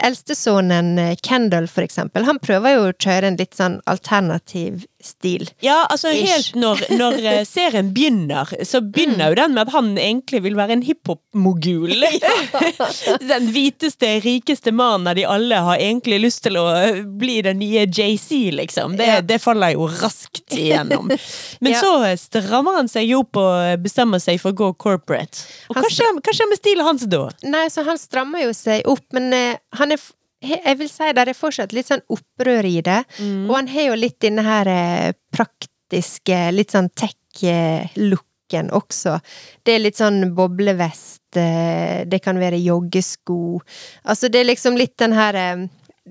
eldstesønnen 0.00 0.98
Kendal, 0.98 1.16
Kendall, 1.20 1.68
for 1.68 1.84
eksempel, 1.84 2.24
han 2.28 2.40
prøver 2.42 2.76
jo 2.76 2.86
å 2.88 2.96
kjøre 2.96 3.30
en 3.30 3.38
litt 3.40 3.56
sånn 3.56 3.80
alternativ 3.90 4.86
stil. 5.04 5.48
Ja, 5.64 5.86
altså 5.90 6.10
Ish. 6.12 6.30
helt 6.30 6.54
når, 6.60 6.82
når 6.98 7.18
eh, 7.32 7.40
serien 7.48 7.92
begynner 7.94 8.50
Så 8.66 8.80
begynner 8.84 9.30
jo 9.32 9.38
den 9.40 9.54
med 9.56 9.66
at 9.68 9.72
han 9.74 9.92
egentlig 9.98 10.42
vil 10.44 10.56
være 10.58 10.76
en 10.76 10.82
hiphop-mogul 10.86 11.94
Den 13.32 13.48
hviteste, 13.54 14.12
rikeste 14.24 14.72
mannen 14.76 15.08
av 15.10 15.16
de 15.18 15.24
alle 15.28 15.60
Har 15.66 15.80
egentlig 15.80 16.20
lyst 16.24 16.42
til 16.46 16.58
å 16.60 16.66
eh, 16.76 17.00
bli 17.04 17.40
den 17.46 17.60
nye 17.62 17.86
JC 17.86 18.50
liksom 18.56 18.96
det, 19.00 19.08
Ja. 19.10 19.20
det 19.24 19.40
faller 19.42 19.74
jo 19.76 19.88
raskt 19.88 20.56
igjennom 20.56 21.10
Men 21.10 21.72
Ja. 21.74 21.80
så 21.80 21.92
eh, 22.10 22.16
strammer 22.20 22.80
han 22.80 22.90
seg 22.90 23.08
jo 23.10 23.24
opp 23.24 23.40
Og 23.40 23.82
bestemmer 23.84 24.22
seg 24.22 24.40
for 24.42 24.54
å 24.54 24.58
gå 24.62 24.72
corporate 24.80 25.44
Og 25.70 25.76
hva 25.78 25.86
skjer, 25.90 26.14
med 26.50 26.58
stilen 26.60 26.86
hans 26.86 27.06
da? 27.10 27.26
Nei, 27.46 27.66
så 27.72 27.84
han 27.86 27.98
strammer 28.00 28.44
jo 28.46 28.54
seg 28.56 28.86
opp, 28.90 29.04
men 29.16 29.30
uh, 29.32 29.56
han 29.78 29.94
er 29.94 30.00
jeg 30.40 30.78
vil 30.80 30.88
si 30.88 31.10
det 31.16 31.26
er 31.28 31.36
fortsatt 31.36 31.74
litt 31.76 31.90
sånn 31.90 32.02
opprør 32.12 32.66
i 32.68 32.80
det. 32.84 33.02
Og 33.48 33.54
han 33.56 33.70
har 33.70 33.90
jo 33.90 33.98
litt 33.98 34.20
denne 34.24 34.44
her 34.46 34.70
eh, 34.72 35.12
praktiske, 35.34 36.38
litt 36.54 36.72
sånn 36.72 36.88
tech-looken 36.96 38.70
også. 38.74 39.18
Det 39.64 39.76
er 39.76 39.84
litt 39.84 40.00
sånn 40.00 40.32
boblevest, 40.34 41.36
eh, 41.36 42.06
det 42.08 42.22
kan 42.24 42.40
være 42.40 42.60
joggesko. 42.62 43.60
Altså, 44.04 44.28
det 44.32 44.42
er 44.42 44.50
liksom 44.52 44.80
litt 44.80 44.96
den 44.98 45.14
her 45.16 45.38
eh, 45.38 45.66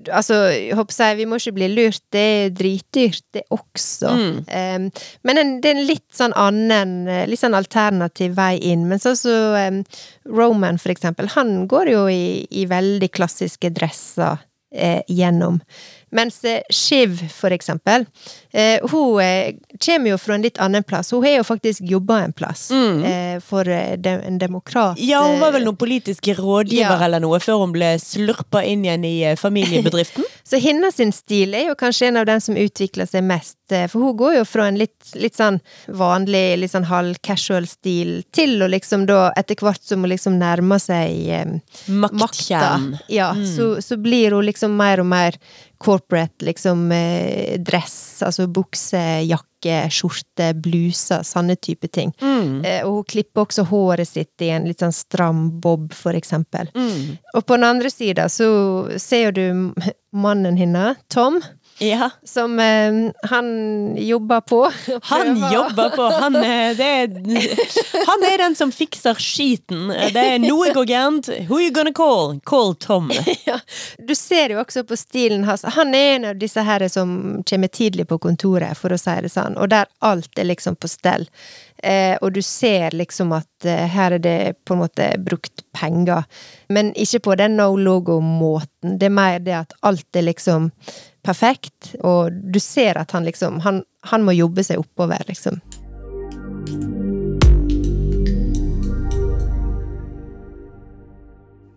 Altså, 0.08 0.36
jeg 0.54 0.76
håper 0.78 0.94
jeg, 0.96 1.16
vi 1.18 1.26
må 1.28 1.36
ikke 1.40 1.56
bli 1.56 1.66
lurt, 1.72 2.00
det 2.14 2.20
er 2.20 2.52
dritdyrt, 2.56 3.24
det 3.34 3.42
også. 3.52 4.12
Um, 4.46 4.86
men 5.26 5.40
en, 5.42 5.50
det 5.60 5.72
er 5.72 5.76
en 5.76 5.88
litt 5.88 6.06
sånn 6.16 6.34
annen, 6.38 6.94
eh, 7.10 7.26
litt 7.28 7.42
sånn 7.42 7.58
alternativ 7.58 8.36
vei 8.38 8.54
inn. 8.70 8.86
Men 8.88 9.02
sånn 9.02 9.18
som 9.18 9.56
um, 9.58 9.82
Roman, 10.30 10.78
for 10.80 10.94
eksempel, 10.94 11.28
han 11.34 11.66
går 11.68 11.92
jo 11.92 12.06
i, 12.08 12.46
i 12.48 12.64
veldig 12.70 13.10
klassiske 13.18 13.72
dresser. 13.76 14.38
eh, 14.72 15.02
gjennom. 15.08 15.60
Mens 16.10 16.44
eh, 16.44 16.60
Shiv, 16.70 17.32
for 17.32 17.50
eksempel, 17.50 18.04
eh, 18.50 18.90
hun 18.90 19.20
eh, 19.20 19.54
kommer 19.78 20.10
jo 20.10 20.18
fra 20.18 20.34
en 20.34 20.42
litt 20.42 20.58
annen 20.58 20.82
plass. 20.82 21.12
Hun 21.12 21.22
har 21.24 21.36
jo 21.36 21.44
faktisk 21.46 21.84
jobba 21.86 22.20
en 22.24 22.32
plass 22.32 22.70
mm. 22.70 23.40
for 23.46 23.68
en 23.68 24.38
demokrat. 24.38 24.98
Ja, 24.98 25.22
hun 25.26 25.40
var 25.40 25.54
vel 25.54 25.64
noen 25.64 25.78
politiske 25.78 26.34
rådgiver 26.34 26.98
Ja. 26.98 27.04
eller 27.04 27.22
noe, 27.22 27.38
før 27.40 27.62
hun 27.62 27.72
ble 27.72 27.94
slurpa 28.02 28.64
inn 28.66 28.84
igjen 28.84 29.06
i 29.06 29.14
familiebedriften. 29.38 30.26
Så 30.50 30.58
hennes 30.58 30.98
stil 31.14 31.54
er 31.54 31.68
jo 31.68 31.76
kanskje 31.78 32.08
en 32.08 32.18
av 32.20 32.26
den 32.26 32.42
som 32.42 32.58
utvikler 32.58 33.06
seg 33.06 33.22
mest, 33.22 33.56
for 33.70 34.02
hun 34.02 34.16
går 34.18 34.34
jo 34.40 34.44
fra 34.48 34.66
en 34.66 34.78
litt, 34.80 35.12
litt 35.14 35.36
sånn 35.38 35.60
vanlig, 35.86 36.58
litt 36.58 36.72
sånn 36.72 36.88
halv-casual 36.90 37.68
stil, 37.70 38.24
til 38.34 38.58
å 38.58 38.66
liksom 38.70 39.06
da, 39.06 39.28
etter 39.38 39.60
hvert 39.62 39.84
som 39.86 40.02
hun 40.02 40.10
liksom 40.10 40.40
nærmer 40.40 40.82
seg 40.82 41.30
eh, 41.30 41.54
makta, 41.86 42.80
Ja, 43.06 43.30
så, 43.46 43.76
så 43.84 44.00
blir 44.00 44.34
hun 44.34 44.48
liksom 44.48 44.74
mer 44.80 45.04
og 45.04 45.06
mer 45.12 45.38
corporate, 45.80 46.44
liksom 46.44 46.90
eh, 46.92 47.56
dress, 47.64 48.22
altså 48.26 48.44
bukse, 48.52 49.00
jakke, 49.24 49.78
skjorte, 49.92 50.50
bluser, 50.60 51.22
sånne 51.24 51.56
type 51.56 51.88
ting. 51.88 52.12
Eh, 52.64 52.82
og 52.84 52.98
hun 52.98 53.06
klipper 53.08 53.46
også 53.46 53.64
håret 53.70 54.08
sitt 54.08 54.44
i 54.44 54.50
en 54.52 54.68
litt 54.68 54.84
sånn 54.84 54.92
stram 54.92 55.46
bob, 55.60 55.90
for 55.96 56.16
eksempel. 56.16 56.68
Og 57.34 57.46
på 57.46 57.56
den 57.56 57.64
andre 57.64 57.90
sida 57.92 58.28
så 58.28 58.50
ser 59.00 59.32
du 59.32 59.72
mannen 60.12 60.56
hennes, 60.60 61.00
Tom, 61.08 61.40
Ja. 61.80 62.10
som 62.24 62.58
eh, 62.58 62.92
han 63.30 63.96
jobber 63.96 64.40
på. 64.40 64.72
Han 65.02 65.52
jobber 65.52 65.90
på 65.96 66.02
Han 66.02 66.36
er, 66.36 66.74
det 66.74 66.84
er, 66.84 67.08
han 68.06 68.24
er 68.32 68.38
den 68.38 68.56
som 68.56 68.72
fikser 68.72 69.16
skiten. 69.20 69.88
Det 69.88 70.24
er 70.34 70.38
noe 70.42 70.72
går 70.76 70.86
gærent. 70.90 71.30
Who 71.48 71.60
you 71.60 71.70
gonna 71.72 71.92
call? 71.92 72.40
Call 72.44 72.74
Tom. 72.74 73.10
Ja, 73.46 73.56
du 73.98 74.14
ser 74.14 74.52
jo 74.52 74.60
også 74.60 74.84
på 74.84 74.96
stilen 74.98 75.44
hans. 75.48 75.64
Han 75.74 75.94
er 75.96 76.16
en 76.16 76.24
av 76.32 76.38
disse 76.38 76.62
her 76.62 76.84
som 76.92 77.40
kommer 77.48 77.72
tidlig 77.72 78.06
på 78.10 78.18
kontoret, 78.20 78.76
for 78.78 78.92
å 78.92 78.98
si 79.00 79.14
det 79.24 79.32
sånn, 79.32 79.56
og 79.58 79.70
der 79.72 79.88
alt 80.04 80.38
er 80.38 80.46
liksom 80.50 80.76
på 80.76 80.90
stell. 80.90 81.24
Eh, 81.82 82.16
og 82.20 82.34
du 82.36 82.42
ser 82.44 82.92
liksom 82.92 83.32
at 83.32 83.64
eh, 83.64 83.86
her 83.88 84.18
er 84.18 84.22
det 84.22 84.38
på 84.68 84.76
en 84.76 84.82
måte 84.82 85.06
brukt 85.24 85.64
penger, 85.72 86.26
men 86.68 86.92
ikke 86.92 87.22
på 87.24 87.38
den 87.40 87.56
no 87.56 87.72
logo-måten. 87.80 88.98
Det 89.00 89.08
er 89.08 89.16
mer 89.16 89.40
det 89.40 89.56
at 89.62 89.72
alt 89.86 90.16
er 90.16 90.28
liksom 90.28 90.68
perfekt, 91.22 91.94
og 92.04 92.30
du 92.52 92.58
ser 92.60 92.98
at 93.00 93.12
han 93.12 93.24
liksom 93.28 93.60
Han, 93.60 93.82
han 94.12 94.22
må 94.24 94.32
jobbe 94.36 94.64
seg 94.64 94.78
oppover, 94.80 95.20
liksom. 95.28 95.60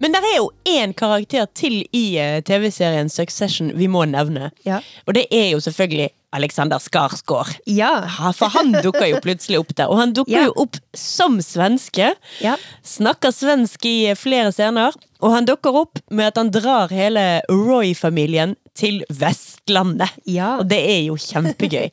Men 0.04 0.12
det 0.12 0.20
er 0.28 0.34
jo 0.36 0.50
én 0.68 0.92
karakter 1.00 1.46
til 1.56 1.78
i 1.96 2.18
eh, 2.20 2.42
TV-serien 2.44 3.08
Succession 3.12 3.70
vi 3.80 3.88
må 3.88 4.02
nevne. 4.10 4.50
Ja. 4.68 4.82
Og 5.08 5.16
det 5.16 5.30
er 5.32 5.54
jo 5.54 5.62
selvfølgelig 5.64 6.10
Alexander 6.36 6.82
Skarsgård. 6.82 7.54
Ja. 7.70 7.92
For 8.36 8.52
han 8.52 8.74
dukker 8.84 9.06
jo 9.14 9.22
plutselig 9.24 9.62
opp 9.62 9.72
der. 9.78 9.88
Og 9.94 10.02
han 10.02 10.12
dukker 10.18 10.34
Ja. 10.34 10.48
jo 10.50 10.66
opp 10.66 10.80
som 10.98 11.38
svenske. 11.46 12.10
Ja. 12.44 12.58
Snakker 12.84 13.32
svensk 13.32 13.86
i 13.88 14.12
flere 14.20 14.52
scener. 14.52 14.98
Og 15.24 15.32
han 15.38 15.48
dukker 15.48 15.78
opp 15.86 16.02
med 16.12 16.34
at 16.34 16.42
han 16.42 16.52
drar 16.52 16.92
hele 16.92 17.40
Roy-familien 17.48 18.58
til 18.78 19.04
Vestlandet. 19.10 20.16
Ja. 20.30 20.56
Og 20.62 20.68
det 20.72 20.80
er 20.80 21.02
jo 21.08 21.18
kjempegøy. 21.20 21.92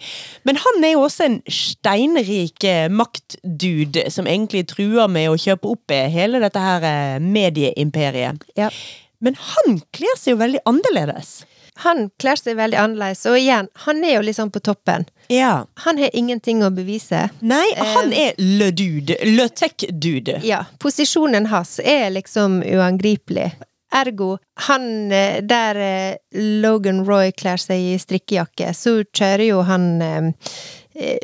Men 0.49 0.61
han 0.63 0.87
er 0.87 0.95
jo 0.95 1.05
også 1.05 1.27
en 1.29 1.39
steinrik 1.51 2.65
eh, 2.65 2.89
maktdude 2.93 4.07
som 4.13 4.29
egentlig 4.31 4.67
truer 4.73 5.11
med 5.13 5.31
å 5.31 5.39
kjøpe 5.41 5.75
opp 5.75 5.95
eh, 5.95 6.09
hele 6.13 6.41
dette 6.43 6.65
her 6.65 6.89
eh, 6.89 7.21
medieimperiet. 7.21 8.49
ja. 8.59 8.73
Men 9.21 9.35
han 9.37 9.83
kler 9.93 10.15
seg 10.17 10.33
jo 10.33 10.39
veldig 10.41 10.63
annerledes. 10.65 11.43
Han 11.85 12.07
kler 12.21 12.41
seg 12.41 12.57
veldig 12.57 12.79
annerledes, 12.81 13.27
og 13.29 13.37
igjen, 13.37 13.69
han 13.85 14.03
er 14.05 14.15
jo 14.17 14.23
liksom 14.27 14.51
på 14.53 14.63
toppen. 14.65 15.07
Ja. 15.33 15.67
Han 15.85 16.01
har 16.01 16.17
ingenting 16.17 16.65
å 16.67 16.71
bevise. 16.75 17.27
Nei, 17.41 17.67
han 17.77 18.13
er 18.17 18.33
le 18.41 18.71
dude. 18.73 19.17
Le 19.29 19.47
tech-dude. 19.53 20.41
Ja, 20.45 20.65
posisjonen 20.83 21.49
hans 21.53 21.79
er 21.85 22.11
liksom 22.17 22.61
uangripelig. 22.65 23.51
Ergo, 23.91 24.39
han 24.69 25.13
eh, 25.13 25.41
der 25.43 25.77
eh, 25.77 26.17
Logan 26.63 27.05
Roy 27.07 27.33
kler 27.35 27.59
seg 27.59 27.93
i 27.93 27.97
strikkejakke, 27.99 28.71
så 28.77 29.01
kjører 29.11 29.47
jo 29.49 29.65
han 29.67 29.89
eh, 30.05 30.31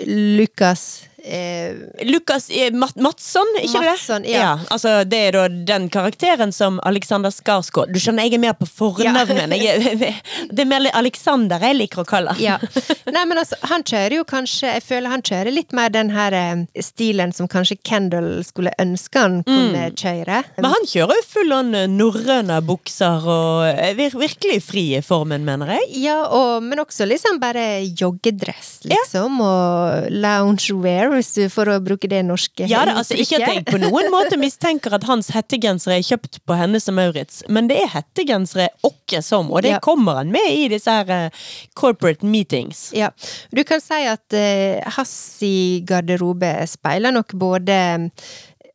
Lucas 0.06 1.06
eh, 1.26 1.74
Lukas 2.06 2.48
eh, 2.50 2.72
Mat 2.72 2.96
Madsson, 2.96 3.46
ikke 3.62 3.82
Madsson, 3.82 4.22
det? 4.22 4.30
ja. 4.36 4.58
altså 4.70 5.04
Det 5.04 5.20
er 5.28 5.36
da 5.36 5.46
den 5.48 5.88
karakteren 5.92 6.52
som 6.52 6.78
Alexander 6.86 7.32
Skarsgård 7.34 7.92
Du 7.92 8.00
skjønner, 8.00 8.26
jeg 8.26 8.38
er 8.38 8.42
mer 8.42 8.56
på 8.58 8.68
fornavnet. 8.68 9.52
Er, 9.56 10.20
det 10.54 10.64
er 10.64 10.70
mer 10.70 10.88
Alexander 10.96 11.62
jeg 11.66 11.78
liker 11.80 12.04
å 12.04 12.06
kalle. 12.08 12.36
Ja. 12.42 12.58
Nei, 13.14 13.24
men 13.24 13.40
altså, 13.40 13.58
han 13.70 13.84
kjører 13.86 14.18
jo 14.20 14.26
kanskje 14.28 14.74
Jeg 14.76 14.84
føler 14.86 15.12
han 15.12 15.24
kjører 15.26 15.54
litt 15.54 15.74
mer 15.76 15.92
den 15.94 16.12
her 16.14 16.34
eh, 16.36 16.64
stilen 16.84 17.34
som 17.36 17.50
kanskje 17.50 17.78
Kendal 17.86 18.30
skulle 18.46 18.72
ønske 18.82 19.20
han 19.20 19.40
kunne 19.46 19.88
kjøre. 19.96 20.42
Men 20.60 20.70
han 20.72 20.88
kjører 20.88 21.20
jo 21.20 21.26
full 21.26 21.54
on 21.56 21.74
norrøne 21.96 22.58
bukser 22.66 23.26
og 23.26 23.66
er 23.70 23.96
vir 23.98 24.14
virkelig 24.18 24.60
fri 24.66 24.84
i 24.98 25.02
formen, 25.04 25.44
mener 25.46 25.72
jeg. 25.76 25.88
Ja, 26.06 26.18
og, 26.34 26.64
men 26.66 26.80
også 26.82 27.06
liksom 27.08 27.40
bare 27.42 27.64
joggedress, 27.86 28.80
liksom, 28.88 29.40
og 29.44 30.10
loungewear, 30.12 31.15
hvis 31.18 31.32
du, 31.36 31.42
for 31.52 31.68
å 31.72 31.78
bruke 31.84 32.08
det 32.10 32.22
norske 32.26 32.66
Ja, 32.70 32.84
det, 32.88 32.94
altså 33.00 33.16
Ikke 33.18 33.40
at 33.40 33.48
jeg 33.50 33.64
på 33.68 33.80
noen 33.82 34.10
måte 34.12 34.38
mistenker 34.40 34.94
at 34.96 35.06
hans 35.08 35.30
hettegensere 35.34 35.98
er 35.98 36.04
kjøpt 36.06 36.40
på 36.46 36.56
Hennes 36.58 36.88
og 36.90 36.96
Maurits, 36.98 37.42
men 37.48 37.68
det 37.70 37.80
er 37.82 37.92
hettegensere 37.94 38.68
åkke 38.86 39.22
som, 39.24 39.50
og 39.52 39.62
det 39.66 39.74
Ja. 39.76 39.80
kommer 39.84 40.20
han 40.20 40.30
med 40.34 40.46
i 40.52 40.68
disse 40.72 40.90
her 40.90 41.10
eh, 41.10 41.46
corporate 41.74 42.24
meetings. 42.26 42.90
Ja, 42.96 43.10
du 43.52 43.62
kan 43.64 43.80
si 43.80 44.02
at 44.06 44.36
uh, 44.36 44.90
hans 44.96 45.14
i 45.44 45.82
garderobe 45.86 46.52
speiler 46.70 47.14
nok 47.14 47.32
både 47.38 47.78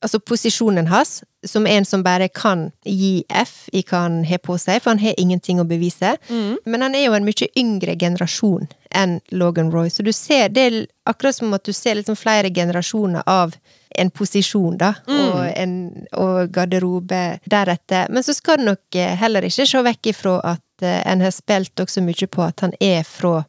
Altså 0.02 0.20
posisjonen 0.20 0.88
hans, 0.90 1.24
som 1.46 1.68
en 1.70 1.86
som 1.86 2.04
bare 2.04 2.28
kan 2.34 2.72
gi 2.86 3.24
F 3.30 3.68
i 3.74 3.84
hva 3.86 4.04
han 4.08 4.24
har 4.26 4.42
på 4.42 4.58
seg, 4.58 4.82
for 4.82 4.96
han 4.96 5.02
har 5.02 5.14
ingenting 5.22 5.62
å 5.62 5.66
bevise. 5.70 6.16
Men 6.66 6.82
han 6.82 6.96
er 6.98 7.06
jo 7.06 7.14
en 7.14 7.28
mye 7.28 7.50
yngre 7.58 7.96
generasjon 8.02 8.66
enn 8.98 9.20
Logan 9.32 9.70
Roy, 9.72 9.90
så 9.90 10.04
du 10.04 10.12
ser 10.14 10.50
det 10.50 10.64
er 10.68 10.80
akkurat 11.08 11.38
som 11.38 11.54
at 11.54 11.64
du 11.66 11.74
ser 11.74 11.96
liksom 12.00 12.18
flere 12.20 12.50
generasjoner 12.50 13.24
av 13.30 13.54
en 13.96 14.10
posisjon, 14.10 14.78
da, 14.80 14.94
og, 15.12 15.40
en, 15.56 15.78
og 16.16 16.52
garderobe 16.56 17.40
deretter. 17.46 18.10
Men 18.10 18.24
så 18.24 18.34
skal 18.34 18.58
du 18.58 18.70
nok 18.70 18.96
eh, 18.96 19.16
heller 19.20 19.44
ikke 19.44 19.66
se 19.68 19.82
vekk 19.84 20.12
ifra 20.14 20.38
at 20.54 20.86
eh, 20.86 21.02
en 21.12 21.22
har 21.22 21.34
spilt 21.36 21.80
også 21.84 22.04
mye 22.06 22.30
på 22.32 22.46
at 22.46 22.64
han 22.64 22.74
er 22.80 23.04
fra 23.08 23.42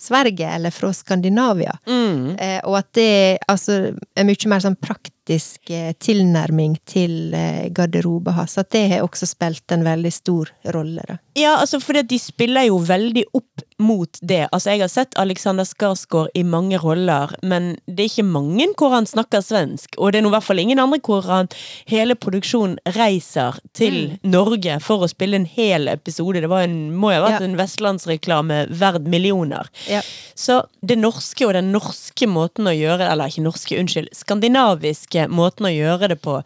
Sverige 0.00 0.48
eller 0.48 0.72
fra 0.72 0.92
Skandinavia. 0.96 1.74
Eh, 2.40 2.60
og 2.64 2.78
at 2.78 2.88
det 2.96 3.38
altså, 3.48 3.92
er 4.16 4.24
mye 4.24 4.48
mer 4.48 4.64
sånn 4.64 4.78
praktisk 4.80 5.16
eh, 5.30 5.92
tilnærming 5.98 6.76
til 6.88 7.34
eh, 7.36 7.68
garderobe 7.74 8.34
hans. 8.36 8.58
At 8.58 8.70
det 8.74 8.86
har 8.92 9.06
også 9.06 9.28
spilt 9.30 9.72
en 9.74 9.84
veldig 9.86 10.12
stor 10.12 10.52
rolle, 10.74 11.04
da. 11.08 11.18
Ja, 11.38 11.56
altså 11.60 11.80
fordi 11.82 12.02
de 12.10 12.18
spiller 12.22 12.68
jo 12.68 12.80
veldig 12.84 13.24
opp 13.36 13.64
mot 13.80 14.18
det. 14.22 14.44
Altså 14.52 14.70
Jeg 14.74 14.80
har 14.84 14.90
sett 14.92 15.16
Alexander 15.18 15.64
Skarsgård 15.64 16.28
i 16.38 16.42
mange 16.44 16.78
roller, 16.78 17.32
men 17.42 17.72
det 17.88 18.04
er 18.04 18.10
ikke 18.12 18.26
mange 18.28 18.66
hvor 18.78 18.92
han 18.94 19.06
snakker 19.08 19.42
svensk. 19.44 19.96
Og 19.98 20.12
det 20.12 20.20
er 20.20 20.26
nå 20.26 20.30
i 20.30 20.36
hvert 20.36 20.46
fall 20.46 20.60
ingen 20.62 20.78
andre 20.82 21.00
hvor 21.00 21.24
han 21.26 21.48
hele 21.90 22.14
produksjonen 22.14 22.76
reiser 22.96 23.58
til 23.76 24.18
Norge 24.22 24.78
for 24.84 25.04
å 25.04 25.10
spille 25.10 25.40
en 25.40 25.48
hel 25.48 25.88
episode. 25.88 26.40
Det 26.44 26.50
var 26.52 26.66
en, 26.68 26.78
må 26.94 27.10
jo 27.14 27.20
ha 27.22 27.26
vært 27.28 27.40
Ja. 27.40 27.46
en 27.48 27.56
vestlandsreklame 27.58 28.60
verd 28.70 29.06
millioner. 29.08 29.68
Ja. 29.88 30.02
Så 30.34 30.60
det 30.84 30.98
norske 31.00 31.46
og 31.46 31.54
den 31.56 31.72
norske 31.72 32.26
måten 32.28 32.68
å 32.68 32.72
gjøre 32.76 33.10
Eller 33.10 33.28
ikke 33.28 33.42
norske, 33.44 33.76
unnskyld. 33.80 34.08
Skandinaviske 34.16 35.26
måten 35.30 35.66
å 35.68 35.72
gjøre 35.72 36.08
det 36.12 36.18
på, 36.22 36.38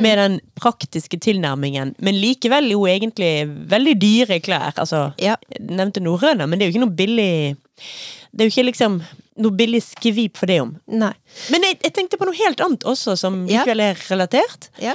med 0.00 0.18
den 0.18 0.38
praktiske 0.58 1.18
tilnærmingen, 1.20 1.94
men 1.98 2.14
likevel 2.20 2.70
jo 2.72 2.84
egentlig 2.86 3.46
veldig 3.70 3.94
dyre 4.00 4.40
klær. 4.44 4.72
Altså, 4.76 5.12
Ja. 5.18 5.36
nevnte 5.60 6.00
norrøne, 6.02 6.46
men 6.48 6.58
det 6.58 6.66
er 6.66 6.70
jo 6.72 6.78
ikke 6.78 6.81
noe 6.82 6.92
billig 6.98 7.56
Det 8.32 8.44
er 8.44 8.48
jo 8.48 8.52
ikke 8.54 8.66
liksom 8.70 9.00
noe 9.42 9.56
billig 9.56 9.80
skvip 9.84 10.36
for 10.40 10.48
det 10.50 10.58
om. 10.62 10.74
Nei. 10.92 11.12
Men 11.52 11.64
jeg, 11.66 11.78
jeg 11.86 11.92
tenkte 11.96 12.18
på 12.20 12.26
noe 12.28 12.36
helt 12.36 12.60
annet 12.64 12.84
også, 12.88 13.14
som 13.16 13.42
Ja. 13.48 13.62
likevel 13.62 13.80
er 13.86 14.02
relatert. 14.10 14.68
Ja. 14.80 14.92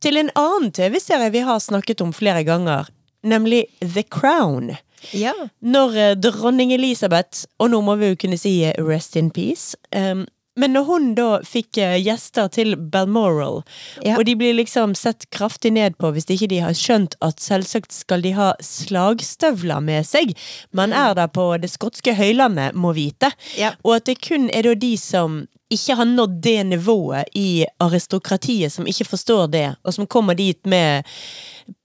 Til 0.00 0.16
en 0.20 0.30
annen 0.38 0.70
TV-serie 0.76 1.30
vi 1.32 1.42
har 1.44 1.58
snakket 1.60 2.00
om 2.04 2.12
flere 2.16 2.44
ganger, 2.44 2.88
nemlig 3.24 3.66
The 3.80 4.02
Crown. 4.08 4.74
Ja. 5.16 5.32
Når 5.64 5.96
eh, 5.96 6.14
dronning 6.20 6.72
Elisabeth, 6.76 7.46
og 7.60 7.70
nå 7.72 7.80
må 7.84 7.94
vi 8.00 8.10
jo 8.12 8.18
kunne 8.20 8.38
si 8.40 8.58
eh, 8.68 8.76
rest 8.84 9.16
in 9.16 9.30
peace 9.32 9.76
em, 9.96 10.26
Men 10.60 10.74
når 10.76 10.84
hun 10.88 11.06
da 11.16 11.28
fikk 11.46 11.78
eh, 11.80 11.96
gjester 12.04 12.50
til 12.52 12.74
Balmoral, 12.76 13.62
Ja. 14.04 14.16
og 14.18 14.24
de 14.28 14.34
blir 14.36 14.54
liksom 14.58 14.92
sett 14.98 15.26
kraftig 15.32 15.72
ned 15.76 15.96
på 16.00 16.10
hvis 16.12 16.28
ikke 16.30 16.48
de 16.52 16.58
har 16.62 16.76
skjønt 16.76 17.16
at 17.24 17.40
selvsagt 17.40 17.92
skal 17.96 18.20
de 18.24 18.34
ha 18.36 18.50
slagstøvler 18.60 19.80
med 19.84 20.04
seg, 20.06 20.34
man 20.76 20.92
er 20.92 21.14
der 21.18 21.30
på 21.32 21.46
det 21.62 21.70
skotske 21.72 22.14
høylandet, 22.18 22.74
må 22.74 22.92
vite, 22.96 23.32
Ja. 23.58 23.72
og 23.84 23.96
at 24.00 24.04
det 24.10 24.20
kun 24.20 24.50
er 24.52 24.62
da 24.68 24.74
de 24.74 24.96
som 25.00 25.46
ikke 25.70 25.94
har 25.94 26.04
nådd 26.08 26.40
det 26.42 26.66
nivået 26.66 27.28
i 27.38 27.64
aristokratiet, 27.80 28.72
som 28.72 28.86
ikke 28.90 29.06
forstår 29.06 29.50
det, 29.52 29.76
og 29.84 29.94
som 29.94 30.06
kommer 30.06 30.34
dit 30.34 30.58
med 30.66 31.04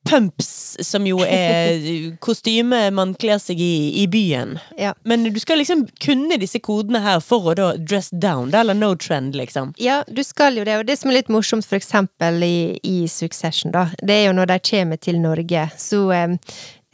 pumps, 0.09 0.77
som 0.85 1.07
jo 1.07 1.17
er 1.25 2.11
kostyme 2.21 2.77
man 2.93 3.15
kler 3.17 3.39
seg 3.41 3.59
i 3.61 4.03
i 4.03 4.05
byen. 4.11 4.59
Ja. 4.77 4.93
Men 5.03 5.23
du 5.23 5.39
skal 5.41 5.57
liksom 5.57 5.85
kunne 6.03 6.37
disse 6.41 6.61
kodene 6.63 7.01
her 7.01 7.21
for 7.25 7.51
å 7.51 7.55
da 7.57 7.71
dress 7.77 8.11
down, 8.13 8.53
eller 8.53 8.77
no 8.77 8.93
trend, 8.95 9.35
liksom. 9.35 9.73
Ja, 9.81 10.03
du 10.07 10.23
skal 10.23 10.59
jo 10.59 10.65
det, 10.67 10.77
og 10.79 10.85
det 10.85 10.99
som 10.99 11.09
er 11.09 11.19
litt 11.19 11.31
morsomt 11.33 11.65
for 11.65 11.79
eksempel 11.79 12.43
i, 12.45 12.57
i 12.83 13.07
Succession, 13.09 13.73
da, 13.73 13.87
det 14.01 14.19
er 14.19 14.27
jo 14.29 14.37
når 14.37 14.53
de 14.53 14.59
kommer 14.69 15.01
til 15.01 15.19
Norge, 15.23 15.67
så 15.81 16.01
eh, 16.13 16.37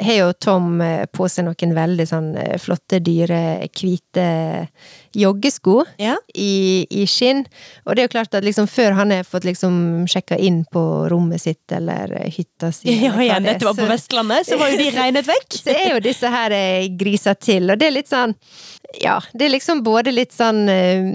har 0.03 0.17
jo 0.17 0.31
Tom 0.33 0.81
eh, 0.81 1.05
på 1.11 1.27
seg 1.29 1.45
noen 1.47 1.75
veldig 1.77 2.05
sånn 2.09 2.29
eh, 2.37 2.57
flotte, 2.61 2.99
dyre, 3.03 3.41
hvite 3.77 4.25
joggesko 5.15 5.81
Ja. 5.99 6.15
i, 6.33 6.85
i 6.89 7.05
skinn. 7.09 7.43
Og 7.85 7.95
det 7.95 8.03
er 8.03 8.07
jo 8.07 8.13
klart 8.13 8.35
at 8.37 8.45
liksom 8.47 8.67
før 8.71 8.95
han 8.97 9.11
har 9.11 9.23
fått 9.27 9.43
liksom 9.47 10.05
sjekka 10.09 10.37
inn 10.39 10.61
på 10.71 10.83
rommet 11.11 11.41
sitt 11.43 11.71
eller 11.75 12.13
eh, 12.21 12.29
hytta 12.31 12.71
si 12.75 12.95
Ja, 13.03 13.15
ja, 13.23 13.39
dette 13.43 13.65
var 13.67 13.75
på 13.77 13.89
Vestlandet, 13.89 14.47
så 14.47 14.57
var 14.61 14.71
jo 14.71 14.79
de 14.81 14.89
regnet 14.99 15.27
vekk. 15.27 15.49
så 15.59 15.75
er 15.75 15.93
jo 15.95 16.03
disse 16.03 16.31
her 16.31 16.55
grisa 16.99 17.35
til, 17.35 17.69
og 17.73 17.79
det 17.81 17.89
er 17.91 17.97
litt 17.99 18.11
sånn 18.11 18.35
Ja, 18.99 19.21
det 19.33 19.45
er 19.45 19.53
liksom 19.53 19.83
både 19.85 20.11
litt 20.11 20.33
sånn 20.35 20.65
eh, 20.67 21.05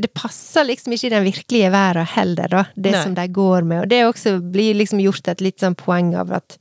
Det 0.00 0.08
passer 0.18 0.64
liksom 0.66 0.90
ikke 0.96 1.06
i 1.06 1.12
den 1.12 1.22
virkelige 1.28 1.68
verden 1.70 2.08
heller, 2.16 2.48
da, 2.50 2.62
det 2.74 2.90
Nei. 2.96 3.02
som 3.04 3.14
de 3.14 3.26
går 3.30 3.62
med. 3.70 3.84
Og 3.84 3.88
det 3.92 4.00
også 4.08 4.32
blir 4.42 4.74
liksom 4.74 4.98
gjort 5.04 5.28
et 5.30 5.40
litt 5.44 5.62
sånn 5.62 5.76
poeng 5.78 6.10
av 6.18 6.32
at 6.40 6.56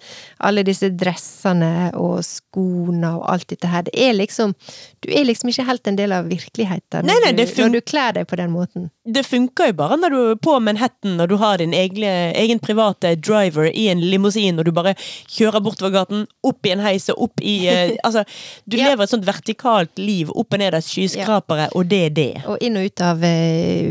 alle 0.45 0.61
disse 0.67 0.91
dressene 0.93 1.89
og 1.97 2.19
skoene 2.27 3.15
og 3.17 3.25
alt 3.33 3.47
dette 3.49 3.71
her, 3.71 3.87
det 3.87 3.95
er 3.97 4.13
liksom 4.13 4.53
Du 5.01 5.09
er 5.15 5.25
liksom 5.25 5.49
ikke 5.49 5.65
helt 5.65 5.87
en 5.87 5.97
del 5.97 6.11
av 6.13 6.27
virkeligheten 6.29 7.07
Nei, 7.07 7.15
nei, 7.23 7.31
når, 7.33 7.49
du, 7.55 7.61
når 7.63 7.73
du 7.77 7.81
kler 7.89 8.13
deg 8.19 8.27
på 8.29 8.37
den 8.37 8.51
måten. 8.53 8.89
Det 9.09 9.23
funker 9.25 9.71
jo 9.71 9.77
bare 9.79 9.97
når 9.97 10.13
du 10.13 10.19
er 10.35 10.39
på 10.43 10.57
Manhattan 10.61 11.17
og 11.23 11.29
du 11.31 11.37
har 11.41 11.57
din 11.61 11.73
egne, 11.73 12.11
egen 12.37 12.59
private 12.61 13.15
driver 13.17 13.69
i 13.71 13.87
en 13.89 14.01
limousin, 14.05 14.59
og 14.59 14.67
du 14.67 14.73
bare 14.75 14.93
kjører 15.31 15.63
bortover 15.65 15.95
gaten, 15.97 16.27
opp 16.45 16.65
i 16.69 16.73
en 16.75 16.83
heis 16.83 17.09
og 17.13 17.23
opp 17.29 17.41
i 17.41 17.57
eh, 17.71 17.95
Altså, 18.05 18.21
du 18.69 18.77
Ja. 18.77 18.91
lever 18.91 19.03
et 19.07 19.11
sånt 19.15 19.25
vertikalt 19.27 19.97
liv 19.97 20.29
opp 20.29 20.53
og 20.53 20.58
ned 20.59 20.75
av 20.77 20.83
skyskrapere, 20.85 21.69
og 21.75 21.87
det 21.89 22.01
er 22.09 22.15
det. 22.15 22.29
Og 22.49 22.61
inn 22.65 22.77
og 22.79 22.87
ut 22.89 23.03
av 23.05 23.23
eh, 23.27 23.89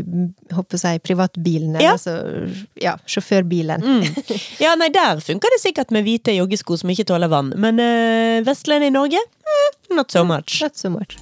håper 0.55 0.83
jeg 0.85 1.03
privatbilene, 1.05 1.77
privatbilen, 1.79 1.81
Ja. 1.81 1.91
altså 1.93 2.15
ja, 2.81 2.97
sjåførbilen. 3.05 3.83
Mm. 3.83 4.03
Ja, 4.63 4.75
nei, 4.79 4.89
der 4.93 5.19
funker 5.23 5.51
det 5.53 5.61
sikkert 5.61 5.91
med 5.95 6.05
hvite 6.07 6.33
joggesko 6.35 6.77
som 6.79 6.89
ikke 6.93 7.07
tåler 7.09 7.31
vann, 7.31 7.53
men 7.57 7.79
uh, 7.79 8.39
Vestlandet 8.47 8.91
i 8.91 8.95
Norge? 8.95 9.19
Mm, 9.49 9.95
not 9.97 10.11
so 10.11 10.23
much. 10.23 10.61
Not 10.61 10.77
so 10.77 10.89
much. 10.89 11.17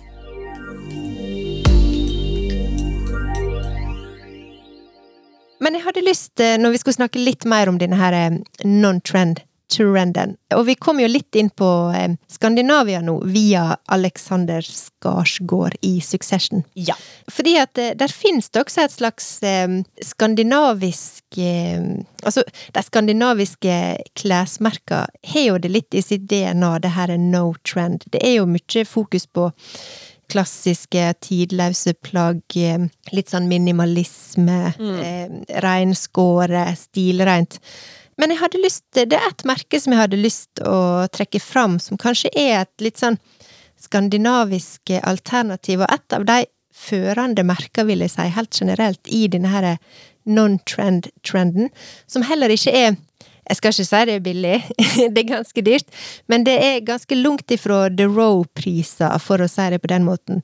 Men 5.60 5.74
jeg 5.74 5.84
hadde 5.88 6.04
lyst, 6.06 6.40
eh, 6.40 6.58
når 6.62 6.76
vi 6.76 6.80
skulle 6.82 7.00
snakke 7.00 7.22
litt 7.22 7.46
mer 7.50 7.70
om 7.72 7.80
denne 7.82 7.98
her 7.98 8.14
eh, 8.14 8.36
non-trend, 8.64 9.42
trenden, 9.72 10.36
og 10.56 10.66
vi 10.68 10.76
kom 10.80 11.02
jo 11.02 11.10
litt 11.10 11.36
inn 11.36 11.50
på 11.50 11.68
eh, 11.96 12.16
Skandinavia 12.32 13.02
nå, 13.04 13.18
via 13.28 13.78
Alexander 13.94 14.64
Skarsgård 14.64 15.76
i 15.82 15.98
Succession. 16.02 16.64
Ja. 16.74 16.96
Fordi 17.32 17.58
at 17.60 17.78
eh, 17.82 17.94
der 18.00 18.14
finnes 18.14 18.50
det 18.50 18.64
også 18.64 18.86
et 18.86 18.96
slags 18.96 19.32
eh, 19.44 19.80
skandinavisk 20.04 21.24
Altså, 21.38 22.42
de 22.74 22.82
skandinaviske 22.82 23.74
klesmerka 24.18 25.04
har 25.32 25.44
jo 25.44 25.58
det 25.62 25.70
litt 25.70 25.98
i 25.98 26.02
sitt 26.02 26.24
DNA, 26.32 26.72
det 26.82 26.94
her 26.96 27.12
er 27.14 27.22
no 27.22 27.52
trend. 27.68 28.08
Det 28.10 28.24
er 28.26 28.40
jo 28.40 28.48
mye 28.50 28.86
fokus 28.88 29.28
på 29.28 29.50
klassiske, 30.32 31.04
tidløse 31.24 31.94
plagg, 32.04 32.58
litt 33.16 33.32
sånn 33.32 33.48
minimalisme, 33.50 34.60
eh, 35.04 35.62
reinskåret, 35.64 36.78
stilreint. 36.78 37.60
Men 38.18 38.34
jeg 38.34 38.42
hadde 38.42 38.62
lyst 38.64 38.84
Det 38.98 39.14
er 39.14 39.30
et 39.30 39.46
merke 39.48 39.80
som 39.82 39.94
jeg 39.94 40.02
hadde 40.02 40.20
lyst 40.20 40.62
å 40.66 41.08
trekke 41.14 41.42
fram, 41.44 41.78
som 41.80 42.00
kanskje 42.02 42.34
er 42.34 42.64
et 42.64 42.86
litt 42.86 43.02
sånn 43.02 43.20
skandinavisk 43.78 44.90
alternativ, 45.06 45.84
og 45.86 45.92
et 45.94 46.16
av 46.18 46.26
de 46.26 46.38
førende 46.74 47.44
merker, 47.46 47.86
vil 47.86 48.02
jeg 48.02 48.16
si, 48.16 48.26
helt 48.34 48.58
generelt, 48.58 49.02
i 49.06 49.28
denne 49.30 49.52
her 49.52 49.68
non-trend-trenden, 50.28 51.70
som 52.10 52.26
heller 52.26 52.54
ikke 52.54 52.74
er 52.74 52.98
jeg 53.48 53.60
skal 53.62 53.72
ikke 53.72 53.88
si 53.88 54.00
det 54.10 54.16
er 54.18 54.24
billig, 54.26 54.56
det 55.14 55.22
er 55.22 55.30
ganske 55.30 55.62
dyrt, 55.64 55.94
men 56.28 56.44
det 56.44 56.58
er 56.60 56.82
ganske 56.88 57.16
langt 57.16 57.54
ifra 57.54 57.86
The 57.88 58.10
Row-priser, 58.10 59.16
for 59.24 59.40
å 59.40 59.48
si 59.48 59.70
det 59.72 59.80
på 59.84 59.92
den 59.94 60.04
måten. 60.08 60.42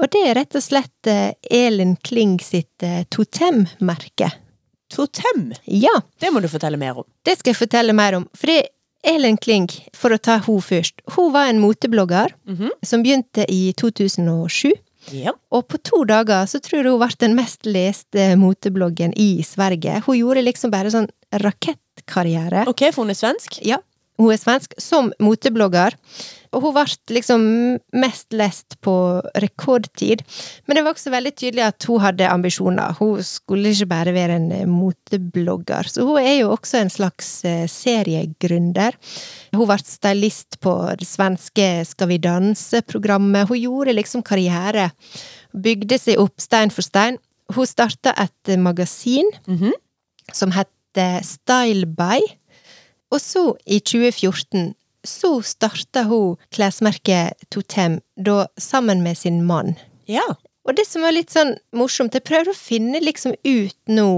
Og 0.00 0.08
det 0.12 0.22
er 0.24 0.38
rett 0.38 0.56
og 0.56 0.64
slett 0.64 1.10
eh, 1.10 1.36
Elin 1.52 1.96
Kling 2.04 2.38
sitt 2.44 2.84
eh, 2.84 3.04
Totem-merke. 3.12 4.30
Totem! 4.92 5.52
Ja, 5.64 5.92
Det 6.20 6.30
må 6.32 6.40
du 6.40 6.48
fortelle 6.48 6.76
mer 6.78 6.98
om. 6.98 7.04
det 7.24 7.38
skal 7.38 7.52
jeg 7.54 7.68
fortelle 7.68 7.92
mer 7.94 8.14
om. 8.16 8.28
For 8.34 8.46
det 8.46 8.68
Elin 9.06 9.36
Kling, 9.36 9.68
for 9.94 10.10
å 10.10 10.18
ta 10.18 10.38
hun 10.38 10.60
først, 10.60 11.00
hun 11.14 11.32
var 11.32 11.46
en 11.48 11.60
moteblogger 11.60 12.32
Mhm. 12.48 12.70
som 12.84 13.02
begynte 13.04 13.44
i 13.48 13.72
2007. 13.72 14.72
Ja. 15.12 15.30
Og 15.52 15.68
på 15.68 15.78
to 15.82 16.04
dager 16.04 16.46
så 16.46 16.58
tror 16.60 16.82
jeg 16.82 16.90
hun 16.90 16.98
ble 16.98 17.08
den 17.18 17.34
mest 17.36 17.62
leste 17.64 18.34
motebloggen 18.36 19.12
i 19.16 19.42
Sverige. 19.42 20.02
Hun 20.04 20.16
gjorde 20.18 20.42
liksom 20.42 20.70
bare 20.72 20.90
sånn 20.90 21.08
rakettkarriere. 21.32 22.66
Ok, 22.68 22.90
for 22.92 23.04
hun 23.04 23.10
er 23.10 23.14
svensk? 23.18 23.60
Ja, 23.64 23.78
hun 24.18 24.32
er 24.32 24.36
svensk, 24.40 24.72
som 24.80 25.12
moteblogger. 25.20 25.94
Og 26.56 26.64
hun 26.64 26.72
ble 26.72 26.84
liksom 27.12 27.42
mest 28.00 28.32
lest 28.36 28.78
på 28.84 28.94
rekordtid. 29.36 30.22
Men 30.66 30.78
det 30.78 30.84
var 30.86 30.96
også 30.96 31.12
veldig 31.12 31.34
tydelig 31.36 31.66
at 31.66 31.86
hun 31.88 32.00
hadde 32.00 32.30
ambisjoner. 32.30 32.96
Hun 32.96 33.20
skulle 33.26 33.74
ikke 33.74 33.90
bare 33.90 34.14
være 34.16 34.38
en 34.40 34.48
eh, 34.56 34.64
moteblogger. 34.70 35.90
Så 35.92 36.06
hun 36.08 36.20
er 36.22 36.38
jo 36.40 36.54
også 36.54 36.80
en 36.80 36.92
slags 36.92 37.28
eh, 37.44 37.66
seriegründer. 37.70 38.96
Hun 39.52 39.68
ble 39.68 39.78
stylist 39.84 40.58
på 40.64 40.74
det 40.96 41.08
svenske 41.08 41.68
Skal 41.86 42.10
vi 42.14 42.20
danse-programmet. 42.24 43.50
Hun 43.50 43.60
gjorde 43.60 43.96
liksom 43.96 44.24
karriere. 44.26 44.90
Bygde 45.52 46.00
seg 46.00 46.20
opp 46.22 46.40
stein 46.40 46.72
for 46.72 46.86
stein. 46.86 47.20
Hun 47.54 47.68
starta 47.68 48.10
et 48.16 48.56
magasin 48.58 49.26
magasin 49.26 49.26
-hmm. 49.46 49.72
som 50.32 50.50
het 50.50 50.68
Style 51.22 51.86
By. 51.86 52.20
Og 53.10 53.20
så, 53.20 53.54
i 53.66 53.78
2014, 53.78 54.74
så 55.08 55.38
starta 55.42 56.06
hun 56.10 56.36
klesmerket 56.54 57.48
Totem, 57.50 58.00
da 58.16 58.46
sammen 58.60 59.02
med 59.02 59.18
sin 59.18 59.44
mann. 59.46 59.74
Ja. 60.06 60.26
Og 60.66 60.74
det 60.76 60.86
som 60.88 61.04
var 61.06 61.14
litt 61.14 61.30
sånn 61.30 61.54
morsomt, 61.76 62.14
jeg 62.14 62.26
prøver 62.26 62.50
å 62.50 62.58
finne 62.58 63.00
liksom 63.02 63.36
ut 63.46 63.78
nå 63.90 64.10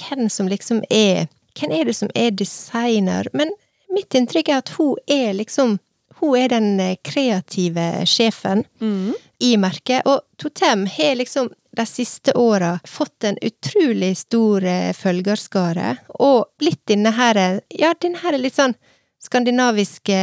hvem 0.00 0.28
som 0.30 0.50
liksom 0.50 0.84
er 0.90 1.28
Hvem 1.54 1.70
er 1.70 1.84
det 1.86 1.94
som 1.94 2.08
er 2.18 2.32
designer? 2.34 3.28
Men 3.32 3.52
mitt 3.94 4.14
inntrykk 4.14 4.48
er 4.50 4.62
at 4.62 4.72
hun 4.74 4.96
er 5.06 5.36
liksom 5.38 5.78
Hun 6.18 6.38
er 6.38 6.50
den 6.50 6.80
eh, 6.80 6.96
kreative 7.02 8.06
sjefen 8.06 8.64
mm. 8.80 9.14
i 9.42 9.56
merket, 9.58 10.06
og 10.06 10.22
Totem 10.38 10.86
har 10.86 11.16
liksom 11.18 11.50
de 11.74 11.86
siste 11.86 12.32
åra 12.38 12.76
fått 12.86 13.26
en 13.26 13.38
utrolig 13.42 14.12
stor 14.18 14.64
eh, 14.64 14.92
følgerskare, 14.94 15.96
og 16.22 16.46
blitt 16.58 16.84
denne 16.90 17.10
her 17.18 17.40
Ja, 17.74 17.92
denne 17.98 18.22
her 18.22 18.38
litt 18.38 18.54
sånn 18.54 18.76
skandinaviske, 19.24 20.20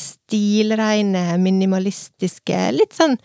stilreine, 0.00 1.24
minimalistiske, 1.42 2.66
litt 2.76 2.96
sånn 2.96 3.16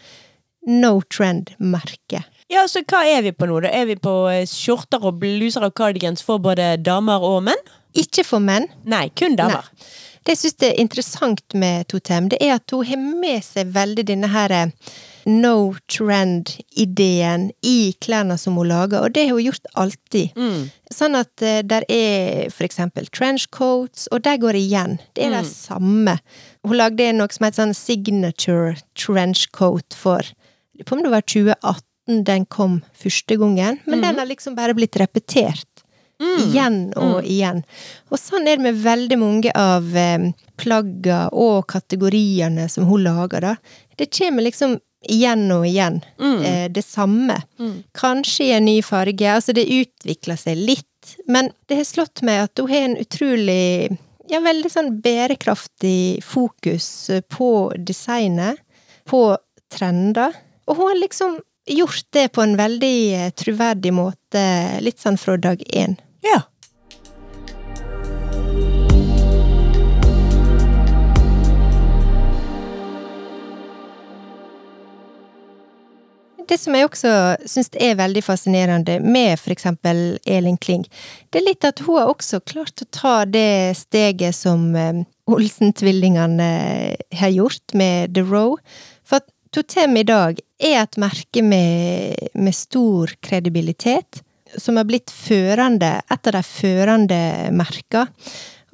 no 0.69 0.97
trend-merke. 1.13 2.23
Ja, 2.51 2.67
så 2.69 2.83
hva 2.85 3.01
er 3.09 3.23
vi 3.25 3.33
på 3.33 3.47
nå? 3.49 3.59
da? 3.65 3.71
Er 3.73 3.87
vi 3.89 3.97
på 3.97 4.13
eh, 4.29 4.45
skjorter 4.49 5.01
og 5.05 5.19
bluser 5.21 5.65
og 5.65 5.73
cardigans 5.77 6.21
for 6.25 6.41
både 6.41 6.75
damer 6.81 7.23
og 7.25 7.41
menn? 7.47 7.61
Ikke 7.97 8.25
for 8.27 8.43
menn. 8.43 8.67
Nei, 8.85 9.07
kun 9.17 9.37
damer. 9.39 9.65
Det 10.25 10.35
jeg 10.35 10.41
syns 10.41 10.63
er 10.65 10.79
interessant 10.81 11.57
med 11.57 11.87
Totem, 11.89 12.29
det 12.33 12.39
er 12.41 12.55
at 12.57 12.73
hun 12.73 12.85
har 12.85 13.01
med 13.01 13.45
seg 13.45 13.69
veldig 13.73 14.05
denne 14.09 14.29
her 14.33 14.53
eh, 14.53 14.93
no 15.25 15.73
trend-ideen 15.89 17.49
i 17.65 17.93
klærne 18.01 18.37
som 18.39 18.55
hun 18.59 18.67
lager, 18.69 19.01
og 19.03 19.13
det 19.15 19.25
har 19.27 19.33
hun 19.37 19.47
gjort 19.47 19.69
alltid. 19.75 20.35
Mm. 20.37 20.65
Sånn 20.93 21.17
at 21.19 21.43
uh, 21.45 21.61
der 21.65 21.85
er 21.91 22.49
for 22.53 22.67
eksempel 22.67 23.07
trenchcoats, 23.13 24.07
og 24.11 24.23
der 24.25 24.37
går 24.41 24.57
det 24.57 24.63
igjen. 24.67 24.97
Det 25.15 25.25
er 25.25 25.31
Mm. 25.33 25.37
det 25.41 25.51
samme. 25.51 26.19
Hun 26.65 26.77
lagde 26.77 27.11
noe 27.13 27.27
som 27.31 27.45
heter 27.45 27.63
sånn 27.63 27.75
signature 27.75 28.75
trenchcoat 28.95 29.93
for 29.93 30.21
lurer 30.75 30.85
på 30.85 30.95
om 30.97 31.03
det 31.03 31.11
var 31.11 31.21
2018 31.21 32.23
den 32.25 32.45
kom 32.45 32.83
første 32.93 33.37
gangen, 33.39 33.79
men 33.87 33.99
Mm. 33.99 34.01
den 34.03 34.15
har 34.19 34.25
liksom 34.27 34.55
bare 34.55 34.73
blitt 34.75 34.95
repetert. 34.95 35.65
Igjen 36.21 36.93
og 36.95 37.25
igjen. 37.25 37.63
Og 38.09 38.17
sånn 38.17 38.47
er 38.47 38.55
det 38.55 38.61
med 38.63 38.75
veldig 38.83 39.17
mange 39.19 39.51
av 39.53 39.93
eh, 39.97 40.31
plagga 40.55 41.29
og 41.33 41.67
kategoriene 41.67 42.69
som 42.69 42.85
hun 42.85 43.03
lager, 43.03 43.41
da. 43.41 43.55
Det 43.97 44.11
kommer 44.17 44.43
liksom 44.43 44.79
igjen 45.11 45.45
og 45.55 45.67
igjen. 45.67 46.01
Eh, 46.19 46.65
det 46.71 46.85
samme. 46.85 47.37
Kanskje 47.97 48.49
i 48.49 48.51
en 48.57 48.65
ny 48.65 48.79
farge. 48.85 49.31
Altså, 49.31 49.55
det 49.55 49.67
utvikler 49.69 50.39
seg 50.39 50.59
litt. 50.59 51.15
Men 51.29 51.51
det 51.69 51.79
har 51.81 51.87
slått 51.87 52.23
meg 52.25 52.47
at 52.47 52.61
hun 52.61 52.71
har 52.71 52.87
en 52.87 52.97
utrolig 52.97 53.97
ja, 54.31 54.39
veldig 54.41 54.71
sånn 54.73 54.93
bærekraftig 55.05 56.23
fokus 56.25 56.87
på 57.29 57.49
designet, 57.77 58.61
på 59.05 59.27
trender. 59.73 60.33
Og 60.65 60.79
hun 60.79 60.89
har 60.89 61.01
liksom 61.03 61.37
gjort 61.69 62.07
det 62.13 62.27
på 62.33 62.41
en 62.41 62.57
veldig 62.57 62.97
eh, 63.13 63.29
troverdig 63.37 63.93
måte, 63.93 64.43
litt 64.85 65.01
sånn 65.01 65.17
fra 65.21 65.37
dag 65.41 65.61
én. 65.73 65.97
Ja. 66.25 66.41
Det 76.49 76.57
som 76.61 76.75
jeg 76.75 76.87
også 76.87 77.11
syns 77.49 77.71
er 77.81 77.97
veldig 77.99 78.23
fascinerende 78.25 78.99
med 79.03 79.39
eksempel 79.51 80.17
Elin 80.25 80.57
Kling, 80.57 80.85
det 81.29 81.41
er 81.41 81.47
litt 81.49 81.67
at 81.67 81.81
hun 81.85 81.99
har 81.99 82.11
også 82.11 82.41
klart 82.45 82.83
å 82.83 82.89
ta 82.93 83.15
det 83.25 83.75
steget 83.79 84.35
som 84.37 84.73
eh, 84.75 85.03
Olsen-tvillingene 85.25 86.49
har 87.19 87.31
gjort 87.33 87.73
med 87.73 88.13
The 88.15 88.21
Row. 88.25 88.59
For 89.05 89.21
at 89.21 89.31
Totem 89.55 89.95
i 89.97 90.03
dag 90.03 90.41
er 90.59 90.81
et 90.81 90.97
merke 90.99 91.41
med, 91.41 92.27
med 92.35 92.55
stor 92.55 93.13
kredibilitet, 93.23 94.19
som 94.57 94.75
har 94.77 94.87
blitt 94.87 95.11
førende, 95.11 96.01
et 96.11 96.27
av 96.27 96.35
de 96.35 96.43
førende 96.43 97.21
merkene. 97.55 98.11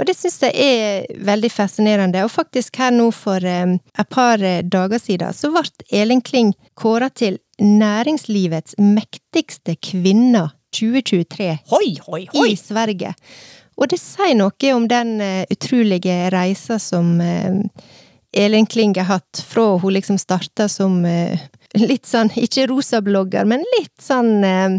Og 0.01 0.07
det 0.09 0.15
syns 0.17 0.39
jeg 0.41 0.57
er 0.57 1.19
veldig 1.21 1.51
fascinerende. 1.53 2.23
Og 2.25 2.33
faktisk 2.33 2.79
her 2.81 2.89
nå 2.95 3.11
for 3.13 3.45
eh, 3.45 3.77
et 3.77 4.09
par 4.09 4.41
dager 4.41 4.97
siden 4.97 5.37
så 5.37 5.51
ble 5.53 5.67
Elin 5.93 6.23
Kling 6.25 6.55
kåra 6.73 7.11
til 7.13 7.37
næringslivets 7.61 8.77
mektigste 8.81 9.77
kvinne 9.79 10.49
2023 10.75 11.49
Hoi, 11.71 11.95
hoi, 12.07 12.25
hoi! 12.33 12.51
i 12.51 12.57
Sverige. 12.59 13.13
Og 13.77 13.89
det 13.91 13.99
sier 14.01 14.35
noe 14.37 14.75
om 14.75 14.87
den 14.89 15.17
eh, 15.23 15.43
utrolige 15.51 16.29
reisa 16.33 16.77
som 16.81 17.15
eh, 17.23 17.61
Elin 18.33 18.65
Kling 18.65 18.95
har 18.99 19.09
hatt 19.09 19.43
fra 19.47 19.77
hun 19.81 19.93
liksom 19.93 20.19
starta 20.21 20.69
som 20.71 21.01
eh, 21.05 21.39
litt 21.79 22.07
sånn, 22.07 22.31
ikke 22.35 22.67
rosa-blogger, 22.71 23.47
men 23.47 23.63
litt 23.77 23.95
sånn 24.03 24.43
eh, 24.43 24.77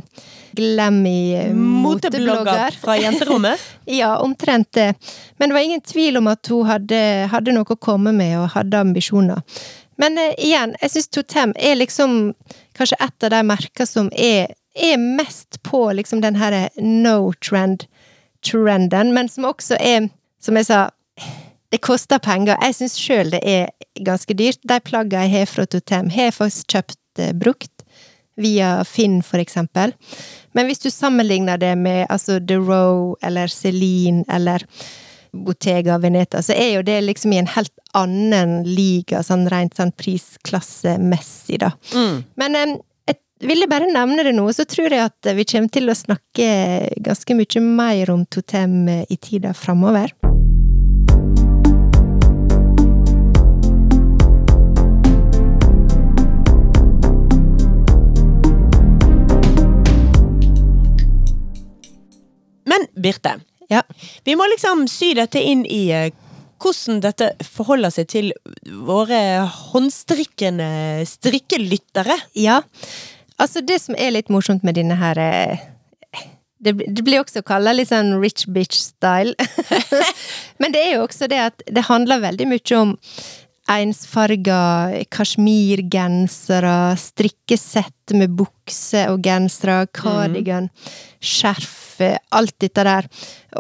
glammy 0.57 1.53
moteblogger. 1.57 2.79
fra 2.81 2.99
jenterommet. 3.01 3.61
Ja, 3.93 4.15
omtrent 4.23 4.73
det. 4.73 4.95
Men 5.37 5.51
det 5.51 5.55
var 5.57 5.65
ingen 5.67 5.81
tvil 5.81 6.17
om 6.21 6.29
at 6.31 6.47
hun 6.53 6.69
hadde, 6.69 7.01
hadde 7.33 7.53
noe 7.53 7.67
å 7.67 7.81
komme 7.81 8.13
med, 8.15 8.37
og 8.39 8.53
hadde 8.55 8.79
ambisjoner. 8.79 9.41
Men 10.01 10.19
eh, 10.19 10.35
igjen, 10.39 10.75
jeg 10.81 10.95
syns 10.95 11.11
Totem 11.13 11.55
er 11.57 11.79
liksom 11.79 12.33
kanskje 12.79 12.99
et 13.01 13.27
av 13.27 13.35
de 13.35 13.43
merkene 13.47 13.89
som 13.89 14.11
er, 14.13 14.55
er 14.75 14.99
mest 15.01 15.61
på 15.67 15.85
liksom 15.93 16.23
den 16.25 16.39
her 16.41 16.57
no 16.81 17.33
trend-trenden, 17.45 19.13
men 19.15 19.29
som 19.29 19.49
også 19.51 19.79
er, 19.81 20.09
som 20.43 20.59
jeg 20.59 20.71
sa, 20.71 20.87
det 21.73 21.81
koster 21.85 22.21
penger. 22.21 22.59
Jeg 22.61 22.77
syns 22.77 22.99
sjøl 23.01 23.33
det 23.33 23.41
er 23.49 23.71
ganske 24.05 24.35
dyrt. 24.37 24.61
De 24.69 24.77
plaggene 24.85 25.25
jeg 25.25 25.33
har 25.39 25.49
fra 25.49 25.65
Totem, 25.69 26.11
har 26.13 26.29
jeg 26.29 26.39
faktisk 26.39 26.77
kjøpt 26.77 27.23
eh, 27.25 27.33
brukt 27.37 27.71
via 28.41 28.81
Finn, 28.89 29.21
for 29.23 29.41
eksempel. 29.43 29.93
Men 30.57 30.69
hvis 30.69 30.83
du 30.85 30.91
sammenligner 30.91 31.61
det 31.61 31.75
med 31.79 32.07
altså 32.09 32.39
The 32.41 32.57
Row 32.61 33.15
eller 33.23 33.53
Celine 33.53 34.25
eller 34.29 34.65
Bottega 35.33 35.99
Veneta, 35.99 36.43
så 36.43 36.53
er 36.57 36.75
jo 36.77 36.83
det 36.85 36.99
liksom 37.05 37.33
i 37.33 37.41
en 37.41 37.53
helt 37.55 37.73
annen 37.99 38.63
liga, 38.65 39.23
sånn 39.27 39.47
rent 39.53 39.77
sånn 39.77 39.93
prisklassemessig, 39.93 41.59
da. 41.61 41.73
Men 42.41 42.57
em, 42.57 42.75
jeg 43.09 43.19
ville 43.51 43.67
bare 43.69 43.89
nevne 43.91 44.25
det 44.25 44.33
nå, 44.37 44.47
så 44.55 44.65
tror 44.69 44.89
jeg 44.95 45.05
at 45.11 45.33
vi 45.37 45.45
kommer 45.45 45.73
til 45.75 45.91
å 45.93 45.97
snakke 45.99 46.49
ganske 47.05 47.37
mye 47.37 47.65
mer 47.65 48.13
om 48.15 48.25
Totem 48.27 48.89
i 48.89 49.17
tida 49.21 49.53
framover. 49.53 50.15
Men 62.65 62.87
Birte, 63.03 63.41
Ja. 63.69 63.83
vi 64.25 64.35
må 64.37 64.47
liksom 64.51 64.87
sy 64.89 65.15
dette 65.15 65.41
inn 65.41 65.65
i 65.67 65.91
eh, 65.91 66.11
hvordan 66.63 67.03
dette 67.03 67.33
forholder 67.45 67.93
seg 67.95 68.09
til 68.13 68.31
våre 68.87 69.19
håndstrikkende 69.73 71.03
strikkelyttere. 71.09 72.17
Ja. 72.39 72.61
Altså, 73.41 73.63
det 73.67 73.81
som 73.83 73.99
er 73.99 74.15
litt 74.15 74.33
morsomt 74.33 74.65
med 74.67 74.79
denne 74.79 74.99
her 75.01 75.19
eh, 75.19 75.69
Det, 76.63 76.77
det 76.79 77.03
blir 77.03 77.19
også 77.19 77.43
kalla 77.43 77.73
litt 77.75 77.91
sånn 77.91 78.15
rich 78.23 78.45
bitch-style. 78.47 79.35
Men 80.63 80.71
det 80.75 80.85
er 80.85 80.93
jo 80.95 81.07
også 81.09 81.27
det 81.27 81.41
at 81.51 81.65
det 81.67 81.89
handler 81.89 82.23
veldig 82.23 82.47
mye 82.53 82.77
om 82.79 82.93
ensfarga 83.71 84.61
kasjmirgensere, 85.11 86.95
strikkesett 86.99 88.15
med 88.15 88.35
bukse 88.39 89.05
og 89.11 89.23
gensere, 89.27 89.87
cardigan, 89.95 90.69
skjerf, 91.23 91.82
eh, 92.03 92.19
alt 92.35 92.55
dette 92.63 92.85
der. 92.87 93.09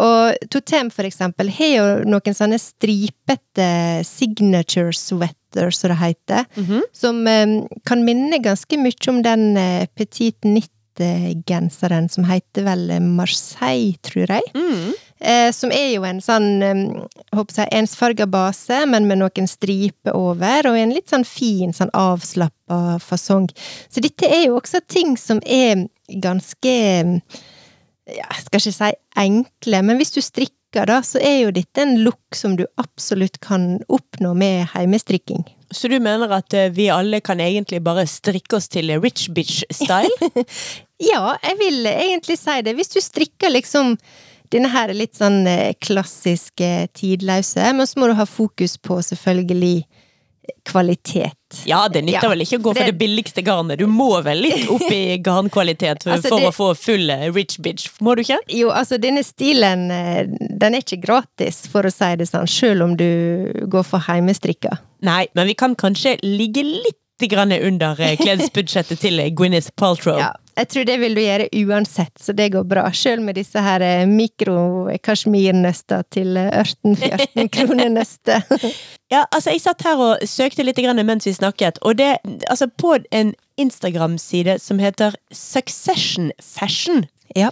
Og 0.03 0.49
Totem, 0.53 0.91
for 0.95 1.09
eksempel, 1.09 1.51
har 1.53 1.73
jo 1.73 1.87
noen 2.09 2.37
sånne 2.37 2.59
stripete 2.61 3.69
signature 4.09 4.95
sweaters, 4.97 5.83
som 5.83 5.93
det 5.93 5.99
heter, 6.01 6.47
som 6.97 7.19
um, 7.29 7.57
kan 7.85 8.07
minne 8.07 8.39
ganske 8.41 8.79
mye 8.81 9.11
om 9.13 9.19
den 9.25 9.51
uh, 9.59 9.85
petit 9.93 10.39
knit-genseren 10.41 12.09
som 12.09 12.25
heter 12.25 12.65
vel 12.65 12.89
Marseille, 13.05 13.99
tror 14.01 14.33
jeg. 14.33 14.49
Eh, 15.23 15.53
som 15.55 15.71
er 15.71 15.93
jo 15.93 16.03
en 16.03 16.19
sånn 16.23 16.49
um, 16.67 16.81
jeg, 17.31 17.69
ensfarga 17.71 18.27
base, 18.27 18.81
men 18.91 19.07
med 19.07 19.21
noen 19.21 19.47
striper 19.47 20.17
over, 20.19 20.67
og 20.73 20.79
en 20.79 20.95
litt 20.95 21.13
sånn 21.13 21.27
fin, 21.27 21.71
sånn 21.77 21.93
avslappa 21.95 22.99
fasong. 23.03 23.47
Så 23.87 24.03
dette 24.03 24.27
er 24.27 24.49
jo 24.49 24.59
også 24.59 24.83
ting 24.91 25.15
som 25.21 25.39
er 25.47 25.87
ganske 26.23 26.75
ja, 28.17 28.29
skal 28.41 28.61
ikke 28.61 28.75
si 28.77 28.91
enkle, 29.23 29.83
men 29.87 30.01
hvis 30.01 30.15
du 30.15 30.21
strikker, 30.25 30.87
da, 30.89 31.03
så 31.05 31.21
er 31.21 31.43
jo 31.43 31.53
dette 31.53 31.83
en 31.85 31.99
look 32.05 32.37
som 32.37 32.55
du 32.57 32.65
absolutt 32.81 33.39
kan 33.45 33.77
oppnå 33.93 34.33
med 34.39 34.71
heimestrikking. 34.73 35.45
Så 35.73 35.89
du 35.89 35.99
mener 36.05 36.33
at 36.33 36.53
eh, 36.57 36.73
vi 36.73 36.89
alle 36.93 37.21
kan 37.25 37.41
egentlig 37.41 37.83
bare 37.85 38.07
strikke 38.09 38.57
oss 38.57 38.71
til 38.73 38.93
rich 39.03 39.29
bitch-style? 39.35 40.33
Ja, 41.03 41.33
jeg 41.43 41.57
vil 41.59 41.87
egentlig 41.91 42.37
si 42.39 42.61
det. 42.63 42.77
Hvis 42.79 42.93
du 42.93 43.01
strikker 43.03 43.51
liksom 43.51 43.97
denne 44.53 44.69
her 44.73 44.91
er 44.93 44.99
litt 44.99 45.17
sånn 45.17 45.47
eh, 45.49 45.73
klassiske, 45.81 46.71
tidløse, 46.95 47.73
men 47.75 47.89
så 47.89 48.01
må 48.01 48.11
du 48.11 48.17
ha 48.19 48.27
fokus 48.29 48.77
på 48.79 48.99
selvfølgelig 49.03 49.83
kvalitet. 50.69 51.33
Ja, 51.69 51.83
det 51.89 52.03
nytter 52.07 52.23
Ja, 52.25 52.29
vel 52.33 52.41
ikke 52.45 52.59
å 52.59 52.63
gå 52.63 52.73
for 52.73 52.81
det- 52.81 52.93
det 52.95 52.99
billigste 52.99 53.43
garnet. 53.45 53.79
Du 53.79 53.87
må 53.87 54.23
vel 54.25 54.41
litt 54.41 54.69
opp 54.73 54.87
i 54.91 55.19
garnkvalitet 55.29 56.03
for, 56.03 56.13
Altså, 56.17 56.29
for 56.29 56.41
det- 56.41 56.49
å 56.49 56.55
få 56.57 56.69
full 56.77 57.11
eh, 57.11 57.27
rich 57.33 57.59
bitch, 57.61 57.89
må 58.01 58.15
du 58.17 58.23
ikke? 58.23 58.39
Jo, 58.49 58.71
altså 58.71 58.99
denne 58.99 59.23
stilen, 59.25 59.91
eh, 59.91 60.25
den 60.59 60.75
er 60.75 60.81
ikke 60.81 61.01
gratis, 61.05 61.67
for 61.67 61.83
å 61.83 61.93
si 61.93 62.15
det 62.17 62.29
sånn, 62.31 62.49
selv 62.49 62.83
om 62.87 62.97
du 62.97 63.67
går 63.69 63.85
for 63.85 63.99
heimestrikka. 64.09 64.79
Nei, 65.03 65.27
men 65.35 65.47
vi 65.49 65.55
kan 65.55 65.75
kanskje 65.77 66.17
ligge 66.23 66.63
litt 66.65 66.97
grann 67.29 67.53
under 67.53 68.01
eh, 68.01 68.17
klesbudsjettet 68.21 68.99
til 69.03 69.21
eh, 69.21 69.31
Gwyneth 69.35 69.71
Paltrow. 69.77 70.19
Ja, 70.19 70.33
jeg 70.59 70.69
tror 70.69 70.85
det 70.85 71.01
vil 71.01 71.15
du 71.17 71.21
gjøre 71.23 71.49
uansett, 71.63 72.13
så 72.21 72.33
det 72.37 72.53
går 72.53 72.63
bra. 72.69 72.93
Selv 72.93 73.23
med 73.25 73.35
disse 73.41 73.61
her 73.65 73.81
eh, 73.85 74.07
mikro-kasjmirnøster 74.09 76.03
til 76.13 76.37
eh, 76.37 76.63
18-14 76.85 77.49
kroner 77.55 77.89
nøste. 77.93 78.43
Ja, 79.13 79.25
altså 79.33 79.51
jeg 79.53 79.61
satt 79.65 79.83
her 79.85 79.97
og 80.01 80.17
søkte 80.29 80.63
litt 80.65 80.81
grann 80.81 81.07
mens 81.07 81.27
vi 81.29 81.33
snakket, 81.37 81.79
og 81.83 81.99
det, 81.99 82.17
altså 82.49 82.67
på 82.69 82.97
en 83.13 83.35
Instagram-side 83.61 84.59
som 84.61 84.79
heter 84.81 85.13
Succession 85.33 86.33
Fashion, 86.41 87.05
ja. 87.39 87.51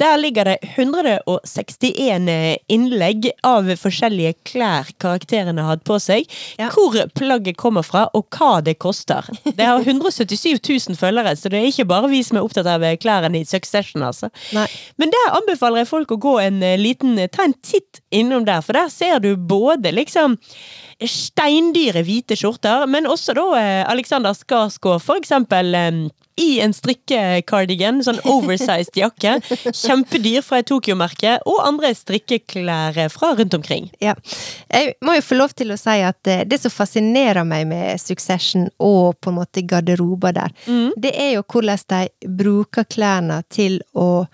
der 0.00 0.16
ligger 0.18 0.44
det 0.44 0.58
161 0.76 2.58
innlegg 2.72 3.28
av 3.46 3.68
forskjellige 3.78 4.34
klær 4.48 4.90
karakterene 5.02 5.62
har 5.62 5.76
hatt 5.76 5.84
på 5.88 5.98
seg, 6.02 6.28
Ja. 6.58 6.70
hvor 6.74 6.96
plagget 7.14 7.56
kommer 7.60 7.82
fra, 7.86 8.08
og 8.14 8.26
hva 8.30 8.62
det 8.64 8.78
koster. 8.82 9.26
Det 9.44 9.64
har 9.66 9.80
177 9.80 10.58
000 10.88 10.96
følgere, 10.98 11.36
så 11.36 11.48
det 11.52 11.60
er 11.60 11.70
ikke 11.70 11.88
bare 11.88 12.10
vi 12.12 12.22
som 12.26 12.38
er 12.40 12.46
opptatt 12.46 12.66
av 12.66 12.84
klærne 13.02 13.40
i 13.40 13.44
Succession, 13.48 14.02
altså. 14.02 14.30
Men 14.98 15.12
der 15.12 15.36
anbefaler 15.38 15.82
jeg 15.82 15.90
folk 15.92 16.12
å 16.12 16.20
gå 16.20 16.38
en 16.42 16.62
eh, 16.62 16.78
liten 16.80 17.18
Ta 17.32 17.44
en 17.44 17.54
titt 17.62 18.00
innom 18.10 18.44
der, 18.44 18.60
for 18.64 18.76
der 18.76 18.88
ser 18.92 19.18
du 19.22 19.36
både 19.36 19.92
liksom 19.94 20.38
steindyre 21.08 22.04
hvite 22.06 22.36
skjorter, 22.38 22.86
men 22.90 23.08
også 23.10 23.36
da 23.38 23.46
eh, 23.58 23.84
Alexander 23.90 24.36
Skarsgård, 24.36 25.02
for 25.04 25.20
eksempel. 25.20 25.74
eh, 25.74 26.02
i 26.40 26.60
en 26.64 26.72
strikkekardigan, 26.72 28.00
sånn 28.04 28.20
oversized 28.32 28.96
jakke. 28.96 29.36
Kjempedyr 29.68 30.44
fra 30.44 30.62
et 30.62 30.68
Tokyo-merke, 30.70 31.36
og 31.48 31.60
andre 31.66 31.92
strikkeklær 31.96 32.96
fra 33.12 33.32
rundt 33.38 33.56
omkring. 33.58 33.90
Ja. 34.02 34.14
Jeg 34.72 34.96
må 35.04 35.16
jo 35.18 35.26
få 35.26 35.38
lov 35.38 35.52
til 35.58 35.74
å 35.74 35.78
si 35.80 35.98
at 36.04 36.32
eh, 36.32 36.44
det 36.48 36.62
som 36.62 36.72
fascinerer 36.72 37.44
meg 37.48 37.66
med 37.70 38.00
Succession 38.00 38.68
og 38.82 39.18
på 39.20 39.32
en 39.32 39.40
måte 39.42 39.64
garderober 39.68 40.34
der, 40.36 40.56
det 40.96 41.12
er 41.18 41.34
jo 41.36 41.44
hvordan 41.44 41.86
de 41.92 42.28
bruker 42.40 42.86
klærne 42.90 43.42
til 43.52 43.80
å 43.98 44.24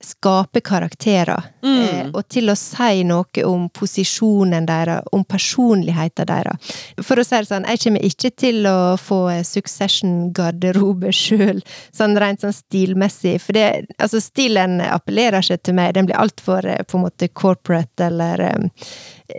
skape 0.00 0.60
karakterer, 0.64 1.42
eh, 1.62 2.06
og 2.08 2.24
til 2.32 2.48
å 2.48 2.56
si 2.56 3.02
noe 3.04 3.44
om 3.44 3.66
posisjonen 3.68 4.64
deres, 4.68 5.04
om 5.12 5.24
personligheten 5.28 6.28
deres. 6.30 6.72
For 7.04 7.20
å 7.20 7.24
si 7.26 7.36
det 7.36 7.50
sånn, 7.50 7.68
jeg 7.68 7.82
kommer 7.84 8.06
ikke 8.08 8.30
til 8.40 8.68
å 8.70 8.96
få 9.00 9.20
Succession-garderobe 9.44 11.12
sjøl, 11.12 11.60
sånn 11.92 12.16
rent 12.20 12.40
sånn 12.40 12.56
stilmessig, 12.56 13.36
for 13.44 13.58
det, 13.58 13.66
altså 13.98 14.22
stilen 14.24 14.80
appellerer 14.80 15.44
ikke 15.44 15.60
til 15.68 15.76
meg, 15.76 15.92
den 15.98 16.08
blir 16.08 16.20
altfor 16.20 16.64
eh, 16.64 16.84
på 16.88 16.96
en 16.96 17.04
måte 17.04 17.28
corporate 17.28 18.08
eller 18.08 18.46
eh, 18.48 18.86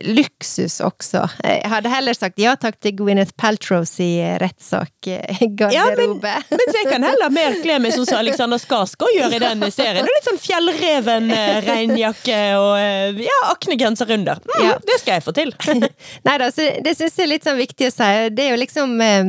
luksus 0.05 0.79
også. 0.83 1.23
Jeg 1.43 1.69
hadde 1.71 1.89
heller 1.91 2.13
sagt 2.17 2.39
ja 2.41 2.53
takk 2.59 2.77
til 2.83 2.93
Gwyneth 2.99 3.33
Paltrows 3.39 3.93
i 4.03 4.09
rettssak-garderobe. 4.41 5.73
Ja, 5.73 6.41
men 6.51 6.73
jeg 6.77 6.87
kan 6.89 7.03
heller 7.05 7.29
mer 7.33 7.57
kle 7.63 7.77
meg 7.83 7.95
sånn 7.95 8.07
som 8.09 8.19
Alexander 8.21 8.61
Skarsgård 8.61 9.13
gjør 9.15 9.35
i 9.37 9.41
den 9.47 9.65
serien. 9.73 10.03
Og 10.05 10.11
litt 10.15 10.27
sånn 10.29 10.39
fjellreven-regnjakke 10.41 12.39
og 12.59 12.71
eh, 12.79 13.21
ja, 13.25 13.39
aknegenser 13.51 14.11
under. 14.17 14.41
Mm, 14.47 14.57
Ja. 14.61 14.73
Det 14.85 14.97
skal 15.01 15.17
jeg 15.19 15.25
få 15.25 15.33
til. 15.35 15.53
Nei 16.27 16.35
da, 16.41 16.49
så 16.53 16.61
det 16.83 16.95
syns 16.97 17.17
jeg 17.17 17.25
er 17.27 17.31
litt 17.35 17.47
sånn 17.47 17.59
viktig 17.61 17.89
å 17.89 17.93
si. 17.93 18.09
Det 18.35 18.43
er 18.47 18.51
jo 18.55 18.59
liksom 18.63 18.97
eh, 19.05 19.23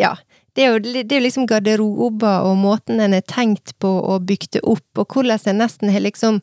Ja. 0.00 0.14
Det 0.58 0.64
er, 0.64 0.72
jo, 0.74 0.78
det 1.06 1.14
er 1.14 1.22
liksom 1.22 1.44
garderober 1.46 2.42
og 2.48 2.56
måten 2.58 2.98
en 3.04 3.12
er 3.14 3.22
tenkt 3.22 3.76
på 3.78 3.86
og 4.10 4.24
bygd 4.26 4.56
opp, 4.66 4.88
og 4.98 5.06
hvordan 5.14 5.38
en 5.52 5.60
nesten 5.62 5.92
har 5.94 6.02
liksom 6.02 6.40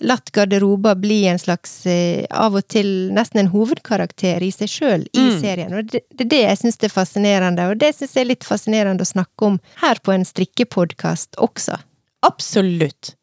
latt 0.00 0.30
garderober 0.32 0.94
bli 1.00 1.22
en 1.30 1.38
slags 1.38 1.86
eh, 1.86 2.24
Av 2.30 2.54
og 2.56 2.66
til 2.72 3.10
nesten 3.14 3.42
en 3.42 3.50
hovedkarakter 3.52 4.42
i 4.42 4.50
seg 4.54 4.70
sjøl 4.72 5.06
i 5.12 5.26
serien. 5.40 5.72
Og 5.76 5.90
det, 5.92 6.02
det 6.14 6.26
er 6.26 6.30
det 6.32 6.42
jeg 6.42 6.60
syns 6.62 6.80
er 6.82 6.92
fascinerende, 6.94 7.68
og 7.70 7.80
det 7.80 7.92
syns 7.96 8.16
jeg 8.16 8.24
er 8.24 8.30
litt 8.32 8.46
fascinerende 8.48 9.06
å 9.06 9.10
snakke 9.12 9.48
om 9.52 9.58
her 9.82 10.00
på 10.04 10.14
en 10.14 10.26
strikkepodkast 10.28 11.36
også. 11.38 11.78
Absolutt. 12.26 13.14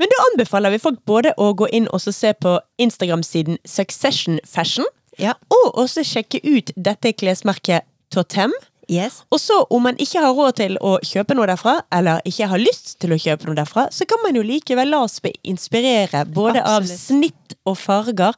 Men 0.00 0.08
da 0.08 0.22
anbefaler 0.30 0.72
vi 0.72 0.80
folk 0.80 1.02
både 1.04 1.34
å 1.36 1.50
gå 1.52 1.68
inn 1.76 1.88
og 1.92 2.00
se 2.00 2.32
på 2.40 2.56
Instagram-siden 2.80 3.58
Succession 3.68 4.40
Fashion, 4.48 4.86
Ja. 5.18 5.34
og 5.52 5.74
også 5.76 6.00
sjekke 6.06 6.40
ut 6.46 6.72
dette 6.76 7.12
klesmerket 7.12 7.84
Totem. 8.10 8.52
Yes. 8.90 9.20
Og 9.30 9.38
så, 9.40 9.60
om 9.70 9.84
man 9.86 9.98
ikke 10.02 10.18
har 10.24 10.34
råd 10.34 10.56
til 10.58 10.76
å 10.82 10.96
kjøpe 11.06 11.36
noe 11.38 11.46
derfra, 11.46 11.76
eller 11.94 12.20
ikke 12.26 12.48
har 12.50 12.58
lyst 12.58 12.96
til 13.02 13.14
å 13.14 13.18
kjøpe 13.22 13.46
noe 13.46 13.54
derfra, 13.60 13.86
så 13.94 14.06
kan 14.10 14.18
man 14.24 14.34
jo 14.34 14.42
likevel 14.42 14.90
la 14.90 15.04
oss 15.06 15.20
inspirere 15.46 16.24
både 16.26 16.64
av 16.66 16.86
snitt 16.90 17.54
og 17.64 17.78
farger, 17.78 18.34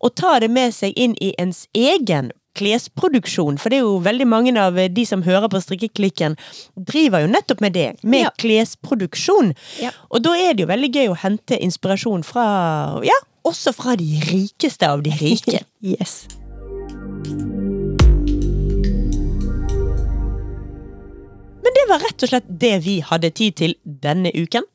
og 0.00 0.14
ta 0.14 0.38
det 0.42 0.50
med 0.52 0.74
seg 0.76 0.94
inn 0.96 1.16
i 1.20 1.32
ens 1.42 1.64
egen 1.74 2.30
klesproduksjon. 2.56 3.58
For 3.60 3.68
det 3.72 3.80
er 3.80 3.84
jo 3.84 3.98
veldig 4.04 4.26
mange 4.30 4.54
av 4.60 4.78
de 4.78 5.04
som 5.08 5.24
hører 5.26 5.50
på 5.52 5.60
Strikkeklikken, 5.60 6.38
driver 6.76 7.26
jo 7.26 7.32
nettopp 7.34 7.60
med 7.60 7.74
det. 7.76 7.88
Med 8.02 8.28
Ja. 8.28 8.30
klesproduksjon. 8.38 9.54
Ja. 9.82 9.90
Og 10.10 10.22
da 10.22 10.32
er 10.38 10.54
det 10.54 10.64
jo 10.64 10.72
veldig 10.72 10.92
gøy 10.94 11.08
å 11.12 11.18
hente 11.20 11.58
inspirasjon 11.60 12.24
fra, 12.24 13.00
ja, 13.04 13.18
også 13.44 13.74
fra 13.74 13.96
de 13.96 14.20
rikeste 14.30 14.88
av 14.88 15.02
de 15.02 15.10
rike. 15.10 15.64
Yes. 15.86 16.26
Men 21.66 21.74
det 21.74 21.84
var 21.90 22.02
rett 22.06 22.22
og 22.22 22.30
slett 22.30 22.50
det 22.62 22.76
vi 22.84 23.00
hadde 23.02 23.32
tid 23.34 23.58
til 23.58 23.72
denne 23.82 24.30
uken. 24.30 24.66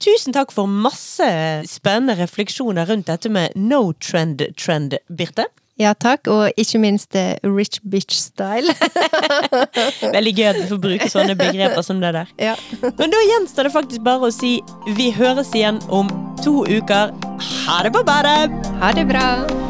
Tusen 0.00 0.32
takk 0.32 0.54
for 0.56 0.64
masse 0.64 1.26
spennende 1.68 2.16
refleksjoner 2.16 2.88
rundt 2.88 3.10
dette 3.10 3.28
med 3.28 3.52
no 3.60 3.90
trend 4.00 4.40
trend, 4.56 4.96
Birte. 5.12 5.44
Ja 5.80 5.92
takk, 5.96 6.28
og 6.28 6.60
ikke 6.60 6.80
minst 6.80 7.16
eh, 7.16 7.36
rich 7.44 7.80
bitch 7.84 8.16
style. 8.16 8.72
Veldig 10.16 10.34
gøy 10.36 10.48
at 10.50 10.60
vi 10.60 10.66
får 10.72 10.82
bruke 10.82 11.08
sånne 11.12 11.36
begreper 11.40 11.84
som 11.84 12.00
det 12.00 12.14
der. 12.16 12.34
ja. 12.50 12.56
Men 12.84 13.12
da 13.12 13.24
gjenstår 13.28 13.68
det 13.68 13.76
faktisk 13.76 14.04
bare 14.04 14.28
å 14.28 14.34
si 14.34 14.58
vi 14.96 15.08
høres 15.16 15.52
igjen 15.56 15.80
om 15.88 16.08
to 16.44 16.62
uker. 16.68 17.16
Ha 17.68 17.82
det 17.84 17.96
på 17.96 18.04
badet! 18.08 18.48
Ha 18.80 18.92
det 18.96 19.08
bra! 19.08 19.69